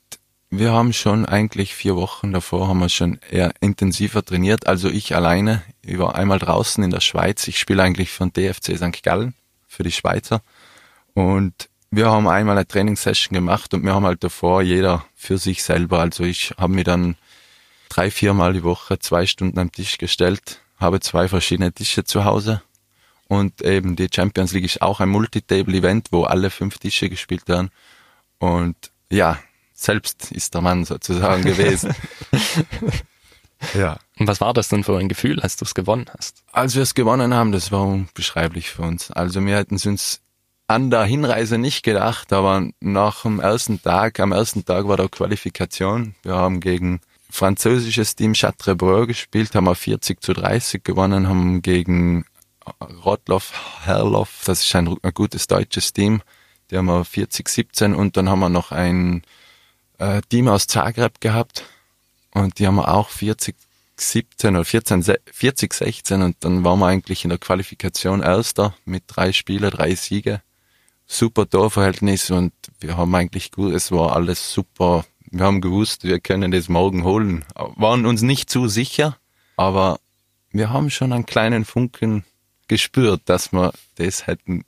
wir 0.49 0.71
haben 0.71 0.93
schon 0.93 1.25
eigentlich 1.25 1.75
vier 1.75 1.95
Wochen 1.95 2.31
davor 2.31 2.69
haben 2.69 2.79
wir 2.79 2.89
schon 2.89 3.19
eher 3.29 3.51
intensiver 3.59 4.23
trainiert. 4.23 4.65
Also 4.67 4.89
ich 4.89 5.13
alleine. 5.15 5.61
Ich 5.81 5.99
war 5.99 6.15
einmal 6.15 6.39
draußen 6.39 6.83
in 6.83 6.89
der 6.89 7.01
Schweiz. 7.01 7.47
Ich 7.47 7.59
spiele 7.59 7.83
eigentlich 7.83 8.11
von 8.11 8.31
DFC 8.31 8.77
St. 8.77 9.03
Gallen 9.03 9.33
für 9.67 9.83
die 9.83 9.91
Schweizer. 9.91 10.41
Und 11.13 11.69
wir 11.91 12.09
haben 12.09 12.27
einmal 12.27 12.57
eine 12.57 12.67
Trainingssession 12.67 13.33
gemacht 13.33 13.73
und 13.73 13.83
wir 13.83 13.93
haben 13.93 14.05
halt 14.05 14.23
davor 14.23 14.61
jeder 14.61 15.05
für 15.15 15.37
sich 15.37 15.63
selber. 15.63 15.99
Also 15.99 16.23
ich 16.23 16.53
habe 16.57 16.73
mir 16.73 16.83
dann 16.83 17.15
drei, 17.89 18.11
viermal 18.11 18.53
die 18.53 18.63
Woche 18.63 18.99
zwei 18.99 19.25
Stunden 19.25 19.59
am 19.59 19.71
Tisch 19.71 19.97
gestellt, 19.97 20.61
habe 20.77 20.99
zwei 20.99 21.27
verschiedene 21.27 21.71
Tische 21.71 22.03
zu 22.03 22.25
Hause. 22.25 22.61
Und 23.27 23.61
eben 23.61 23.95
die 23.95 24.07
Champions 24.13 24.53
League 24.53 24.65
ist 24.65 24.81
auch 24.81 24.99
ein 24.99 25.09
Multitable-Event, 25.09 26.09
wo 26.11 26.23
alle 26.23 26.49
fünf 26.49 26.77
Tische 26.77 27.09
gespielt 27.09 27.47
werden. 27.47 27.71
Und 28.39 28.75
ja, 29.09 29.39
selbst 29.73 30.31
ist 30.31 30.53
der 30.53 30.61
Mann 30.61 30.85
sozusagen 30.85 31.43
gewesen. 31.43 31.93
ja. 33.73 33.97
Und 34.17 34.27
was 34.27 34.41
war 34.41 34.53
das 34.53 34.69
denn 34.69 34.83
für 34.83 34.97
ein 34.97 35.09
Gefühl, 35.09 35.41
als 35.41 35.57
du 35.57 35.65
es 35.65 35.75
gewonnen 35.75 36.05
hast? 36.17 36.43
Als 36.51 36.75
wir 36.75 36.83
es 36.83 36.95
gewonnen 36.95 37.33
haben, 37.33 37.51
das 37.51 37.71
war 37.71 37.85
unbeschreiblich 37.85 38.69
für 38.69 38.83
uns. 38.83 39.11
Also 39.11 39.45
wir 39.45 39.57
hätten 39.57 39.75
es 39.75 39.85
uns 39.85 40.21
an 40.67 40.89
der 40.89 41.03
Hinreise 41.03 41.57
nicht 41.57 41.83
gedacht, 41.83 42.33
aber 42.33 42.67
nach 42.79 43.21
dem 43.23 43.39
ersten 43.39 43.81
Tag, 43.81 44.19
am 44.19 44.31
ersten 44.31 44.65
Tag 44.65 44.87
war 44.87 44.97
der 44.97 45.09
Qualifikation. 45.09 46.15
Wir 46.23 46.35
haben 46.35 46.59
gegen 46.59 47.01
französisches 47.29 48.15
Team 48.15 48.33
Châtrebreu 48.33 49.05
gespielt, 49.05 49.55
haben 49.55 49.65
wir 49.65 49.75
40 49.75 50.21
zu 50.21 50.33
30 50.33 50.83
gewonnen, 50.83 51.27
haben 51.27 51.61
gegen 51.61 52.25
Rotloff, 53.05 53.53
Herloff, 53.83 54.43
das 54.45 54.61
ist 54.61 54.75
ein, 54.75 54.97
ein 55.01 55.13
gutes 55.13 55.47
deutsches 55.47 55.93
Team, 55.93 56.21
die 56.69 56.77
haben 56.77 56.87
wir 56.87 57.05
40, 57.05 57.47
17 57.47 57.95
und 57.95 58.17
dann 58.17 58.29
haben 58.29 58.39
wir 58.39 58.49
noch 58.49 58.71
ein 58.71 59.23
äh, 59.99 60.21
Team 60.29 60.47
aus 60.47 60.67
Zagreb 60.67 61.21
gehabt 61.21 61.63
und 62.33 62.59
die 62.59 62.67
haben 62.67 62.75
wir 62.75 62.93
auch 62.93 63.09
40, 63.09 63.55
17 63.99 64.55
oder 64.55 64.65
14, 64.65 65.03
40, 65.31 65.73
16 65.73 66.21
und 66.21 66.37
dann 66.41 66.63
waren 66.63 66.79
wir 66.79 66.87
eigentlich 66.87 67.23
in 67.23 67.29
der 67.29 67.39
Qualifikation 67.39 68.21
Erster 68.21 68.75
mit 68.85 69.03
drei 69.07 69.33
Spielen, 69.33 69.71
drei 69.71 69.95
Siege. 69.95 70.41
Super 71.07 71.49
Torverhältnis 71.49 72.29
und 72.31 72.53
wir 72.79 72.97
haben 72.97 73.15
eigentlich 73.15 73.51
gut, 73.51 73.73
es 73.73 73.91
war 73.91 74.15
alles 74.15 74.51
super. 74.51 75.05
Wir 75.29 75.45
haben 75.45 75.61
gewusst, 75.61 76.03
wir 76.03 76.19
können 76.19 76.51
das 76.51 76.69
morgen 76.69 77.03
holen. 77.03 77.45
Waren 77.55 78.05
uns 78.05 78.21
nicht 78.21 78.49
zu 78.49 78.67
sicher, 78.67 79.17
aber 79.57 79.99
wir 80.51 80.69
haben 80.69 80.89
schon 80.89 81.11
einen 81.11 81.25
kleinen 81.25 81.65
Funken 81.65 82.23
gespürt, 82.67 83.21
dass 83.25 83.51
wir 83.51 83.73
das 83.95 84.27
hätten, 84.27 84.63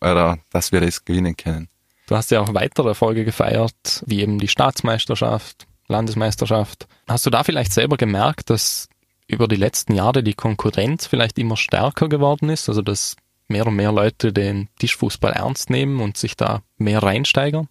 oder 0.00 0.38
dass 0.50 0.72
wir 0.72 0.80
das 0.80 1.04
gewinnen 1.04 1.36
können. 1.36 1.68
Du 2.06 2.16
hast 2.16 2.30
ja 2.30 2.40
auch 2.40 2.52
weitere 2.52 2.88
Erfolge 2.88 3.24
gefeiert, 3.24 4.02
wie 4.06 4.20
eben 4.20 4.38
die 4.38 4.48
Staatsmeisterschaft, 4.48 5.66
Landesmeisterschaft. 5.88 6.88
Hast 7.08 7.24
du 7.26 7.30
da 7.30 7.44
vielleicht 7.44 7.72
selber 7.72 7.96
gemerkt, 7.96 8.50
dass 8.50 8.88
über 9.28 9.48
die 9.48 9.56
letzten 9.56 9.94
Jahre 9.94 10.22
die 10.22 10.34
Konkurrenz 10.34 11.06
vielleicht 11.06 11.38
immer 11.38 11.56
stärker 11.56 12.08
geworden 12.08 12.48
ist? 12.48 12.68
Also 12.68 12.82
dass 12.82 13.16
mehr 13.48 13.66
und 13.66 13.76
mehr 13.76 13.92
Leute 13.92 14.32
den 14.32 14.68
Tischfußball 14.78 15.32
ernst 15.32 15.70
nehmen 15.70 16.00
und 16.00 16.16
sich 16.16 16.36
da 16.36 16.62
mehr 16.76 17.02
reinsteigern? 17.02 17.68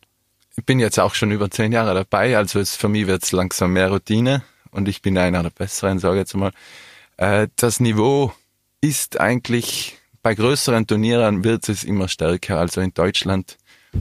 Ich 0.58 0.66
bin 0.66 0.80
jetzt 0.80 1.00
auch 1.00 1.16
schon 1.16 1.32
über 1.32 1.50
zehn 1.50 1.72
Jahre 1.72 1.94
dabei, 1.94 2.38
also 2.38 2.60
es, 2.60 2.76
für 2.76 2.90
mich 2.90 3.08
wird 3.08 3.24
es 3.24 3.32
langsam 3.32 3.74
mehr 3.74 3.90
Routine 3.90 4.44
und 4.72 4.88
ich 4.88 5.02
bin 5.02 5.18
einer 5.18 5.44
der 5.44 5.50
Besseren, 5.50 6.00
sage 6.00 6.16
ich 6.16 6.20
jetzt 6.22 6.36
mal. 6.36 6.52
Äh, 7.18 7.48
das 7.56 7.80
Niveau 7.80 8.34
ist 8.82 9.20
eigentlich 9.20 9.98
bei 10.24 10.36
größeren 10.36 10.86
Turnieren 10.88 11.44
wird 11.44 11.68
es 11.70 11.84
immer 11.84 12.08
stärker. 12.08 12.60
Also 12.60 12.82
in 12.82 12.94
Deutschland 12.94 13.58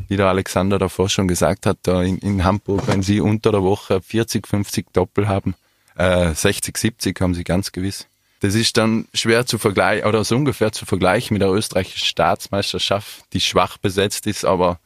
wie 0.09 0.16
der 0.16 0.26
Alexander 0.26 0.78
davor 0.78 1.09
schon 1.09 1.28
gesagt 1.28 1.66
hat, 1.66 1.78
da 1.82 2.03
in, 2.03 2.18
in 2.18 2.44
Hamburg, 2.44 2.86
wenn 2.86 3.03
sie 3.03 3.20
unter 3.20 3.51
der 3.51 3.62
Woche 3.62 4.01
40, 4.01 4.46
50 4.46 4.92
Doppel 4.92 5.28
haben, 5.28 5.55
äh, 5.96 6.32
60, 6.32 6.76
70 6.76 7.20
haben 7.20 7.34
sie 7.34 7.44
ganz 7.44 7.72
gewiss. 7.72 8.07
Das 8.40 8.55
ist 8.55 8.76
dann 8.76 9.07
schwer 9.12 9.46
zu 9.46 9.59
vergleichen 9.59 10.07
oder 10.07 10.24
so 10.24 10.36
ungefähr 10.36 10.72
zu 10.72 10.86
vergleichen 10.86 11.34
mit 11.34 11.42
der 11.42 11.51
österreichischen 11.51 12.07
Staatsmeisterschaft, 12.07 13.24
die 13.32 13.40
schwach 13.40 13.78
besetzt 13.78 14.26
ist, 14.26 14.44
aber 14.44 14.78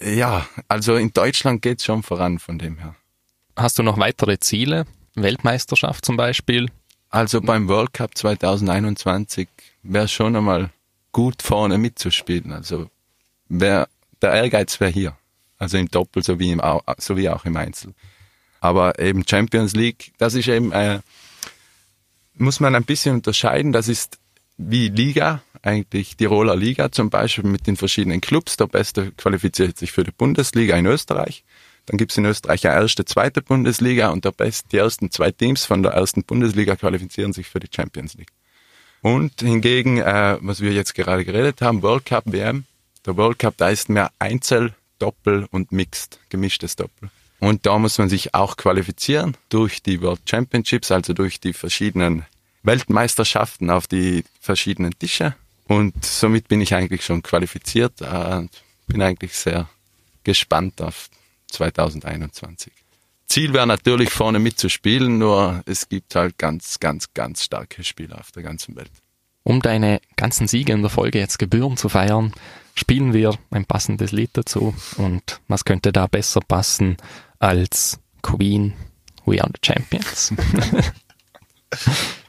ja, 0.00 0.46
also 0.68 0.96
in 0.96 1.12
Deutschland 1.12 1.62
geht's 1.62 1.84
schon 1.84 2.02
voran 2.02 2.38
von 2.38 2.58
dem 2.58 2.78
her. 2.78 2.94
Hast 3.56 3.78
du 3.78 3.82
noch 3.82 3.98
weitere 3.98 4.38
Ziele? 4.38 4.86
Weltmeisterschaft 5.14 6.04
zum 6.04 6.16
Beispiel? 6.16 6.68
Also 7.08 7.40
beim 7.40 7.68
World 7.68 7.94
Cup 7.94 8.16
2021 8.16 9.48
wäre 9.82 10.08
schon 10.08 10.36
einmal 10.36 10.70
gut 11.12 11.42
vorne 11.42 11.78
mitzuspielen. 11.78 12.52
Also 12.52 12.90
wär, 13.48 13.88
der 14.20 14.32
Ehrgeiz 14.32 14.78
wäre 14.80 14.90
hier. 14.90 15.16
Also 15.58 15.78
im 15.78 15.88
Doppel 15.88 16.22
sowie, 16.22 16.52
im, 16.52 16.60
sowie 16.98 17.30
auch 17.30 17.46
im 17.46 17.56
Einzel. 17.56 17.94
Aber 18.60 18.98
eben 18.98 19.26
Champions 19.26 19.74
League, 19.74 20.12
das 20.18 20.34
ist 20.34 20.48
eben, 20.48 20.72
äh, 20.72 21.00
muss 22.34 22.60
man 22.60 22.74
ein 22.74 22.84
bisschen 22.84 23.14
unterscheiden. 23.14 23.72
Das 23.72 23.88
ist 23.88 24.18
wie 24.58 24.88
Liga, 24.88 25.42
eigentlich 25.62 26.16
Tiroler 26.16 26.56
Liga 26.56 26.90
zum 26.92 27.10
Beispiel 27.10 27.44
mit 27.44 27.66
den 27.66 27.76
verschiedenen 27.76 28.20
Clubs. 28.20 28.56
Der 28.56 28.66
Beste 28.66 29.12
qualifiziert 29.12 29.78
sich 29.78 29.92
für 29.92 30.04
die 30.04 30.12
Bundesliga 30.12 30.76
in 30.76 30.86
Österreich. 30.86 31.44
Dann 31.86 31.98
gibt's 31.98 32.16
in 32.16 32.24
Österreich 32.24 32.66
eine 32.66 32.80
erste, 32.80 33.04
zweite 33.04 33.42
Bundesliga 33.42 34.08
und 34.08 34.24
der 34.24 34.32
Best, 34.32 34.66
die 34.72 34.78
ersten 34.78 35.10
zwei 35.10 35.30
Teams 35.30 35.64
von 35.64 35.82
der 35.82 35.92
ersten 35.92 36.24
Bundesliga 36.24 36.74
qualifizieren 36.76 37.32
sich 37.32 37.48
für 37.48 37.60
die 37.60 37.68
Champions 37.74 38.14
League. 38.14 38.32
Und 39.02 39.40
hingegen, 39.40 39.98
äh, 39.98 40.38
was 40.40 40.60
wir 40.60 40.72
jetzt 40.72 40.94
gerade 40.94 41.24
geredet 41.24 41.62
haben, 41.62 41.82
World 41.82 42.06
Cup 42.06 42.24
WM. 42.26 42.64
Der 43.04 43.16
World 43.16 43.38
Cup, 43.38 43.54
da 43.56 43.68
ist 43.68 43.88
mehr 43.88 44.10
Einzel, 44.18 44.74
Doppel 44.98 45.46
und 45.52 45.70
Mixed, 45.70 46.18
gemischtes 46.28 46.74
Doppel. 46.74 47.10
Und 47.38 47.66
da 47.66 47.78
muss 47.78 47.98
man 47.98 48.08
sich 48.08 48.34
auch 48.34 48.56
qualifizieren 48.56 49.36
durch 49.48 49.82
die 49.82 50.00
World 50.00 50.22
Championships, 50.28 50.90
also 50.90 51.12
durch 51.12 51.38
die 51.38 51.52
verschiedenen 51.52 52.24
Weltmeisterschaften 52.66 53.70
auf 53.70 53.86
die 53.86 54.24
verschiedenen 54.40 54.98
Tische. 54.98 55.34
Und 55.68 56.04
somit 56.04 56.48
bin 56.48 56.60
ich 56.60 56.74
eigentlich 56.74 57.04
schon 57.04 57.22
qualifiziert 57.22 58.02
und 58.02 58.50
bin 58.86 59.02
eigentlich 59.02 59.34
sehr 59.34 59.68
gespannt 60.24 60.80
auf 60.82 61.08
2021. 61.48 62.72
Ziel 63.26 63.52
wäre 63.52 63.66
natürlich 63.66 64.10
vorne 64.10 64.38
mitzuspielen, 64.38 65.18
nur 65.18 65.62
es 65.66 65.88
gibt 65.88 66.14
halt 66.14 66.38
ganz, 66.38 66.78
ganz, 66.78 67.12
ganz 67.14 67.42
starke 67.42 67.82
Spieler 67.82 68.18
auf 68.20 68.30
der 68.30 68.42
ganzen 68.42 68.76
Welt. 68.76 68.90
Um 69.42 69.62
deine 69.62 70.00
ganzen 70.16 70.48
Siege 70.48 70.72
in 70.72 70.82
der 70.82 70.90
Folge 70.90 71.18
jetzt 71.18 71.38
gebühren 71.38 71.76
zu 71.76 71.88
feiern, 71.88 72.32
spielen 72.74 73.12
wir 73.12 73.36
ein 73.50 73.64
passendes 73.64 74.12
Lied 74.12 74.30
dazu. 74.34 74.74
Und 74.96 75.40
was 75.48 75.64
könnte 75.64 75.92
da 75.92 76.06
besser 76.06 76.40
passen 76.40 76.96
als 77.38 77.98
Queen 78.22 78.74
We 79.24 79.40
Are 79.42 79.50
the 79.52 79.60
Champions? 79.64 80.32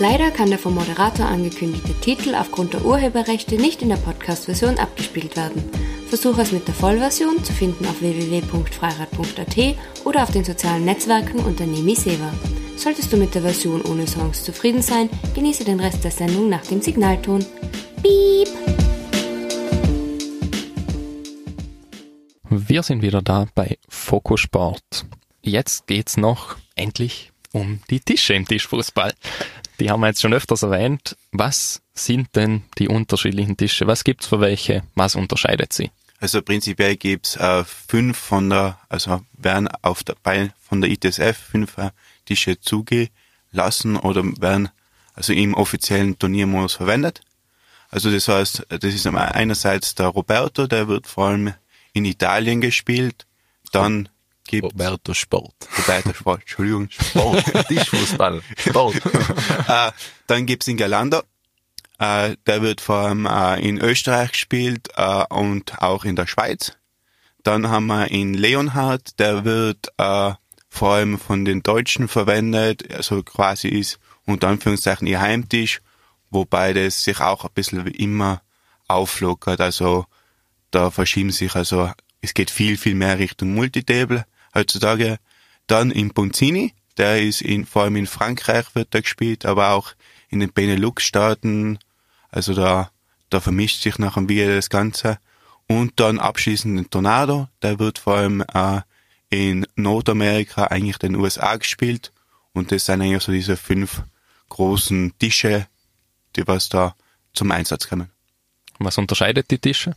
Leider 0.00 0.30
kann 0.30 0.48
der 0.48 0.60
vom 0.60 0.76
Moderator 0.76 1.26
angekündigte 1.26 1.92
Titel 1.94 2.36
aufgrund 2.36 2.72
der 2.72 2.84
Urheberrechte 2.84 3.56
nicht 3.56 3.82
in 3.82 3.88
der 3.88 3.96
Podcast-Version 3.96 4.78
abgespielt 4.78 5.36
werden. 5.36 5.68
Versuche 6.06 6.42
es 6.42 6.52
mit 6.52 6.68
der 6.68 6.74
Vollversion 6.74 7.42
zu 7.42 7.52
finden 7.52 7.84
auf 7.84 8.00
www.freirad.at 8.00 9.76
oder 10.04 10.22
auf 10.22 10.30
den 10.30 10.44
sozialen 10.44 10.84
Netzwerken 10.84 11.40
unter 11.40 11.66
Nemi 11.66 11.96
Seva. 11.96 12.32
Solltest 12.76 13.12
du 13.12 13.16
mit 13.16 13.34
der 13.34 13.42
Version 13.42 13.82
ohne 13.82 14.06
Songs 14.06 14.44
zufrieden 14.44 14.82
sein, 14.82 15.10
genieße 15.34 15.64
den 15.64 15.80
Rest 15.80 16.04
der 16.04 16.12
Sendung 16.12 16.48
nach 16.48 16.64
dem 16.64 16.80
Signalton. 16.80 17.44
Piep! 18.00 18.48
Wir 22.50 22.84
sind 22.84 23.02
wieder 23.02 23.20
da 23.20 23.48
bei 23.52 23.78
Fokus 23.88 24.42
Sport. 24.42 25.06
Jetzt 25.42 25.88
geht's 25.88 26.16
noch 26.16 26.56
endlich 26.76 27.32
um 27.52 27.80
die 27.90 27.98
Tische 27.98 28.34
im 28.34 28.46
Tischfußball. 28.46 29.12
Die 29.80 29.90
haben 29.90 30.00
wir 30.00 30.08
jetzt 30.08 30.20
schon 30.20 30.34
öfters 30.34 30.62
erwähnt. 30.62 31.16
Was 31.32 31.82
sind 31.94 32.34
denn 32.34 32.64
die 32.78 32.88
unterschiedlichen 32.88 33.56
Tische? 33.56 33.86
Was 33.86 34.04
gibt's 34.04 34.26
für 34.26 34.40
welche? 34.40 34.82
Was 34.94 35.14
unterscheidet 35.14 35.72
sie? 35.72 35.90
Also 36.20 36.42
prinzipiell 36.42 36.96
gibt's 36.96 37.36
äh, 37.36 37.64
fünf 37.64 38.18
von 38.18 38.50
der, 38.50 38.78
also 38.88 39.20
werden 39.34 39.68
auf 39.82 40.02
der 40.02 40.16
bei, 40.22 40.50
von 40.60 40.80
der 40.80 40.90
ITSF 40.90 41.36
fünf 41.36 41.78
äh, 41.78 41.90
Tische 42.24 42.60
zugelassen 42.60 43.96
oder 43.96 44.24
werden 44.40 44.70
also 45.14 45.32
im 45.32 45.54
offiziellen 45.54 46.18
Turniermodus 46.18 46.74
verwendet. 46.74 47.20
Also 47.90 48.10
das 48.10 48.28
heißt, 48.28 48.66
das 48.68 48.94
ist 48.94 49.06
einerseits 49.06 49.94
der 49.94 50.08
Roberto, 50.08 50.66
der 50.66 50.88
wird 50.88 51.06
vor 51.06 51.28
allem 51.28 51.54
in 51.92 52.04
Italien 52.04 52.60
gespielt. 52.60 53.26
Dann 53.72 54.08
gibt 54.48 54.64
Roberto 54.64 55.14
Sport. 55.14 55.54
Roberto 55.78 56.12
Sport, 56.12 56.40
Entschuldigung. 56.40 56.88
Sport, 56.90 57.44
Tischfußball, 57.68 58.42
Sport. 58.56 58.96
äh, 59.68 59.92
dann 60.26 60.46
gibt's 60.46 60.66
in 60.66 60.76
Galanda. 60.76 61.22
Äh, 62.00 62.36
der 62.46 62.62
wird 62.62 62.80
vor 62.80 62.96
allem 62.96 63.26
äh, 63.26 63.60
in 63.60 63.78
Österreich 63.78 64.32
gespielt 64.32 64.88
äh, 64.96 65.24
und 65.30 65.80
auch 65.80 66.04
in 66.04 66.16
der 66.16 66.26
Schweiz. 66.26 66.72
Dann 67.44 67.68
haben 67.68 67.86
wir 67.86 68.10
in 68.10 68.34
Leonhard, 68.34 69.18
der 69.20 69.44
wird 69.44 69.88
äh, 69.98 70.32
vor 70.68 70.94
allem 70.94 71.18
von 71.18 71.44
den 71.44 71.62
Deutschen 71.62 72.08
verwendet, 72.08 72.92
also 72.92 73.22
quasi 73.22 73.68
ist 73.68 73.98
unter 74.26 74.48
Anführungszeichen 74.48 75.06
ihr 75.06 75.20
Heimtisch, 75.20 75.80
wobei 76.30 76.72
das 76.72 77.04
sich 77.04 77.20
auch 77.20 77.44
ein 77.44 77.50
bisschen 77.54 77.86
immer 77.86 78.42
auflockert, 78.86 79.60
also 79.60 80.06
da 80.70 80.90
verschieben 80.90 81.30
sich 81.30 81.54
also 81.54 81.90
es 82.20 82.34
geht 82.34 82.50
viel, 82.50 82.76
viel 82.76 82.94
mehr 82.94 83.18
Richtung 83.18 83.54
Multitable 83.54 84.26
heutzutage. 84.58 85.18
Dann 85.66 85.90
in 85.90 86.12
Ponzini, 86.12 86.74
der 86.96 87.22
ist 87.22 87.42
in, 87.42 87.64
vor 87.64 87.82
allem 87.82 87.96
in 87.96 88.06
Frankreich 88.06 88.74
wird 88.74 88.94
er 88.94 89.02
gespielt, 89.02 89.46
aber 89.46 89.70
auch 89.70 89.92
in 90.28 90.40
den 90.40 90.52
Benelux-Staaten. 90.52 91.78
Also 92.30 92.54
da, 92.54 92.90
da 93.30 93.40
vermischt 93.40 93.82
sich 93.82 93.98
nachher 93.98 94.28
wieder 94.28 94.54
das 94.54 94.70
Ganze. 94.70 95.18
Und 95.66 96.00
dann 96.00 96.18
abschließend 96.18 96.78
den 96.78 96.90
Tornado, 96.90 97.48
der 97.62 97.78
wird 97.78 97.98
vor 97.98 98.16
allem 98.16 98.42
äh, 98.54 98.80
in 99.30 99.66
Nordamerika, 99.76 100.64
eigentlich 100.64 100.98
den 100.98 101.14
USA 101.14 101.56
gespielt. 101.56 102.12
Und 102.52 102.72
das 102.72 102.86
sind 102.86 103.02
eigentlich 103.02 103.22
so 103.22 103.32
diese 103.32 103.56
fünf 103.56 104.02
großen 104.48 105.12
Tische, 105.18 105.66
die 106.36 106.46
was 106.46 106.68
da 106.68 106.94
zum 107.34 107.50
Einsatz 107.50 107.88
kommen. 107.88 108.10
Was 108.78 108.96
unterscheidet 108.96 109.50
die 109.50 109.58
Tische? 109.58 109.94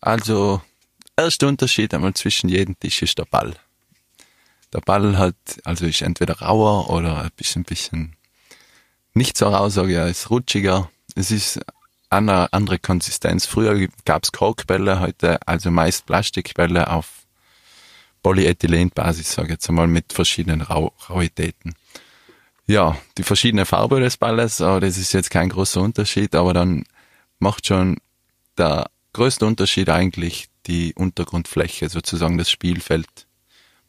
Also, 0.00 0.62
erster 1.16 1.48
Unterschied 1.48 1.92
einmal 1.92 2.14
zwischen 2.14 2.48
jedem 2.48 2.78
Tisch 2.78 3.02
ist 3.02 3.18
der 3.18 3.24
Ball. 3.24 3.54
Der 4.72 4.80
Ball 4.80 5.18
hat, 5.18 5.36
also 5.64 5.86
ist 5.86 6.02
entweder 6.02 6.40
rauer 6.40 6.90
oder 6.90 7.22
ein 7.22 7.30
bisschen, 7.36 8.16
nicht 9.14 9.36
so 9.36 9.48
rau, 9.48 9.68
sage 9.68 9.90
ich, 9.92 9.96
er 9.96 10.08
ist 10.08 10.30
rutschiger. 10.30 10.90
Es 11.14 11.30
ist 11.30 11.60
eine 12.08 12.52
andere 12.52 12.78
Konsistenz. 12.78 13.46
Früher 13.46 13.88
gab's 14.04 14.32
Korkbälle, 14.32 15.00
heute 15.00 15.46
also 15.46 15.70
meist 15.70 16.06
Plastikbälle 16.06 16.90
auf 16.90 17.26
Polyethylenbasis, 18.22 19.32
sage 19.32 19.48
ich 19.48 19.52
jetzt 19.52 19.68
einmal, 19.68 19.88
mit 19.88 20.12
verschiedenen 20.12 20.62
Rau 20.62 20.94
Rauitäten. 21.08 21.74
Ja, 22.66 22.96
die 23.18 23.24
verschiedene 23.24 23.66
Farbe 23.66 24.00
des 24.00 24.16
Balles, 24.16 24.60
aber 24.60 24.80
das 24.80 24.96
ist 24.96 25.12
jetzt 25.12 25.30
kein 25.30 25.48
großer 25.48 25.80
Unterschied, 25.80 26.34
aber 26.34 26.54
dann 26.54 26.84
macht 27.38 27.66
schon 27.66 27.98
der 28.56 28.88
größte 29.12 29.44
Unterschied 29.44 29.90
eigentlich 29.90 30.46
die 30.66 30.94
Untergrundfläche, 30.94 31.88
sozusagen 31.88 32.38
das 32.38 32.50
Spielfeld. 32.50 33.26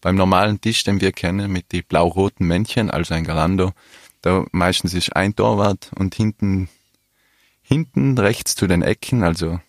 Beim 0.03 0.15
normalen 0.15 0.59
Tisch, 0.59 0.83
den 0.83 0.99
wir 0.99 1.13
kennen, 1.13 1.49
mit 1.49 1.71
die 1.71 1.81
blau-roten 1.81 2.45
Männchen, 2.45 2.91
also 2.91 3.13
ein 3.13 3.23
Galando, 3.23 3.71
da 4.21 4.45
meistens 4.51 4.93
ist 4.93 5.15
ein 5.15 5.33
Torwart 5.33 5.91
und 5.95 6.13
hinten, 6.13 6.67
hinten 7.61 8.17
rechts 8.17 8.53
zu 8.55 8.67
den 8.67 8.81
Ecken, 8.81 9.23
also 9.23 9.61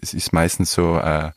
es 0.00 0.14
ist 0.14 0.32
meistens 0.32 0.70
so 0.70 0.96
äh, 0.98 1.32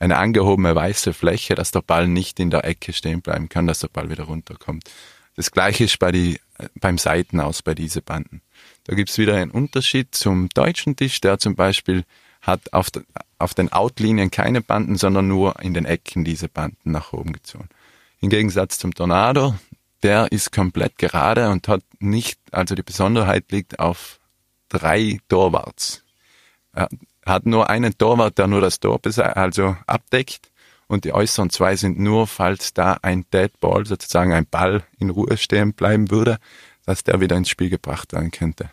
eine 0.00 0.18
angehobene 0.18 0.74
weiße 0.74 1.12
Fläche, 1.12 1.54
dass 1.54 1.70
der 1.70 1.82
Ball 1.82 2.08
nicht 2.08 2.40
in 2.40 2.50
der 2.50 2.64
Ecke 2.64 2.92
stehen 2.92 3.22
bleiben 3.22 3.48
kann, 3.48 3.68
dass 3.68 3.78
der 3.78 3.88
Ball 3.88 4.10
wieder 4.10 4.24
runterkommt. 4.24 4.90
Das 5.36 5.52
gleiche 5.52 5.84
ist 5.84 6.00
bei 6.00 6.10
die, 6.10 6.40
beim 6.74 6.98
Seitenaus 6.98 7.62
bei 7.62 7.76
diese 7.76 8.02
Banden. 8.02 8.42
Da 8.82 8.96
gibt's 8.96 9.18
wieder 9.18 9.36
einen 9.36 9.52
Unterschied 9.52 10.16
zum 10.16 10.48
deutschen 10.48 10.96
Tisch, 10.96 11.20
der 11.20 11.38
zum 11.38 11.54
Beispiel 11.54 12.02
hat 12.40 12.72
auf, 12.72 12.90
de, 12.90 13.04
auf 13.42 13.54
den 13.54 13.72
Outlinien 13.72 14.30
keine 14.30 14.60
Banden, 14.60 14.96
sondern 14.96 15.28
nur 15.28 15.60
in 15.60 15.74
den 15.74 15.84
Ecken 15.84 16.24
diese 16.24 16.48
Banden 16.48 16.92
nach 16.92 17.12
oben 17.12 17.32
gezogen. 17.32 17.68
Im 18.20 18.30
Gegensatz 18.30 18.78
zum 18.78 18.94
Tornado, 18.94 19.54
der 20.02 20.30
ist 20.30 20.52
komplett 20.52 20.96
gerade 20.98 21.50
und 21.50 21.68
hat 21.68 21.82
nicht, 21.98 22.38
also 22.50 22.74
die 22.74 22.82
Besonderheit 22.82 23.50
liegt 23.50 23.78
auf 23.78 24.20
drei 24.68 25.18
Torwarts. 25.28 26.04
Er 26.72 26.88
hat 27.26 27.46
nur 27.46 27.68
einen 27.68 27.96
Torwart, 27.98 28.38
der 28.38 28.46
nur 28.46 28.60
das 28.60 28.80
Tor 28.80 29.00
also 29.34 29.76
abdeckt 29.86 30.50
und 30.86 31.04
die 31.04 31.12
äußeren 31.12 31.50
zwei 31.50 31.76
sind 31.76 31.98
nur, 31.98 32.26
falls 32.26 32.74
da 32.74 32.98
ein 33.02 33.24
Dead 33.32 33.50
Ball, 33.60 33.86
sozusagen 33.86 34.32
ein 34.32 34.46
Ball 34.46 34.84
in 34.98 35.10
Ruhe 35.10 35.36
stehen 35.36 35.72
bleiben 35.72 36.10
würde, 36.10 36.38
dass 36.86 37.04
der 37.04 37.20
wieder 37.20 37.36
ins 37.36 37.48
Spiel 37.48 37.70
gebracht 37.70 38.12
werden 38.12 38.30
könnte. 38.30 38.70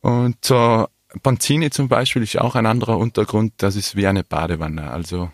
Und 0.00 0.44
zur 0.44 0.90
Panzini 1.22 1.70
zum 1.70 1.88
Beispiel 1.88 2.22
ist 2.22 2.38
auch 2.38 2.54
ein 2.54 2.66
anderer 2.66 2.98
Untergrund, 2.98 3.54
das 3.58 3.76
ist 3.76 3.96
wie 3.96 4.06
eine 4.06 4.24
Badewanne. 4.24 4.90
Also 4.90 5.30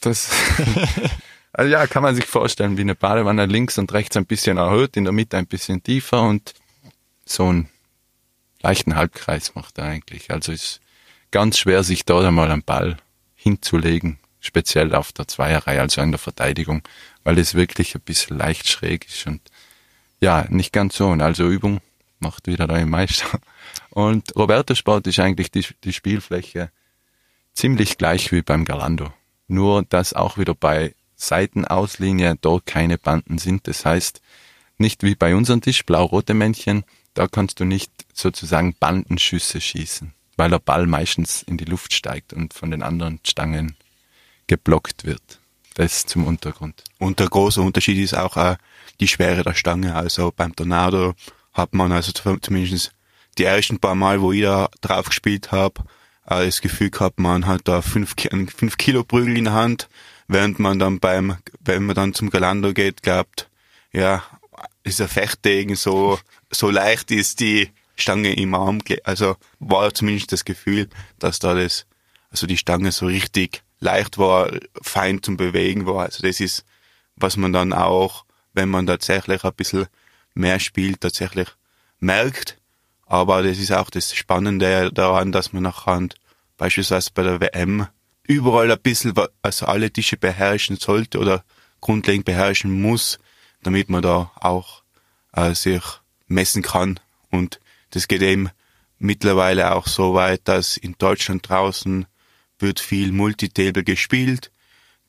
das 0.00 0.30
Also 1.56 1.70
ja, 1.70 1.86
kann 1.86 2.02
man 2.02 2.16
sich 2.16 2.26
vorstellen, 2.26 2.76
wie 2.76 2.82
eine 2.82 2.96
Badewanne 2.96 3.46
links 3.46 3.78
und 3.78 3.92
rechts 3.92 4.16
ein 4.16 4.26
bisschen 4.26 4.56
erhöht, 4.56 4.96
in 4.96 5.04
der 5.04 5.12
Mitte 5.12 5.36
ein 5.36 5.46
bisschen 5.46 5.84
tiefer 5.84 6.22
und 6.22 6.52
so 7.24 7.44
einen 7.44 7.68
leichten 8.60 8.96
Halbkreis 8.96 9.54
macht 9.54 9.78
er 9.78 9.84
eigentlich. 9.84 10.32
Also 10.32 10.50
ist 10.50 10.80
ganz 11.30 11.56
schwer, 11.56 11.84
sich 11.84 12.04
da 12.04 12.26
einmal 12.26 12.50
einen 12.50 12.64
Ball 12.64 12.96
hinzulegen, 13.36 14.18
speziell 14.40 14.96
auf 14.96 15.12
der 15.12 15.28
Zweierreihe, 15.28 15.80
also 15.80 16.00
in 16.00 16.10
der 16.10 16.18
Verteidigung, 16.18 16.82
weil 17.22 17.38
es 17.38 17.54
wirklich 17.54 17.94
ein 17.94 18.00
bisschen 18.00 18.36
leicht 18.36 18.68
schräg 18.68 19.06
ist 19.06 19.24
und 19.28 19.40
ja, 20.20 20.46
nicht 20.48 20.72
ganz 20.72 20.96
so. 20.96 21.06
Und 21.06 21.20
also 21.20 21.48
Übung 21.48 21.80
macht 22.18 22.48
wieder 22.48 22.66
der 22.66 22.84
Meister. 22.84 23.38
Und 23.94 24.34
Roberto 24.34 24.74
Sport 24.74 25.06
ist 25.06 25.20
eigentlich 25.20 25.52
die, 25.52 25.64
die 25.84 25.92
Spielfläche 25.92 26.70
ziemlich 27.54 27.96
gleich 27.96 28.32
wie 28.32 28.42
beim 28.42 28.64
Galando. 28.64 29.12
Nur, 29.46 29.84
dass 29.84 30.14
auch 30.14 30.36
wieder 30.36 30.54
bei 30.54 30.94
Seitenauslinie 31.14 32.36
dort 32.40 32.66
keine 32.66 32.98
Banden 32.98 33.38
sind. 33.38 33.68
Das 33.68 33.84
heißt, 33.84 34.20
nicht 34.78 35.04
wie 35.04 35.14
bei 35.14 35.36
unserem 35.36 35.60
Tisch, 35.60 35.86
blau-rote 35.86 36.34
Männchen, 36.34 36.84
da 37.14 37.28
kannst 37.28 37.60
du 37.60 37.64
nicht 37.64 37.92
sozusagen 38.12 38.74
Bandenschüsse 38.74 39.60
schießen, 39.60 40.12
weil 40.36 40.50
der 40.50 40.58
Ball 40.58 40.88
meistens 40.88 41.42
in 41.42 41.56
die 41.56 41.64
Luft 41.64 41.94
steigt 41.94 42.32
und 42.32 42.52
von 42.52 42.72
den 42.72 42.82
anderen 42.82 43.20
Stangen 43.24 43.76
geblockt 44.48 45.04
wird. 45.04 45.38
Das 45.74 46.04
zum 46.04 46.26
Untergrund. 46.26 46.82
Und 46.98 47.20
der 47.20 47.28
große 47.28 47.60
Unterschied 47.60 47.98
ist 47.98 48.14
auch 48.14 48.36
äh, 48.36 48.56
die 48.98 49.08
Schwere 49.08 49.44
der 49.44 49.54
Stange. 49.54 49.94
Also 49.94 50.32
beim 50.34 50.54
Tornado 50.54 51.14
hat 51.52 51.74
man 51.74 51.92
also 51.92 52.12
zumindest 52.12 52.92
die 53.34 53.44
ersten 53.44 53.78
paar 53.78 53.94
Mal, 53.94 54.20
wo 54.20 54.32
ich 54.32 54.42
da 54.42 54.68
drauf 54.80 55.06
gespielt 55.06 55.52
habe, 55.52 55.82
äh, 56.26 56.44
das 56.44 56.60
Gefühl 56.60 56.90
gehabt, 56.90 57.18
man 57.18 57.46
hat 57.46 57.62
da 57.64 57.82
fünf, 57.82 58.14
fünf 58.56 58.76
Kilo 58.76 59.04
Prügel 59.04 59.36
in 59.36 59.44
der 59.44 59.54
Hand, 59.54 59.88
während 60.28 60.58
man 60.58 60.78
dann 60.78 61.00
beim, 61.00 61.36
wenn 61.60 61.84
man 61.86 61.94
dann 61.94 62.14
zum 62.14 62.30
Galando 62.30 62.72
geht, 62.72 63.02
glaubt, 63.02 63.48
ja, 63.92 64.22
ist 64.82 65.00
ein 65.00 65.08
Fechtdegen 65.08 65.76
so, 65.76 66.18
so 66.50 66.70
leicht 66.70 67.10
ist 67.10 67.40
die 67.40 67.70
Stange 67.96 68.34
im 68.34 68.54
Arm, 68.54 68.80
also 69.04 69.36
war 69.60 69.94
zumindest 69.94 70.32
das 70.32 70.44
Gefühl, 70.44 70.88
dass 71.18 71.38
da 71.38 71.54
das, 71.54 71.86
also 72.30 72.46
die 72.46 72.56
Stange 72.56 72.92
so 72.92 73.06
richtig 73.06 73.62
leicht 73.80 74.18
war, 74.18 74.50
fein 74.82 75.22
zum 75.22 75.36
Bewegen 75.36 75.86
war. 75.86 76.04
Also 76.04 76.22
das 76.22 76.40
ist, 76.40 76.64
was 77.16 77.36
man 77.36 77.52
dann 77.52 77.72
auch, 77.72 78.24
wenn 78.52 78.68
man 78.68 78.86
tatsächlich 78.86 79.44
ein 79.44 79.54
bisschen 79.54 79.86
mehr 80.34 80.58
spielt, 80.58 81.00
tatsächlich 81.00 81.48
merkt. 82.00 82.58
Aber 83.14 83.44
das 83.44 83.58
ist 83.58 83.70
auch 83.70 83.90
das 83.90 84.12
Spannende 84.12 84.90
daran, 84.92 85.30
dass 85.30 85.52
man 85.52 85.62
nachher 85.62 86.08
beispielsweise 86.56 87.10
bei 87.14 87.22
der 87.22 87.40
WM 87.40 87.86
überall 88.24 88.72
ein 88.72 88.80
bisschen, 88.80 89.14
also 89.40 89.66
alle 89.66 89.92
Tische 89.92 90.16
beherrschen 90.16 90.78
sollte 90.78 91.20
oder 91.20 91.44
grundlegend 91.80 92.24
beherrschen 92.24 92.72
muss, 92.82 93.20
damit 93.62 93.88
man 93.88 94.02
da 94.02 94.32
auch 94.40 94.82
äh, 95.32 95.54
sich 95.54 95.84
messen 96.26 96.62
kann. 96.62 96.98
Und 97.30 97.60
das 97.90 98.08
geht 98.08 98.20
eben 98.20 98.50
mittlerweile 98.98 99.76
auch 99.76 99.86
so 99.86 100.14
weit, 100.14 100.40
dass 100.48 100.76
in 100.76 100.96
Deutschland 100.98 101.48
draußen 101.48 102.06
wird 102.58 102.80
viel 102.80 103.12
Multitable 103.12 103.84
gespielt. 103.84 104.50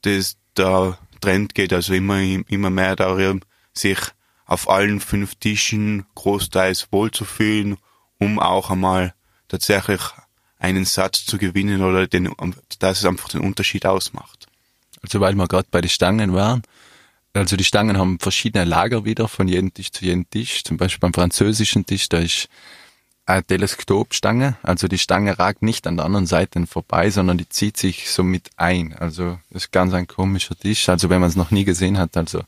Das, 0.03 0.37
der 0.55 0.99
Trend 1.21 1.55
geht 1.55 1.73
also 1.73 1.95
immer, 1.95 2.21
immer 2.21 2.69
mehr 2.69 2.95
darum, 2.95 3.41
sich 3.73 3.97
auf 4.45 4.69
allen 4.69 4.99
fünf 4.99 5.33
Tischen 5.33 6.05
großteils 6.13 6.89
wohlzufühlen, 6.91 7.77
um 8.19 8.39
auch 8.39 8.69
einmal 8.69 9.13
tatsächlich 9.47 10.01
einen 10.59 10.85
Satz 10.85 11.25
zu 11.25 11.37
gewinnen 11.37 11.83
oder 11.83 12.07
den, 12.07 12.33
dass 12.79 12.99
es 12.99 13.05
einfach 13.05 13.29
den 13.29 13.41
Unterschied 13.41 13.85
ausmacht. 13.85 14.47
Also 15.01 15.19
weil 15.19 15.35
wir 15.35 15.47
gerade 15.47 15.67
bei 15.69 15.81
den 15.81 15.89
Stangen 15.89 16.33
waren, 16.33 16.63
also 17.33 17.57
die 17.57 17.65
Stangen 17.65 17.97
haben 17.97 18.19
verschiedene 18.19 18.63
Lager 18.63 19.03
wieder 19.03 19.27
von 19.27 19.47
jedem 19.47 19.73
Tisch 19.73 19.91
zu 19.91 20.05
jedem 20.05 20.29
Tisch. 20.29 20.63
Zum 20.63 20.77
Beispiel 20.77 21.01
beim 21.01 21.13
französischen 21.13 21.85
Tisch, 21.85 22.07
da 22.07 22.19
ist 22.19 22.47
eine 23.25 23.43
Teleskopstange, 23.43 24.55
also 24.61 24.87
die 24.87 24.99
Stange 24.99 25.37
ragt 25.39 25.63
nicht 25.63 25.87
an 25.87 25.97
der 25.97 26.05
anderen 26.05 26.27
Seite 26.27 26.65
vorbei, 26.67 27.09
sondern 27.09 27.37
die 27.37 27.49
zieht 27.49 27.75
sich 27.75 28.09
so 28.09 28.23
mit 28.23 28.51
ein. 28.55 28.93
Also 28.93 29.39
das 29.49 29.63
ist 29.63 29.71
ganz 29.71 29.93
ein 29.93 30.07
komischer 30.07 30.55
Tisch. 30.55 30.87
Also 30.89 31.09
wenn 31.09 31.21
man 31.21 31.29
es 31.29 31.35
noch 31.35 31.51
nie 31.51 31.65
gesehen 31.65 31.97
hat, 31.97 32.15
also 32.17 32.43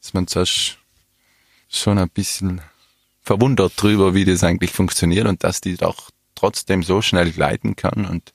ist 0.00 0.14
man 0.14 0.26
zuerst 0.26 0.78
schon 1.68 1.98
ein 1.98 2.08
bisschen 2.08 2.60
verwundert 3.24 3.72
drüber, 3.80 4.14
wie 4.14 4.24
das 4.24 4.44
eigentlich 4.44 4.70
funktioniert 4.70 5.26
und 5.26 5.42
dass 5.44 5.60
die 5.60 5.76
doch 5.76 6.10
trotzdem 6.34 6.82
so 6.82 7.02
schnell 7.02 7.32
gleiten 7.32 7.76
kann 7.76 8.06
und 8.06 8.32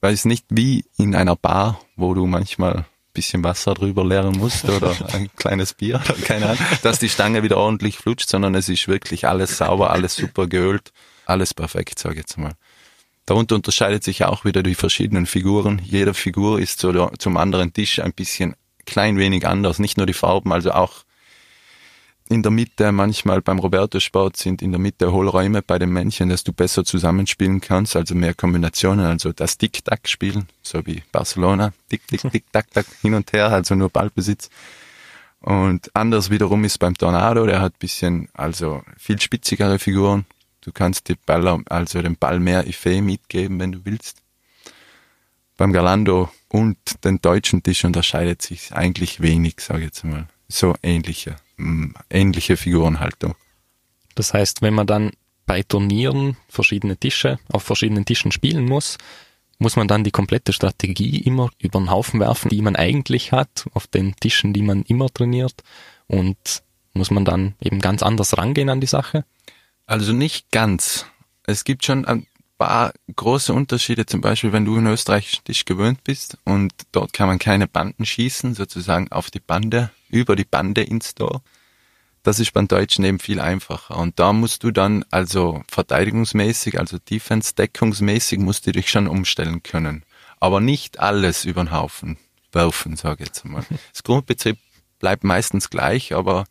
weil 0.00 0.14
es 0.14 0.24
nicht 0.24 0.46
wie 0.50 0.84
in 0.96 1.14
einer 1.14 1.36
Bar, 1.36 1.80
wo 1.96 2.14
du 2.14 2.26
manchmal 2.26 2.76
ein 2.78 2.84
bisschen 3.12 3.42
Wasser 3.44 3.74
drüber 3.74 4.04
leeren 4.04 4.36
musst 4.36 4.64
oder 4.68 4.94
ein 5.12 5.30
kleines 5.36 5.74
Bier 5.74 6.02
oder 6.04 6.14
keine 6.14 6.46
Ahnung, 6.46 6.58
dass 6.82 6.98
die 6.98 7.08
Stange 7.08 7.42
wieder 7.42 7.56
ordentlich 7.56 7.98
flutscht, 7.98 8.28
sondern 8.28 8.54
es 8.54 8.68
ist 8.68 8.88
wirklich 8.88 9.26
alles 9.26 9.56
sauber, 9.58 9.90
alles 9.90 10.16
super 10.16 10.46
geölt 10.46 10.92
alles 11.26 11.54
perfekt, 11.54 11.98
sage 11.98 12.14
ich 12.14 12.20
jetzt 12.20 12.38
mal. 12.38 12.52
Darunter 13.26 13.54
unterscheidet 13.54 14.04
sich 14.04 14.24
auch 14.24 14.44
wieder 14.44 14.62
die 14.62 14.74
verschiedenen 14.74 15.26
Figuren. 15.26 15.80
Jede 15.82 16.12
Figur 16.12 16.60
ist 16.60 16.80
so 16.80 17.10
zum 17.18 17.36
anderen 17.36 17.72
Tisch 17.72 18.00
ein 18.00 18.12
bisschen 18.12 18.54
klein 18.84 19.16
wenig 19.16 19.46
anders. 19.46 19.78
Nicht 19.78 19.96
nur 19.96 20.06
die 20.06 20.12
Farben, 20.12 20.52
also 20.52 20.72
auch 20.72 21.03
in 22.28 22.42
der 22.42 22.50
Mitte, 22.50 22.90
manchmal 22.92 23.42
beim 23.42 23.58
Roberto 23.58 24.00
Sport 24.00 24.36
sind 24.36 24.62
in 24.62 24.72
der 24.72 24.80
Mitte 24.80 25.12
Hohlräume 25.12 25.62
bei 25.62 25.78
den 25.78 25.90
Männchen, 25.90 26.30
dass 26.30 26.42
du 26.42 26.52
besser 26.52 26.84
zusammenspielen 26.84 27.60
kannst, 27.60 27.96
also 27.96 28.14
mehr 28.14 28.34
Kombinationen, 28.34 29.04
also 29.04 29.32
das 29.32 29.58
Tick-Tack 29.58 30.08
spielen, 30.08 30.48
so 30.62 30.84
wie 30.86 31.02
Barcelona, 31.12 31.72
Tick, 31.90 32.06
Tick, 32.06 32.22
Tick, 32.30 32.44
Tack, 32.52 32.70
Tack, 32.70 32.86
hin 33.02 33.14
und 33.14 33.32
her, 33.32 33.50
also 33.50 33.74
nur 33.74 33.90
Ballbesitz. 33.90 34.48
Und 35.40 35.90
anders 35.94 36.30
wiederum 36.30 36.64
ist 36.64 36.78
beim 36.78 36.94
Tornado, 36.96 37.44
der 37.44 37.60
hat 37.60 37.78
bisschen, 37.78 38.28
also 38.32 38.82
viel 38.96 39.20
spitzigere 39.20 39.78
Figuren, 39.78 40.24
Du 40.64 40.72
kannst 40.72 41.10
die 41.10 41.14
Ball, 41.14 41.62
also 41.66 42.00
den 42.00 42.16
Ball 42.16 42.40
mehr 42.40 42.66
Effet 42.66 43.02
mitgeben, 43.02 43.60
wenn 43.60 43.72
du 43.72 43.84
willst. 43.84 44.22
Beim 45.58 45.74
Galando 45.74 46.30
und 46.48 46.78
den 47.04 47.20
deutschen 47.20 47.62
Tisch 47.62 47.84
unterscheidet 47.84 48.40
sich 48.40 48.72
eigentlich 48.72 49.20
wenig, 49.20 49.60
sage 49.60 49.80
ich 49.80 49.84
jetzt 49.86 50.04
mal. 50.04 50.26
So 50.48 50.74
ähnliche, 50.82 51.32
mm, 51.32 51.43
ähnliche 52.10 52.56
Figurenhaltung. 52.56 53.34
Das 54.14 54.34
heißt, 54.34 54.62
wenn 54.62 54.74
man 54.74 54.86
dann 54.86 55.10
bei 55.46 55.62
Turnieren 55.62 56.36
verschiedene 56.48 56.96
Tische 56.96 57.38
auf 57.50 57.62
verschiedenen 57.62 58.04
Tischen 58.04 58.32
spielen 58.32 58.64
muss, 58.64 58.98
muss 59.58 59.76
man 59.76 59.88
dann 59.88 60.04
die 60.04 60.10
komplette 60.10 60.52
Strategie 60.52 61.18
immer 61.18 61.50
über 61.58 61.78
den 61.78 61.90
Haufen 61.90 62.20
werfen, 62.20 62.48
die 62.48 62.62
man 62.62 62.76
eigentlich 62.76 63.32
hat, 63.32 63.66
auf 63.72 63.86
den 63.86 64.16
Tischen, 64.16 64.52
die 64.52 64.62
man 64.62 64.82
immer 64.82 65.12
trainiert 65.12 65.62
und 66.06 66.36
muss 66.92 67.10
man 67.10 67.24
dann 67.24 67.54
eben 67.60 67.80
ganz 67.80 68.02
anders 68.02 68.38
rangehen 68.38 68.68
an 68.68 68.80
die 68.80 68.86
Sache? 68.86 69.24
Also 69.86 70.12
nicht 70.12 70.50
ganz. 70.50 71.06
Es 71.44 71.64
gibt 71.64 71.84
schon 71.84 72.04
ein 72.04 72.26
paar 72.56 72.92
große 73.14 73.52
Unterschiede, 73.52 74.06
zum 74.06 74.20
Beispiel 74.20 74.52
wenn 74.52 74.64
du 74.64 74.76
in 74.76 74.86
Österreich 74.86 75.42
dich 75.46 75.64
gewöhnt 75.64 76.04
bist 76.04 76.38
und 76.44 76.72
dort 76.92 77.12
kann 77.12 77.28
man 77.28 77.38
keine 77.38 77.66
Banden 77.66 78.06
schießen, 78.06 78.54
sozusagen 78.54 79.10
auf 79.10 79.30
die 79.30 79.40
Bande, 79.40 79.90
über 80.14 80.36
die 80.36 80.44
Bande 80.44 80.82
ins 80.82 81.14
Tor. 81.14 81.42
Das 82.22 82.40
ist 82.40 82.52
beim 82.52 82.68
Deutschen 82.68 83.04
eben 83.04 83.18
viel 83.18 83.40
einfacher. 83.40 83.98
Und 83.98 84.18
da 84.18 84.32
musst 84.32 84.62
du 84.62 84.70
dann 84.70 85.04
also 85.10 85.62
verteidigungsmäßig, 85.68 86.78
also 86.78 86.98
defense-deckungsmäßig 86.98 88.38
musst 88.38 88.66
du 88.66 88.72
dich 88.72 88.88
schon 88.88 89.08
umstellen 89.08 89.62
können. 89.62 90.04
Aber 90.40 90.60
nicht 90.60 91.00
alles 91.00 91.44
über 91.44 91.64
den 91.64 91.72
Haufen 91.72 92.16
werfen, 92.52 92.96
sage 92.96 93.24
ich 93.24 93.28
jetzt 93.28 93.44
mal. 93.44 93.64
Das 93.92 94.02
Grundbetrieb 94.02 94.56
bleibt 95.00 95.24
meistens 95.24 95.68
gleich, 95.68 96.14
aber 96.14 96.46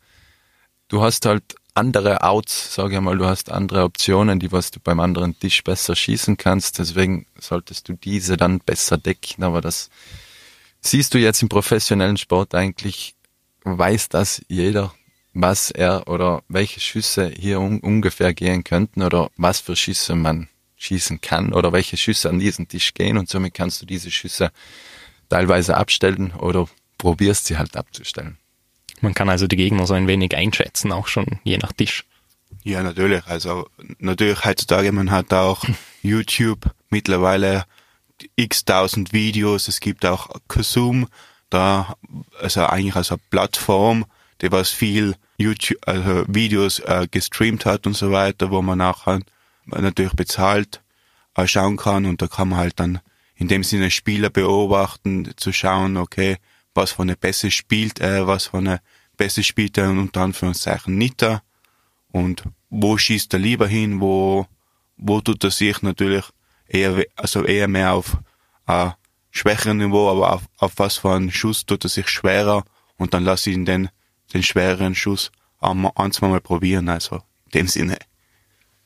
du 0.88 1.02
hast 1.02 1.26
halt 1.26 1.56
andere 1.74 2.22
Outs, 2.22 2.74
sage 2.74 2.94
ich 2.94 3.00
mal, 3.00 3.18
du 3.18 3.26
hast 3.26 3.50
andere 3.50 3.82
Optionen, 3.82 4.38
die 4.38 4.52
was 4.52 4.70
du 4.70 4.78
beim 4.78 5.00
anderen 5.00 5.36
Tisch 5.38 5.64
besser 5.64 5.96
schießen 5.96 6.36
kannst. 6.36 6.78
Deswegen 6.78 7.26
solltest 7.40 7.88
du 7.88 7.94
diese 7.94 8.36
dann 8.36 8.60
besser 8.60 8.96
decken. 8.96 9.42
Aber 9.42 9.60
das 9.60 9.90
siehst 10.80 11.14
du 11.14 11.18
jetzt 11.18 11.42
im 11.42 11.48
professionellen 11.48 12.16
Sport 12.16 12.54
eigentlich, 12.54 13.16
weiß 13.64 14.08
das 14.10 14.42
jeder, 14.48 14.94
was 15.32 15.70
er 15.70 16.08
oder 16.08 16.42
welche 16.48 16.80
Schüsse 16.80 17.28
hier 17.28 17.60
un 17.60 17.80
ungefähr 17.80 18.32
gehen 18.34 18.62
könnten 18.62 19.02
oder 19.02 19.30
was 19.36 19.60
für 19.60 19.74
Schüsse 19.76 20.14
man 20.14 20.48
schießen 20.76 21.20
kann 21.20 21.52
oder 21.52 21.72
welche 21.72 21.96
Schüsse 21.96 22.28
an 22.28 22.38
diesen 22.38 22.68
Tisch 22.68 22.94
gehen 22.94 23.18
und 23.18 23.28
somit 23.28 23.54
kannst 23.54 23.80
du 23.82 23.86
diese 23.86 24.10
Schüsse 24.10 24.52
teilweise 25.28 25.76
abstellen 25.76 26.32
oder 26.32 26.68
probierst 26.98 27.46
sie 27.46 27.58
halt 27.58 27.76
abzustellen. 27.76 28.38
Man 29.00 29.14
kann 29.14 29.28
also 29.28 29.46
die 29.46 29.56
Gegner 29.56 29.86
so 29.86 29.94
ein 29.94 30.06
wenig 30.06 30.36
einschätzen, 30.36 30.92
auch 30.92 31.08
schon 31.08 31.40
je 31.42 31.58
nach 31.58 31.72
Tisch. 31.72 32.04
Ja, 32.62 32.82
natürlich. 32.82 33.26
Also 33.26 33.68
natürlich 33.98 34.44
heutzutage, 34.44 34.92
man 34.92 35.10
hat 35.10 35.32
auch 35.32 35.64
YouTube 36.02 36.70
mittlerweile 36.90 37.64
x 38.36 38.64
tausend 38.64 39.12
Videos. 39.12 39.68
Es 39.68 39.80
gibt 39.80 40.06
auch 40.06 40.30
Kasum, 40.48 41.08
da 41.54 41.94
also 42.40 42.66
eigentlich 42.66 42.96
als 42.96 43.10
eine 43.10 43.20
Plattform, 43.30 44.04
die 44.42 44.50
was 44.50 44.70
viel 44.70 45.14
YouTube, 45.38 45.78
also 45.86 46.24
Videos 46.28 46.80
äh, 46.80 47.06
gestreamt 47.10 47.64
hat 47.64 47.86
und 47.86 47.96
so 47.96 48.10
weiter, 48.10 48.50
wo 48.50 48.60
man 48.60 48.78
nachher 48.78 49.20
natürlich 49.66 50.14
bezahlt 50.14 50.82
äh, 51.36 51.46
schauen 51.46 51.76
kann. 51.76 52.06
Und 52.06 52.20
da 52.20 52.26
kann 52.26 52.48
man 52.48 52.58
halt 52.58 52.80
dann 52.80 53.00
in 53.36 53.48
dem 53.48 53.64
Sinne 53.64 53.90
Spieler 53.90 54.30
beobachten, 54.30 55.32
zu 55.36 55.52
schauen, 55.52 55.96
okay, 55.96 56.38
was 56.74 56.92
von 56.92 57.08
eine 57.08 57.16
Pässe 57.16 57.50
spielt 57.50 58.00
er, 58.00 58.26
was 58.26 58.46
von 58.46 58.66
eine 58.66 58.80
Pässe 59.16 59.42
spielt 59.42 59.78
er 59.78 59.90
unter 59.90 60.22
Anführungszeichen 60.22 60.96
nicht 60.96 61.22
da. 61.22 61.42
Und 62.10 62.44
wo 62.70 62.98
schießt 62.98 63.32
er 63.32 63.40
lieber 63.40 63.66
hin, 63.66 64.00
wo, 64.00 64.46
wo 64.96 65.20
tut 65.20 65.42
er 65.44 65.50
sich 65.50 65.82
natürlich 65.82 66.24
eher, 66.68 67.04
also 67.16 67.44
eher 67.44 67.68
mehr 67.68 67.92
auf 67.92 68.18
äh, 68.66 68.90
schwächeren 69.34 69.78
Niveau, 69.78 70.08
aber 70.08 70.32
auf, 70.32 70.42
auf 70.58 70.72
was 70.76 70.96
für 70.96 71.12
einen 71.12 71.30
Schuss 71.30 71.66
tut 71.66 71.84
er 71.84 71.90
sich 71.90 72.08
schwerer 72.08 72.64
und 72.96 73.12
dann 73.12 73.24
lasse 73.24 73.50
ich 73.50 73.56
ihn 73.56 73.66
den, 73.66 73.90
den 74.32 74.42
schwereren 74.42 74.94
Schuss 74.94 75.30
ein, 75.60 75.86
ein, 75.94 76.12
zwei 76.12 76.38
probieren, 76.40 76.88
also 76.88 77.16
in 77.16 77.50
dem 77.54 77.68
Sinne. 77.68 77.98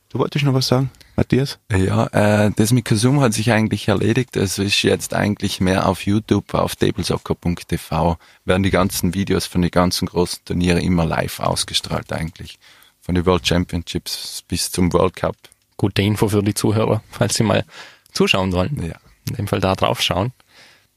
Du 0.08 0.18
wolltest 0.18 0.44
noch 0.46 0.54
was 0.54 0.68
sagen, 0.68 0.90
Matthias? 1.16 1.58
Ja, 1.70 2.06
äh, 2.06 2.50
das 2.56 2.72
mit 2.72 2.86
Kazum 2.86 3.20
hat 3.20 3.34
sich 3.34 3.52
eigentlich 3.52 3.88
erledigt. 3.88 4.36
Es 4.36 4.58
ist 4.58 4.82
jetzt 4.82 5.12
eigentlich 5.12 5.60
mehr 5.60 5.86
auf 5.86 6.06
YouTube, 6.06 6.54
auf 6.54 6.76
tablesoccer.tv 6.76 8.16
werden 8.46 8.62
die 8.62 8.70
ganzen 8.70 9.12
Videos 9.12 9.44
von 9.44 9.60
den 9.60 9.70
ganzen 9.70 10.08
großen 10.08 10.46
Turnieren 10.46 10.78
immer 10.78 11.04
live 11.04 11.40
ausgestrahlt 11.40 12.10
eigentlich. 12.10 12.58
Von 13.02 13.16
den 13.16 13.26
World 13.26 13.46
Championships 13.46 14.42
bis 14.48 14.70
zum 14.70 14.92
World 14.94 15.14
Cup. 15.14 15.36
Gute 15.76 16.00
Info 16.00 16.28
für 16.28 16.42
die 16.42 16.54
Zuhörer, 16.54 17.02
falls 17.10 17.34
sie 17.34 17.44
mal 17.44 17.66
zuschauen 18.12 18.52
wollen. 18.52 18.82
Ja. 18.82 18.96
In 19.28 19.36
dem 19.36 19.46
Fall 19.46 19.60
da 19.60 19.74
drauf 19.74 20.00
schauen. 20.00 20.32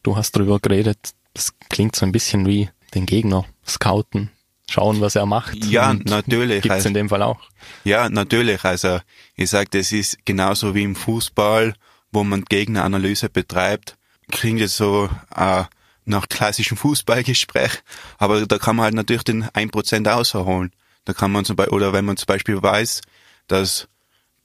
Du 0.03 0.15
hast 0.15 0.35
drüber 0.35 0.59
geredet, 0.59 1.13
das 1.33 1.53
klingt 1.69 1.95
so 1.95 2.05
ein 2.05 2.11
bisschen 2.11 2.45
wie 2.45 2.69
den 2.93 3.05
Gegner 3.05 3.45
scouten, 3.65 4.31
schauen, 4.69 5.01
was 5.01 5.15
er 5.15 5.25
macht. 5.25 5.63
Ja, 5.65 5.93
natürlich. 5.93 6.63
Gibt's 6.63 6.85
in 6.85 6.93
dem 6.93 7.09
Fall 7.09 7.21
auch. 7.21 7.39
Ja, 7.83 8.09
natürlich. 8.09 8.63
Also 8.63 8.99
ich 9.35 9.49
sage, 9.49 9.69
das 9.71 9.91
ist 9.91 10.25
genauso 10.25 10.75
wie 10.75 10.83
im 10.83 10.95
Fußball, 10.95 11.75
wo 12.11 12.23
man 12.23 12.43
Gegneranalyse 12.45 13.29
betreibt. 13.29 13.97
Klingt 14.31 14.59
jetzt 14.59 14.75
so 14.75 15.09
äh, 15.35 15.63
nach 16.05 16.27
klassischem 16.29 16.77
Fußballgespräch, 16.77 17.83
aber 18.17 18.45
da 18.45 18.57
kann 18.57 18.75
man 18.75 18.85
halt 18.85 18.95
natürlich 18.95 19.23
den 19.23 19.45
1% 19.45 20.09
außerholen. 20.09 20.71
Da 21.05 21.13
kann 21.13 21.31
man 21.31 21.45
zum 21.45 21.55
Beispiel, 21.55 21.75
oder 21.75 21.93
wenn 21.93 22.05
man 22.05 22.17
zum 22.17 22.27
Beispiel 22.27 22.61
weiß, 22.61 23.01
dass 23.47 23.87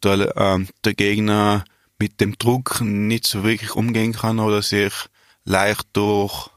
der, 0.02 0.36
ähm, 0.36 0.68
der 0.84 0.94
Gegner 0.94 1.64
mit 1.98 2.20
dem 2.20 2.36
Druck 2.38 2.80
nicht 2.80 3.26
so 3.26 3.44
wirklich 3.44 3.74
umgehen 3.74 4.12
kann 4.12 4.38
oder 4.38 4.62
sich 4.62 4.92
leicht 5.46 5.86
durch 5.94 6.50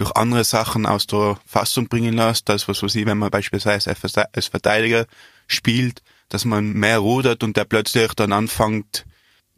durch 0.00 0.16
andere 0.16 0.44
Sachen 0.44 0.86
aus 0.86 1.06
der 1.06 1.38
Fassung 1.44 1.86
bringen 1.86 2.14
lässt, 2.14 2.48
das 2.48 2.66
was 2.68 2.82
weiß 2.82 2.94
ich, 2.94 3.04
wenn 3.04 3.18
man 3.18 3.30
beispielsweise 3.30 3.94
als 4.32 4.46
Verteidiger 4.46 5.04
spielt, 5.46 6.02
dass 6.30 6.46
man 6.46 6.72
mehr 6.72 7.00
rudert 7.00 7.42
und 7.42 7.54
der 7.58 7.66
plötzlich 7.66 8.14
dann 8.14 8.32
anfängt, 8.32 9.04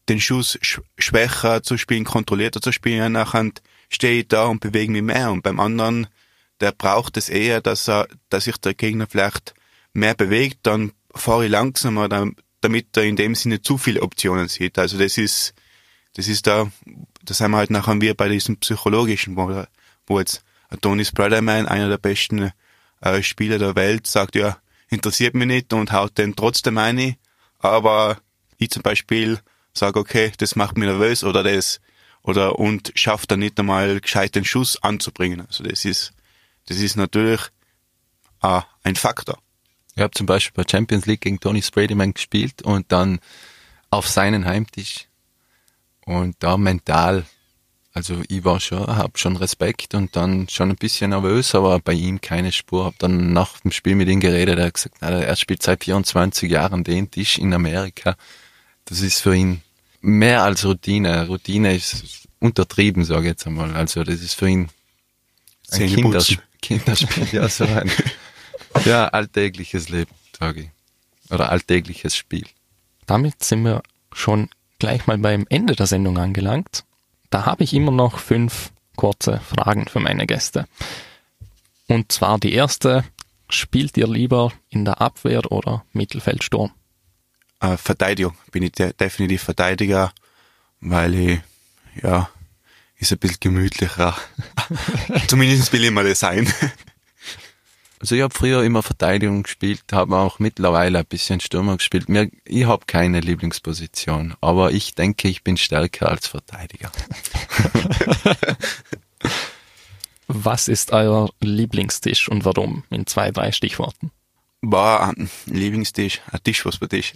den 0.08 0.20
Schuss 0.20 0.58
schwächer 0.98 1.62
zu 1.62 1.78
spielen, 1.78 2.02
kontrollierter 2.02 2.60
zu 2.60 2.72
spielen, 2.72 3.12
nachher 3.12 3.50
stehe 3.88 4.22
ich 4.22 4.28
da 4.28 4.46
und 4.46 4.58
bewege 4.58 4.90
mich 4.90 5.02
mehr. 5.02 5.30
Und 5.30 5.42
beim 5.42 5.60
anderen, 5.60 6.08
der 6.60 6.72
braucht 6.72 7.16
es 7.16 7.28
eher, 7.28 7.60
dass 7.60 7.88
er, 7.88 8.08
dass 8.28 8.44
sich 8.44 8.56
der 8.56 8.74
Gegner 8.74 9.06
vielleicht 9.08 9.54
mehr 9.92 10.14
bewegt, 10.14 10.60
dann 10.64 10.90
fahre 11.14 11.44
ich 11.44 11.52
langsamer, 11.52 12.08
damit 12.60 12.96
er 12.96 13.04
in 13.04 13.14
dem 13.16 13.36
Sinne 13.36 13.62
zu 13.62 13.78
viele 13.78 14.02
Optionen 14.02 14.48
sieht. 14.48 14.76
Also 14.76 14.98
das 14.98 15.18
ist, 15.18 15.54
das 16.14 16.26
ist 16.26 16.48
da, 16.48 16.70
das 17.24 17.40
haben 17.40 17.52
wir 17.52 17.58
halt 17.58 17.70
nachher 17.70 18.00
wir 18.00 18.14
bei 18.14 18.28
diesem 18.28 18.56
psychologischen, 18.58 19.36
wo 19.36 19.64
wo 20.06 20.18
jetzt 20.18 20.44
Tony 20.80 21.04
Spreaderman, 21.04 21.66
einer 21.66 21.88
der 21.88 21.98
besten 21.98 22.52
äh, 23.00 23.22
Spieler 23.22 23.58
der 23.58 23.74
Welt, 23.74 24.06
sagt, 24.06 24.34
ja, 24.34 24.58
interessiert 24.88 25.34
mich 25.34 25.46
nicht 25.46 25.72
und 25.72 25.92
haut 25.92 26.18
den 26.18 26.34
trotzdem 26.34 26.78
ein. 26.78 27.16
Aber 27.58 28.18
ich 28.58 28.70
zum 28.70 28.82
Beispiel 28.82 29.40
sage, 29.74 29.98
okay, 29.98 30.32
das 30.38 30.56
macht 30.56 30.76
mich 30.76 30.88
nervös 30.88 31.24
oder 31.24 31.42
das, 31.42 31.80
oder 32.22 32.58
und 32.58 32.92
schafft 32.94 33.30
dann 33.30 33.40
nicht 33.40 33.58
einmal 33.58 34.00
gescheit 34.00 34.34
den 34.34 34.44
Schuss 34.44 34.82
anzubringen. 34.82 35.42
Also 35.46 35.64
das 35.64 35.84
ist, 35.84 36.12
das 36.66 36.78
ist 36.78 36.96
natürlich 36.96 37.40
äh, 38.42 38.60
ein 38.82 38.96
Faktor. 38.96 39.38
Ich 39.94 40.02
habe 40.02 40.12
zum 40.12 40.26
Beispiel 40.26 40.62
bei 40.62 40.68
Champions 40.68 41.06
League 41.06 41.22
gegen 41.22 41.40
Tony 41.40 41.62
Spreaderman 41.62 42.14
gespielt 42.14 42.62
und 42.62 42.90
dann 42.92 43.20
auf 43.90 44.08
seinen 44.08 44.46
Heimtisch 44.46 45.08
und 46.04 46.36
da 46.40 46.56
mental 46.56 47.24
also 47.94 48.22
ich 48.28 48.44
war 48.44 48.58
schon, 48.58 48.86
hab 48.86 49.18
schon 49.18 49.36
Respekt 49.36 49.94
und 49.94 50.16
dann 50.16 50.48
schon 50.48 50.70
ein 50.70 50.76
bisschen 50.76 51.10
nervös, 51.10 51.54
aber 51.54 51.78
bei 51.78 51.92
ihm 51.92 52.22
keine 52.22 52.50
Spur. 52.50 52.86
Hab 52.86 52.98
dann 52.98 53.34
nach 53.34 53.60
dem 53.60 53.70
Spiel 53.70 53.94
mit 53.94 54.08
ihm 54.08 54.20
geredet, 54.20 54.58
er 54.58 54.66
hat 54.66 54.74
gesagt, 54.74 54.96
na, 55.00 55.10
er 55.10 55.36
spielt 55.36 55.62
seit 55.62 55.84
24 55.84 56.50
Jahren 56.50 56.84
den 56.84 57.10
Tisch 57.10 57.36
in 57.36 57.52
Amerika. 57.52 58.16
Das 58.86 59.00
ist 59.00 59.20
für 59.20 59.36
ihn 59.36 59.60
mehr 60.00 60.42
als 60.42 60.64
Routine. 60.64 61.26
Routine 61.26 61.74
ist 61.74 62.26
untertrieben, 62.40 63.04
sage 63.04 63.22
ich 63.22 63.26
jetzt 63.28 63.46
einmal. 63.46 63.74
Also 63.74 64.04
das 64.04 64.22
ist 64.22 64.34
für 64.34 64.48
ihn 64.48 64.70
ein 65.70 65.86
Kinders 65.86 66.34
Kinderspiel, 66.62 67.28
ja, 67.32 67.48
so 67.48 67.64
ein 67.64 67.90
ja, 68.86 69.08
alltägliches 69.08 69.90
Leben, 69.90 70.12
sage 70.38 70.62
ich. 70.62 71.30
Oder 71.30 71.50
alltägliches 71.50 72.16
Spiel. 72.16 72.46
Damit 73.04 73.42
sind 73.44 73.64
wir 73.64 73.82
schon 74.12 74.48
gleich 74.82 75.06
mal 75.06 75.18
beim 75.18 75.46
Ende 75.48 75.76
der 75.76 75.86
Sendung 75.86 76.18
angelangt. 76.18 76.82
Da 77.30 77.46
habe 77.46 77.62
ich 77.62 77.72
immer 77.72 77.92
noch 77.92 78.18
fünf 78.18 78.72
kurze 78.96 79.38
Fragen 79.38 79.86
für 79.86 80.00
meine 80.00 80.26
Gäste. 80.26 80.66
Und 81.86 82.10
zwar 82.10 82.40
die 82.40 82.52
erste, 82.52 83.04
spielt 83.48 83.96
ihr 83.96 84.08
lieber 84.08 84.52
in 84.70 84.84
der 84.84 85.00
Abwehr 85.00 85.52
oder 85.52 85.84
Mittelfeldsturm? 85.92 86.72
Äh, 87.60 87.76
Verteidigung, 87.76 88.34
bin 88.50 88.64
ich 88.64 88.72
de 88.72 88.92
definitiv 88.92 89.44
Verteidiger, 89.44 90.12
weil 90.80 91.14
ich, 91.14 91.40
ja, 92.02 92.28
ist 92.96 93.12
ein 93.12 93.18
bisschen 93.18 93.38
gemütlicher. 93.38 94.16
Zumindest 95.28 95.72
will 95.72 95.84
ich 95.84 95.92
mal 95.92 96.04
das 96.04 96.18
sein. 96.18 96.52
Also 98.02 98.16
ich 98.16 98.22
habe 98.22 98.34
früher 98.34 98.64
immer 98.64 98.82
Verteidigung 98.82 99.44
gespielt, 99.44 99.84
habe 99.92 100.16
auch 100.16 100.40
mittlerweile 100.40 100.98
ein 100.98 101.06
bisschen 101.06 101.38
Stürmer 101.38 101.76
gespielt. 101.76 102.08
Mir, 102.08 102.28
ich 102.44 102.64
habe 102.64 102.84
keine 102.84 103.20
Lieblingsposition, 103.20 104.34
aber 104.40 104.72
ich 104.72 104.96
denke, 104.96 105.28
ich 105.28 105.44
bin 105.44 105.56
stärker 105.56 106.08
als 106.08 106.26
Verteidiger. 106.26 106.90
Was 110.26 110.66
ist 110.66 110.90
euer 110.90 111.30
Lieblingstisch 111.38 112.28
und 112.28 112.44
warum? 112.44 112.82
In 112.90 113.06
zwei, 113.06 113.30
drei 113.30 113.52
Stichworten. 113.52 114.10
Boah, 114.62 115.14
Lieblingstisch, 115.46 116.22
ein 116.32 116.42
Tisch 116.42 116.66
was 116.66 116.78
für 116.78 116.88
dich. 116.88 117.14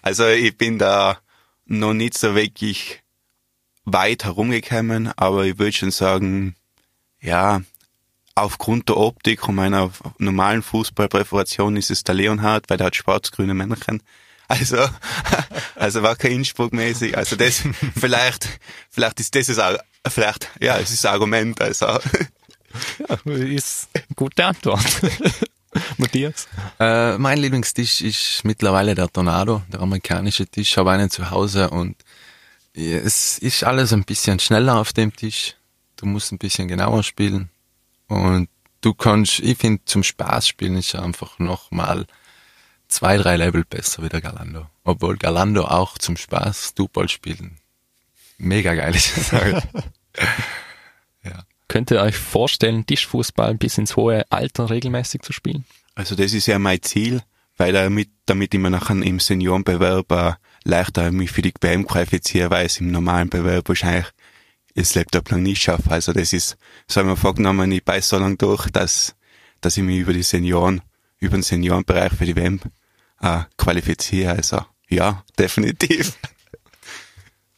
Also 0.00 0.28
ich 0.28 0.56
bin 0.56 0.78
da 0.78 1.18
noch 1.66 1.92
nicht 1.92 2.16
so 2.16 2.36
wirklich 2.36 3.02
weit 3.84 4.24
herumgekommen, 4.24 5.10
aber 5.16 5.46
ich 5.46 5.58
würde 5.58 5.72
schon 5.72 5.90
sagen, 5.90 6.54
ja, 7.20 7.62
aufgrund 8.34 8.88
der 8.88 8.96
Optik 8.96 9.48
und 9.48 9.54
meiner 9.54 9.90
normalen 10.18 10.62
Fußballpräparation 10.62 11.76
ist 11.76 11.90
es 11.90 12.04
der 12.04 12.14
Leonhard, 12.14 12.68
weil 12.68 12.76
der 12.76 12.86
hat 12.86 12.96
schwarz-grüne 12.96 13.54
Männerchen. 13.54 14.02
Also, 14.48 14.78
also 15.76 16.02
war 16.02 16.16
kein 16.16 16.32
Innsbruck-mäßig. 16.32 17.16
Also 17.16 17.36
das, 17.36 17.62
vielleicht, 17.98 18.48
vielleicht 18.90 19.20
ist 19.20 19.34
das 19.34 19.48
ist, 19.48 19.60
vielleicht, 20.08 20.48
ja, 20.60 20.78
es 20.78 20.90
ist 20.90 21.06
ein 21.06 21.12
Argument, 21.12 21.60
also. 21.60 21.86
Ja, 21.86 23.32
ist 23.34 23.88
eine 23.94 24.04
gute 24.14 24.44
Antwort. 24.44 24.84
Matthias? 25.98 26.48
Äh, 26.78 27.16
mein 27.18 27.38
Lieblingstisch 27.38 28.00
ist 28.00 28.44
mittlerweile 28.44 28.94
der 28.94 29.08
Tornado, 29.08 29.62
der 29.72 29.80
amerikanische 29.80 30.46
Tisch. 30.46 30.70
Ich 30.70 30.76
habe 30.76 30.90
einen 30.90 31.10
zu 31.10 31.30
Hause 31.30 31.70
und 31.70 31.96
es 32.74 33.38
ist 33.38 33.64
alles 33.64 33.92
ein 33.92 34.04
bisschen 34.04 34.38
schneller 34.38 34.76
auf 34.76 34.92
dem 34.92 35.14
Tisch. 35.14 35.56
Du 35.96 36.06
musst 36.06 36.32
ein 36.32 36.38
bisschen 36.38 36.68
genauer 36.68 37.02
spielen. 37.02 37.50
Und 38.10 38.48
du 38.80 38.92
kannst, 38.92 39.38
ich 39.38 39.56
finde, 39.56 39.84
zum 39.84 40.02
Spaß 40.02 40.48
spielen 40.48 40.76
ist 40.76 40.96
einfach 40.96 41.38
nochmal 41.38 42.06
zwei, 42.88 43.16
drei 43.16 43.36
Level 43.36 43.64
besser 43.64 44.02
wie 44.02 44.08
der 44.08 44.20
Galando. 44.20 44.66
Obwohl 44.82 45.16
Galando 45.16 45.64
auch 45.64 45.96
zum 45.96 46.16
Spaß 46.16 46.74
Dupol 46.74 47.08
spielen 47.08 47.60
mega 48.40 48.74
geil 48.74 48.96
ist. 48.96 49.32
ja. 49.32 49.62
Könnt 51.68 51.90
ihr 51.90 52.00
euch 52.00 52.16
vorstellen, 52.16 52.84
Tischfußball 52.84 53.54
bis 53.54 53.78
ins 53.78 53.96
hohe 53.96 54.24
Alter 54.30 54.70
regelmäßig 54.70 55.22
zu 55.22 55.32
spielen? 55.32 55.64
Also 55.94 56.16
das 56.16 56.32
ist 56.32 56.46
ja 56.46 56.58
mein 56.58 56.82
Ziel, 56.82 57.22
weil 57.58 57.72
damit, 57.72 58.08
damit 58.26 58.54
ich 58.54 58.60
mir 58.60 58.70
nachher 58.70 58.96
im 58.96 59.20
Seniorenbewerb 59.20 60.38
leichter 60.64 61.12
mich 61.12 61.30
für 61.30 61.42
die 61.42 61.52
BM 61.52 61.86
qualifiziere, 61.86 62.50
weil 62.50 62.66
es 62.66 62.80
im 62.80 62.90
normalen 62.90 63.28
Bewerb 63.28 63.68
wahrscheinlich 63.68 64.06
das 64.74 64.94
Laptop 64.94 65.30
lang 65.30 65.42
nicht 65.42 65.62
schaffe. 65.62 65.90
Also 65.90 66.12
das 66.12 66.32
ist, 66.32 66.56
so 66.86 67.00
haben 67.00 67.08
wir 67.08 67.16
vorgenommen, 67.16 67.70
ich 67.72 67.84
beiß 67.84 68.08
so 68.08 68.18
lange 68.18 68.36
durch, 68.36 68.70
dass, 68.70 69.14
dass 69.60 69.76
ich 69.76 69.82
mich 69.82 69.98
über 69.98 70.12
die 70.12 70.22
Senioren, 70.22 70.82
über 71.18 71.36
den 71.36 71.42
Seniorenbereich 71.42 72.12
für 72.12 72.26
die 72.26 72.36
WM 72.36 72.60
äh, 73.20 73.40
qualifiziere. 73.56 74.32
Also 74.32 74.64
ja, 74.88 75.24
definitiv. 75.38 76.14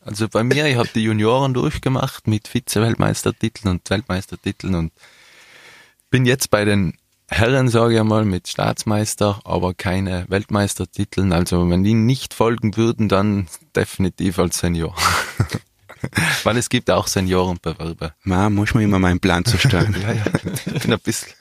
Also 0.00 0.28
bei 0.28 0.42
mir, 0.42 0.66
ich 0.66 0.76
habe 0.76 0.88
die 0.94 1.04
Junioren 1.04 1.54
durchgemacht 1.54 2.26
mit 2.26 2.48
Vize-Weltmeistertiteln 2.48 3.70
und 3.70 3.88
Weltmeistertiteln 3.88 4.74
und 4.74 4.92
bin 6.10 6.26
jetzt 6.26 6.50
bei 6.50 6.64
den 6.64 6.94
Herren, 7.28 7.68
sage 7.68 7.96
ich 7.96 8.02
mal, 8.02 8.24
mit 8.24 8.48
Staatsmeister, 8.48 9.40
aber 9.44 9.72
keine 9.72 10.26
Weltmeistertiteln. 10.28 11.32
Also 11.32 11.70
wenn 11.70 11.84
die 11.84 11.94
nicht 11.94 12.34
folgen 12.34 12.76
würden, 12.76 13.08
dann 13.08 13.46
definitiv 13.74 14.38
als 14.38 14.58
Senior. 14.58 14.94
Weil 16.44 16.56
es 16.56 16.68
gibt 16.68 16.90
auch 16.90 17.06
Seniorenbewerber. 17.06 18.14
Na, 18.24 18.50
muss 18.50 18.74
man 18.74 18.82
immer 18.82 18.98
meinen 18.98 19.20
Plan 19.20 19.44
zustellen. 19.44 19.96
Ja, 20.02 20.12
ja. 20.12 20.24
Ich 20.74 20.82
bin 20.82 20.92
ein 20.92 21.00
bisschen. 21.00 21.32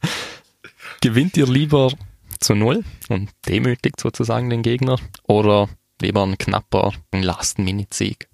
Gewinnt 1.00 1.36
ihr 1.36 1.46
lieber 1.46 1.92
zu 2.40 2.54
null 2.54 2.84
und 3.08 3.30
demütigt 3.46 4.00
sozusagen 4.00 4.50
den 4.50 4.62
Gegner 4.62 4.96
oder 5.24 5.68
lieber 6.00 6.22
ein 6.22 6.38
knapper 6.38 6.92
Last-Minute-Sieg? 7.12 8.28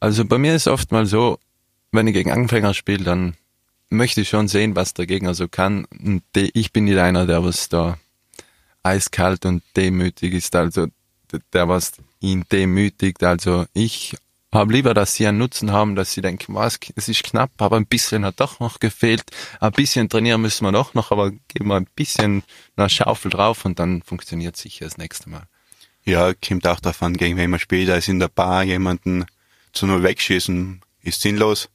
Also 0.00 0.24
bei 0.24 0.38
mir 0.38 0.54
ist 0.54 0.68
oft 0.68 0.92
mal 0.92 1.06
so, 1.06 1.38
wenn 1.92 2.06
ich 2.06 2.14
gegen 2.14 2.30
Anfänger 2.30 2.74
spiele, 2.74 3.04
dann 3.04 3.34
möchte 3.90 4.20
ich 4.20 4.28
schon 4.28 4.48
sehen, 4.48 4.76
was 4.76 4.94
der 4.94 5.06
Gegner 5.06 5.34
so 5.34 5.48
kann. 5.48 5.84
Und 5.86 6.22
ich 6.34 6.72
bin 6.72 6.84
nicht 6.84 6.98
einer, 6.98 7.26
der 7.26 7.44
was 7.44 7.68
da 7.68 7.98
eiskalt 8.82 9.46
und 9.46 9.62
demütig 9.76 10.34
ist, 10.34 10.54
also 10.54 10.86
der 11.52 11.68
was 11.68 11.92
ihn 12.20 12.44
demütigt. 12.50 13.22
Also 13.22 13.66
ich 13.72 14.16
habe 14.54 14.72
lieber, 14.72 14.94
dass 14.94 15.14
sie 15.14 15.26
einen 15.26 15.38
Nutzen 15.38 15.72
haben, 15.72 15.96
dass 15.96 16.12
sie 16.12 16.22
denken, 16.22 16.54
was, 16.54 16.78
es 16.94 17.08
ist 17.08 17.24
knapp, 17.24 17.50
aber 17.58 17.76
ein 17.76 17.86
bisschen 17.86 18.24
hat 18.24 18.40
doch 18.40 18.60
noch 18.60 18.80
gefehlt. 18.80 19.24
Ein 19.60 19.72
bisschen 19.72 20.08
trainieren 20.08 20.40
müssen 20.40 20.64
wir 20.64 20.72
doch 20.72 20.94
noch, 20.94 21.10
aber 21.10 21.30
geben 21.48 21.68
wir 21.68 21.76
ein 21.76 21.88
bisschen 21.94 22.42
eine 22.76 22.88
Schaufel 22.88 23.30
drauf 23.30 23.64
und 23.64 23.78
dann 23.78 24.02
funktioniert 24.02 24.56
sicher 24.56 24.84
das 24.84 24.96
nächste 24.96 25.28
Mal. 25.28 25.44
Ja, 26.04 26.34
kommt 26.34 26.66
auch 26.66 26.80
davon, 26.80 27.16
gegen 27.16 27.36
wen 27.36 27.50
man 27.50 27.60
spielt. 27.60 27.90
Also 27.90 28.12
in 28.12 28.18
der 28.18 28.28
Bar 28.28 28.62
jemanden 28.62 29.26
zu 29.72 29.86
nur 29.86 30.02
wegschießen 30.02 30.80
ist 31.02 31.20
sinnlos, 31.20 31.68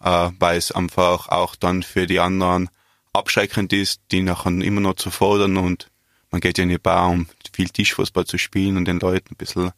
äh, 0.00 0.30
weil 0.38 0.58
es 0.58 0.72
einfach 0.72 1.28
auch 1.28 1.54
dann 1.54 1.82
für 1.82 2.06
die 2.06 2.20
anderen 2.20 2.70
abschreckend 3.12 3.72
ist, 3.72 4.00
die 4.10 4.22
nachher 4.22 4.50
immer 4.50 4.80
noch 4.80 4.94
zu 4.94 5.10
fordern 5.10 5.56
und 5.56 5.90
man 6.30 6.40
geht 6.40 6.58
ja 6.58 6.64
in 6.64 6.70
die 6.70 6.78
Bar, 6.78 7.08
um 7.08 7.26
viel 7.52 7.68
Tischfußball 7.68 8.26
zu 8.26 8.38
spielen 8.38 8.76
und 8.76 8.84
den 8.84 9.00
Leuten 9.00 9.32
ein 9.32 9.36
bisschen 9.36 9.72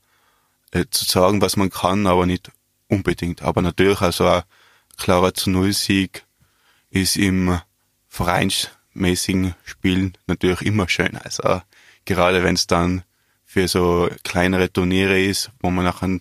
äh, 0.73 0.85
zu 0.91 1.05
sagen, 1.05 1.41
was 1.41 1.57
man 1.57 1.71
kann, 1.71 2.07
aber 2.07 2.27
nicht 2.27 2.51
unbedingt. 2.89 3.43
Aber 3.43 3.63
natürlich, 3.63 4.01
also 4.01 4.27
ein 4.27 4.43
klarer 4.97 5.35
zu 5.35 5.51
Null 5.51 5.73
Sieg 5.73 6.25
ist 6.91 7.17
im 7.17 7.61
vereinsmäßigen 8.09 9.55
Spielen 9.65 10.17
natürlich 10.27 10.63
immer 10.63 10.89
schön. 10.89 11.17
Also 11.17 11.63
gerade 12.05 12.43
wenn 12.43 12.55
es 12.55 12.67
dann 12.67 13.05
für 13.45 13.67
so 13.69 14.09
kleinere 14.25 14.73
Turniere 14.73 15.21
ist, 15.21 15.51
wo 15.61 15.71
man 15.71 15.85
nachher 15.85 16.19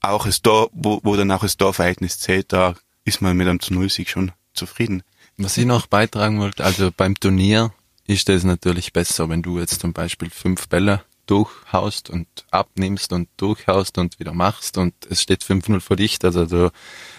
auch 0.00 0.26
das 0.26 0.42
Tor, 0.42 0.70
wo, 0.72 1.00
wo 1.02 1.16
dann 1.16 1.30
auch 1.30 1.42
das 1.42 1.56
Torverhältnis 1.56 2.18
zählt, 2.18 2.52
da 2.52 2.74
ist 3.04 3.22
man 3.22 3.36
mit 3.36 3.48
einem 3.48 3.60
zu 3.60 3.74
Null 3.74 3.90
Sieg 3.90 4.08
schon 4.08 4.32
zufrieden. 4.52 5.02
Was 5.38 5.56
ich 5.58 5.66
noch 5.66 5.86
beitragen 5.86 6.40
wollte, 6.40 6.64
also 6.64 6.90
beim 6.96 7.14
Turnier 7.14 7.72
ist 8.06 8.28
es 8.28 8.44
natürlich 8.44 8.92
besser, 8.92 9.28
wenn 9.28 9.42
du 9.42 9.58
jetzt 9.58 9.80
zum 9.80 9.92
Beispiel 9.92 10.30
fünf 10.30 10.68
Bälle 10.68 11.02
durchhaust 11.26 12.10
und 12.10 12.26
abnimmst 12.50 13.12
und 13.12 13.28
durchhaust 13.36 13.98
und 13.98 14.18
wieder 14.18 14.32
machst 14.32 14.78
und 14.78 14.94
es 15.10 15.22
steht 15.22 15.42
5-0 15.42 15.80
vor 15.80 15.96
dich. 15.96 16.18
Also 16.22 16.46
da, 16.46 16.70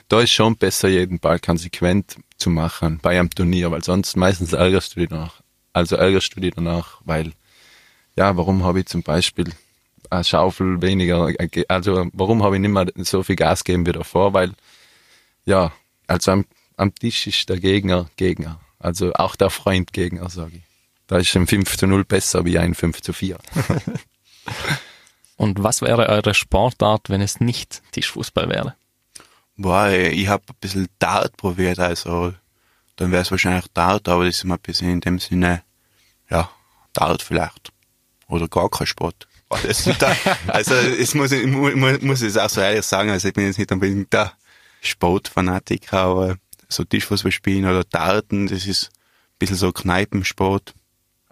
da 0.07 0.21
ist 0.21 0.31
schon 0.31 0.55
besser, 0.55 0.87
jeden 0.87 1.19
Ball 1.19 1.39
konsequent 1.39 2.17
zu 2.37 2.49
machen 2.49 2.99
bei 3.01 3.19
einem 3.19 3.29
Turnier, 3.29 3.71
weil 3.71 3.83
sonst 3.83 4.15
meistens 4.15 4.53
ärgerst 4.53 4.95
du 4.95 5.01
dich 5.01 5.09
danach. 5.09 5.41
Also 5.73 5.95
ärgerst 5.95 6.35
du 6.35 6.41
dich 6.41 6.53
danach, 6.55 7.01
weil, 7.05 7.33
ja, 8.15 8.35
warum 8.37 8.63
habe 8.63 8.79
ich 8.79 8.87
zum 8.87 9.03
Beispiel 9.03 9.51
eine 10.09 10.23
Schaufel 10.23 10.81
weniger, 10.81 11.31
also 11.67 12.07
warum 12.13 12.43
habe 12.43 12.55
ich 12.55 12.61
nicht 12.61 12.71
mehr 12.71 12.87
so 12.97 13.23
viel 13.23 13.35
Gas 13.35 13.63
gegeben 13.63 13.85
wie 13.85 13.91
davor, 13.91 14.33
weil, 14.33 14.53
ja, 15.45 15.73
also 16.07 16.31
am, 16.31 16.45
am 16.77 16.95
Tisch 16.95 17.27
ist 17.27 17.49
der 17.49 17.59
Gegner 17.59 18.09
Gegner. 18.15 18.59
Also 18.79 19.13
auch 19.13 19.35
der 19.35 19.49
Freund 19.49 19.91
Gegner, 19.91 20.29
sage 20.29 20.57
ich. 20.57 20.66
Da 21.07 21.17
ist 21.17 21.35
ein 21.35 21.47
5 21.47 21.77
zu 21.77 21.87
0 21.87 22.05
besser 22.05 22.45
wie 22.45 22.59
ein 22.59 22.75
5 22.75 23.01
zu 23.01 23.13
4. 23.13 23.37
Und 25.37 25.63
was 25.63 25.81
wäre 25.81 26.09
eure 26.09 26.33
Sportart, 26.33 27.09
wenn 27.09 27.21
es 27.21 27.39
nicht 27.39 27.81
Tischfußball 27.91 28.49
wäre? 28.49 28.75
Boah, 29.55 29.89
ich 29.89 30.27
habe 30.27 30.43
ein 30.49 30.55
bisschen 30.59 30.87
Dart 30.99 31.37
probiert, 31.37 31.79
also 31.79 32.33
dann 32.95 33.11
wäre 33.11 33.21
es 33.21 33.31
wahrscheinlich 33.31 33.65
Dart, 33.73 34.07
aber 34.09 34.25
das 34.25 34.37
ist 34.37 34.43
mal 34.43 34.55
ein 34.55 34.61
bisschen 34.61 34.89
in 34.89 34.99
dem 34.99 35.19
Sinne, 35.19 35.63
ja, 36.29 36.49
Dart 36.93 37.21
vielleicht. 37.21 37.71
Oder 38.27 38.47
gar 38.47 38.69
kein 38.69 38.87
Sport. 38.87 39.27
also 40.47 40.73
es 40.73 41.13
muss, 41.13 41.31
ich 41.31 41.47
muss 41.47 42.21
es 42.21 42.37
auch 42.37 42.49
so 42.49 42.59
ehrlich 42.59 42.85
sagen, 42.85 43.09
also 43.11 43.29
ich 43.29 43.33
bin 43.33 43.45
jetzt 43.45 43.57
nicht 43.57 43.71
unbedingt 43.71 44.11
der 44.11 44.33
Sportfanatiker, 44.81 45.99
aber 45.99 46.35
so 46.67 46.83
Tischfußball 46.83 47.31
spielen 47.31 47.65
oder 47.65 47.83
Darten, 47.85 48.47
das 48.47 48.65
ist 48.65 48.85
ein 48.85 49.39
bisschen 49.39 49.55
so 49.55 49.71
Kneipensport. 49.71 50.73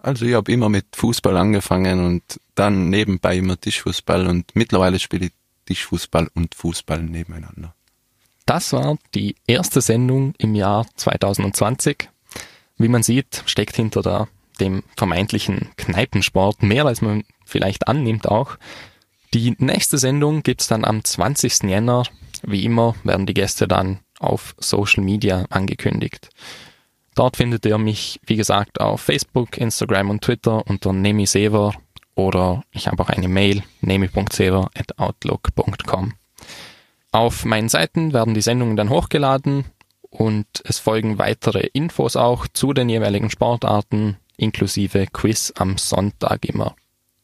Also 0.06 0.24
ich 0.24 0.34
habe 0.34 0.52
immer 0.52 0.68
mit 0.68 0.94
Fußball 0.94 1.36
angefangen 1.36 2.06
und 2.06 2.22
dann 2.54 2.90
nebenbei 2.90 3.38
immer 3.38 3.60
Tischfußball 3.60 4.28
und 4.28 4.54
mittlerweile 4.54 5.00
spiele 5.00 5.26
ich 5.26 5.32
Tischfußball 5.64 6.30
und 6.32 6.54
Fußball 6.54 7.02
nebeneinander. 7.02 7.74
Das 8.44 8.72
war 8.72 8.98
die 9.16 9.34
erste 9.48 9.80
Sendung 9.80 10.34
im 10.38 10.54
Jahr 10.54 10.86
2020. 10.94 12.08
Wie 12.78 12.86
man 12.86 13.02
sieht, 13.02 13.42
steckt 13.46 13.74
hinter 13.74 14.00
da 14.02 14.28
dem 14.60 14.84
vermeintlichen 14.96 15.70
Kneipensport 15.76 16.62
mehr 16.62 16.86
als 16.86 17.02
man 17.02 17.24
vielleicht 17.44 17.88
annimmt 17.88 18.28
auch. 18.28 18.58
Die 19.34 19.56
nächste 19.58 19.98
Sendung 19.98 20.44
gibt's 20.44 20.68
dann 20.68 20.84
am 20.84 21.02
20. 21.02 21.64
Jänner. 21.64 22.04
Wie 22.44 22.64
immer 22.64 22.94
werden 23.02 23.26
die 23.26 23.34
Gäste 23.34 23.66
dann 23.66 23.98
auf 24.20 24.54
Social 24.60 25.02
Media 25.02 25.46
angekündigt. 25.50 26.28
Dort 27.16 27.36
findet 27.38 27.66
ihr 27.66 27.78
mich, 27.78 28.20
wie 28.26 28.36
gesagt, 28.36 28.80
auf 28.80 29.00
Facebook, 29.00 29.58
Instagram 29.58 30.10
und 30.10 30.22
Twitter 30.22 30.64
unter 30.68 30.92
nemisever 30.92 31.74
oder 32.14 32.62
ich 32.72 32.86
habe 32.88 33.02
auch 33.02 33.08
eine 33.08 33.26
Mail, 33.26 33.62
nemi.sever.outlook.com. 33.80 36.12
Auf 37.12 37.46
meinen 37.46 37.70
Seiten 37.70 38.12
werden 38.12 38.34
die 38.34 38.42
Sendungen 38.42 38.76
dann 38.76 38.90
hochgeladen 38.90 39.64
und 40.10 40.46
es 40.64 40.78
folgen 40.78 41.18
weitere 41.18 41.70
Infos 41.72 42.16
auch 42.16 42.46
zu 42.48 42.74
den 42.74 42.90
jeweiligen 42.90 43.30
Sportarten, 43.30 44.18
inklusive 44.36 45.06
Quiz 45.10 45.54
am 45.56 45.78
Sonntag 45.78 46.44
immer. 46.44 46.76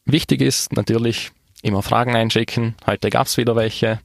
Wichtig 0.05 0.41
ist 0.41 0.73
natürlich 0.73 1.31
immer 1.61 1.83
Fragen 1.83 2.15
einschicken. 2.15 2.73
Heute 2.87 3.11
gab's 3.11 3.37
wieder 3.37 3.55
welche. 3.55 3.99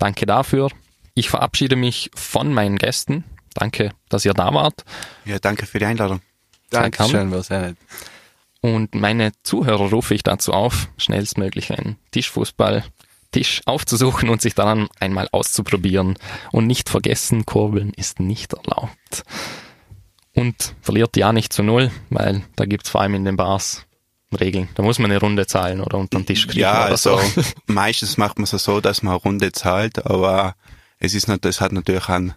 Danke 0.00 0.26
dafür. 0.26 0.70
Ich 1.14 1.28
verabschiede 1.28 1.76
mich 1.76 2.10
von 2.14 2.52
meinen 2.52 2.78
Gästen. 2.78 3.22
Danke, 3.54 3.92
dass 4.08 4.24
ihr 4.24 4.34
da 4.34 4.52
wart. 4.54 4.84
Ja, 5.24 5.38
danke 5.38 5.66
für 5.66 5.78
die 5.78 5.86
Einladung. 5.86 6.20
Dankeschön, 6.70 7.42
sehr 7.42 7.60
nett. 7.60 7.76
Und 8.60 8.94
meine 8.94 9.32
Zuhörer 9.42 9.90
rufe 9.90 10.14
ich 10.14 10.22
dazu 10.22 10.52
auf, 10.52 10.88
schnellstmöglich 10.98 11.72
einen 11.72 11.96
Tischfußball-Tisch 12.12 13.62
aufzusuchen 13.64 14.28
und 14.28 14.42
sich 14.42 14.54
daran 14.54 14.88
einmal 15.00 15.28
auszuprobieren. 15.32 16.18
Und 16.52 16.66
nicht 16.66 16.88
vergessen, 16.88 17.46
Kurbeln 17.46 17.92
ist 17.94 18.20
nicht 18.20 18.52
erlaubt. 18.52 19.24
Und 20.34 20.74
verliert 20.80 21.16
ja 21.16 21.32
nicht 21.32 21.52
zu 21.52 21.62
null, 21.62 21.90
weil 22.10 22.42
da 22.56 22.66
gibt's 22.66 22.90
vor 22.90 23.00
allem 23.00 23.14
in 23.14 23.24
den 23.24 23.36
Bars 23.36 23.86
Regeln. 24.38 24.68
Da 24.74 24.82
muss 24.82 24.98
man 24.98 25.10
eine 25.10 25.18
Runde 25.18 25.46
zahlen 25.46 25.80
oder 25.80 25.98
unter 25.98 26.18
den 26.18 26.26
Tisch 26.26 26.46
kriegen. 26.46 26.60
Ja, 26.60 26.82
oder 26.82 26.90
also 26.92 27.18
so. 27.18 27.42
meistens 27.66 28.16
macht 28.16 28.38
man 28.38 28.44
es 28.44 28.50
so, 28.50 28.80
dass 28.80 29.02
man 29.02 29.14
eine 29.14 29.22
Runde 29.22 29.50
zahlt, 29.52 30.06
aber 30.06 30.54
es 30.98 31.14
ist 31.14 31.26
nicht, 31.28 31.44
es 31.44 31.60
hat 31.60 31.72
natürlich 31.72 32.08
einen 32.08 32.34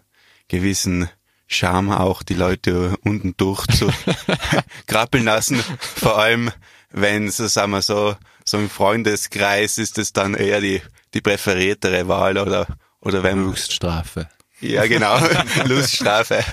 gewissen 0.54 1.10
Charme 1.48 1.92
auch 1.92 2.24
die 2.24 2.36
Leute 2.36 2.96
unten 3.04 3.36
durch 3.38 3.66
zu 3.68 3.90
krabbeln 4.88 5.26
lassen. 5.26 5.60
Vor 5.80 6.18
allem, 6.18 6.52
wenn 6.92 7.30
so 7.30 7.48
sagen 7.48 7.72
wir 7.72 7.82
so, 7.82 8.16
so 8.46 8.58
im 8.58 8.70
Freundeskreis 8.70 9.78
ist 9.78 9.98
es 9.98 10.14
dann 10.14 10.36
eher 10.36 10.62
die, 10.62 10.82
die 11.14 11.22
präferiertere 11.22 12.08
Wahl 12.08 12.38
oder, 12.38 12.68
oder 13.02 13.24
wenn 13.24 13.44
Luststrafe. 13.44 14.30
Ja, 14.62 14.86
genau. 14.86 15.18
Luststrafe. 15.66 16.44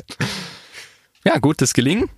Ja, 1.25 1.39
gutes 1.39 1.75
Gelingen. 1.75 2.09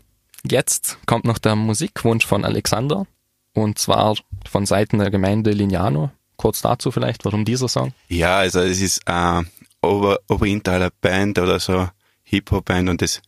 Jetzt 0.48 0.98
kommt 1.06 1.24
noch 1.24 1.38
der 1.38 1.56
Musikwunsch 1.56 2.26
von 2.26 2.44
Alexander. 2.44 3.06
Und 3.54 3.78
zwar 3.78 4.16
von 4.48 4.66
Seiten 4.66 4.98
der 4.98 5.10
Gemeinde 5.10 5.50
Lignano. 5.50 6.10
Kurz 6.36 6.62
dazu 6.62 6.90
vielleicht, 6.90 7.24
warum 7.24 7.44
dieser 7.44 7.68
Song? 7.68 7.92
Ja, 8.08 8.38
also 8.38 8.60
es 8.60 8.80
ist 8.80 9.02
äh, 9.06 9.42
Ober, 9.82 10.20
Oberintaler 10.28 10.90
Band 11.00 11.38
oder 11.38 11.60
so 11.60 11.88
Hip-Hop-Band 12.24 12.88
und 12.88 13.02
das, 13.02 13.20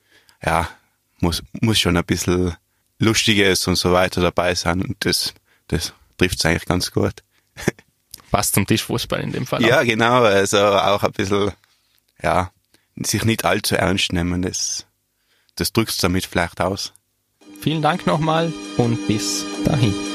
ja, 0.43 0.69
muss, 1.21 1.43
muss 1.61 1.79
schon 1.79 1.97
ein 1.97 2.05
bisschen 2.05 2.57
Lustiges 2.99 3.67
und 3.67 3.77
so 3.77 3.93
weiter 3.93 4.21
dabei 4.21 4.55
sein 4.55 4.83
und 4.83 4.97
das, 5.05 5.35
das 5.69 5.93
trifft's 6.17 6.45
eigentlich 6.45 6.67
ganz 6.67 6.91
gut. 6.93 7.23
Passt 8.31 8.55
zum 8.55 8.67
Tischfußball 8.67 9.21
in 9.21 9.33
dem 9.33 9.47
Fall. 9.47 9.63
Ja, 9.63 9.81
auch. 9.81 9.85
genau, 9.85 10.23
also 10.23 10.59
auch 10.59 11.03
ein 11.03 11.13
bisschen, 11.13 11.53
ja, 12.23 12.51
sich 12.97 13.25
nicht 13.25 13.45
allzu 13.45 13.77
ernst 13.77 14.13
nehmen, 14.13 14.43
das, 14.43 14.87
das 15.57 15.73
drückt's 15.73 15.99
damit 15.99 16.27
vielleicht 16.27 16.61
aus. 16.61 16.93
Vielen 17.61 17.83
Dank 17.83 18.07
nochmal 18.07 18.53
und 18.77 19.07
bis 19.07 19.45
dahin. 19.65 20.14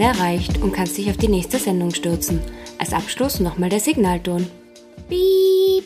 Ende 0.00 0.18
erreicht 0.18 0.62
und 0.62 0.72
kannst 0.72 0.96
dich 0.96 1.10
auf 1.10 1.18
die 1.18 1.28
nächste 1.28 1.58
Sendung 1.58 1.92
stürzen. 1.92 2.40
Als 2.78 2.94
Abschluss 2.94 3.38
nochmal 3.38 3.68
der 3.68 3.80
Signalton. 3.80 4.46
Piep! 5.10 5.84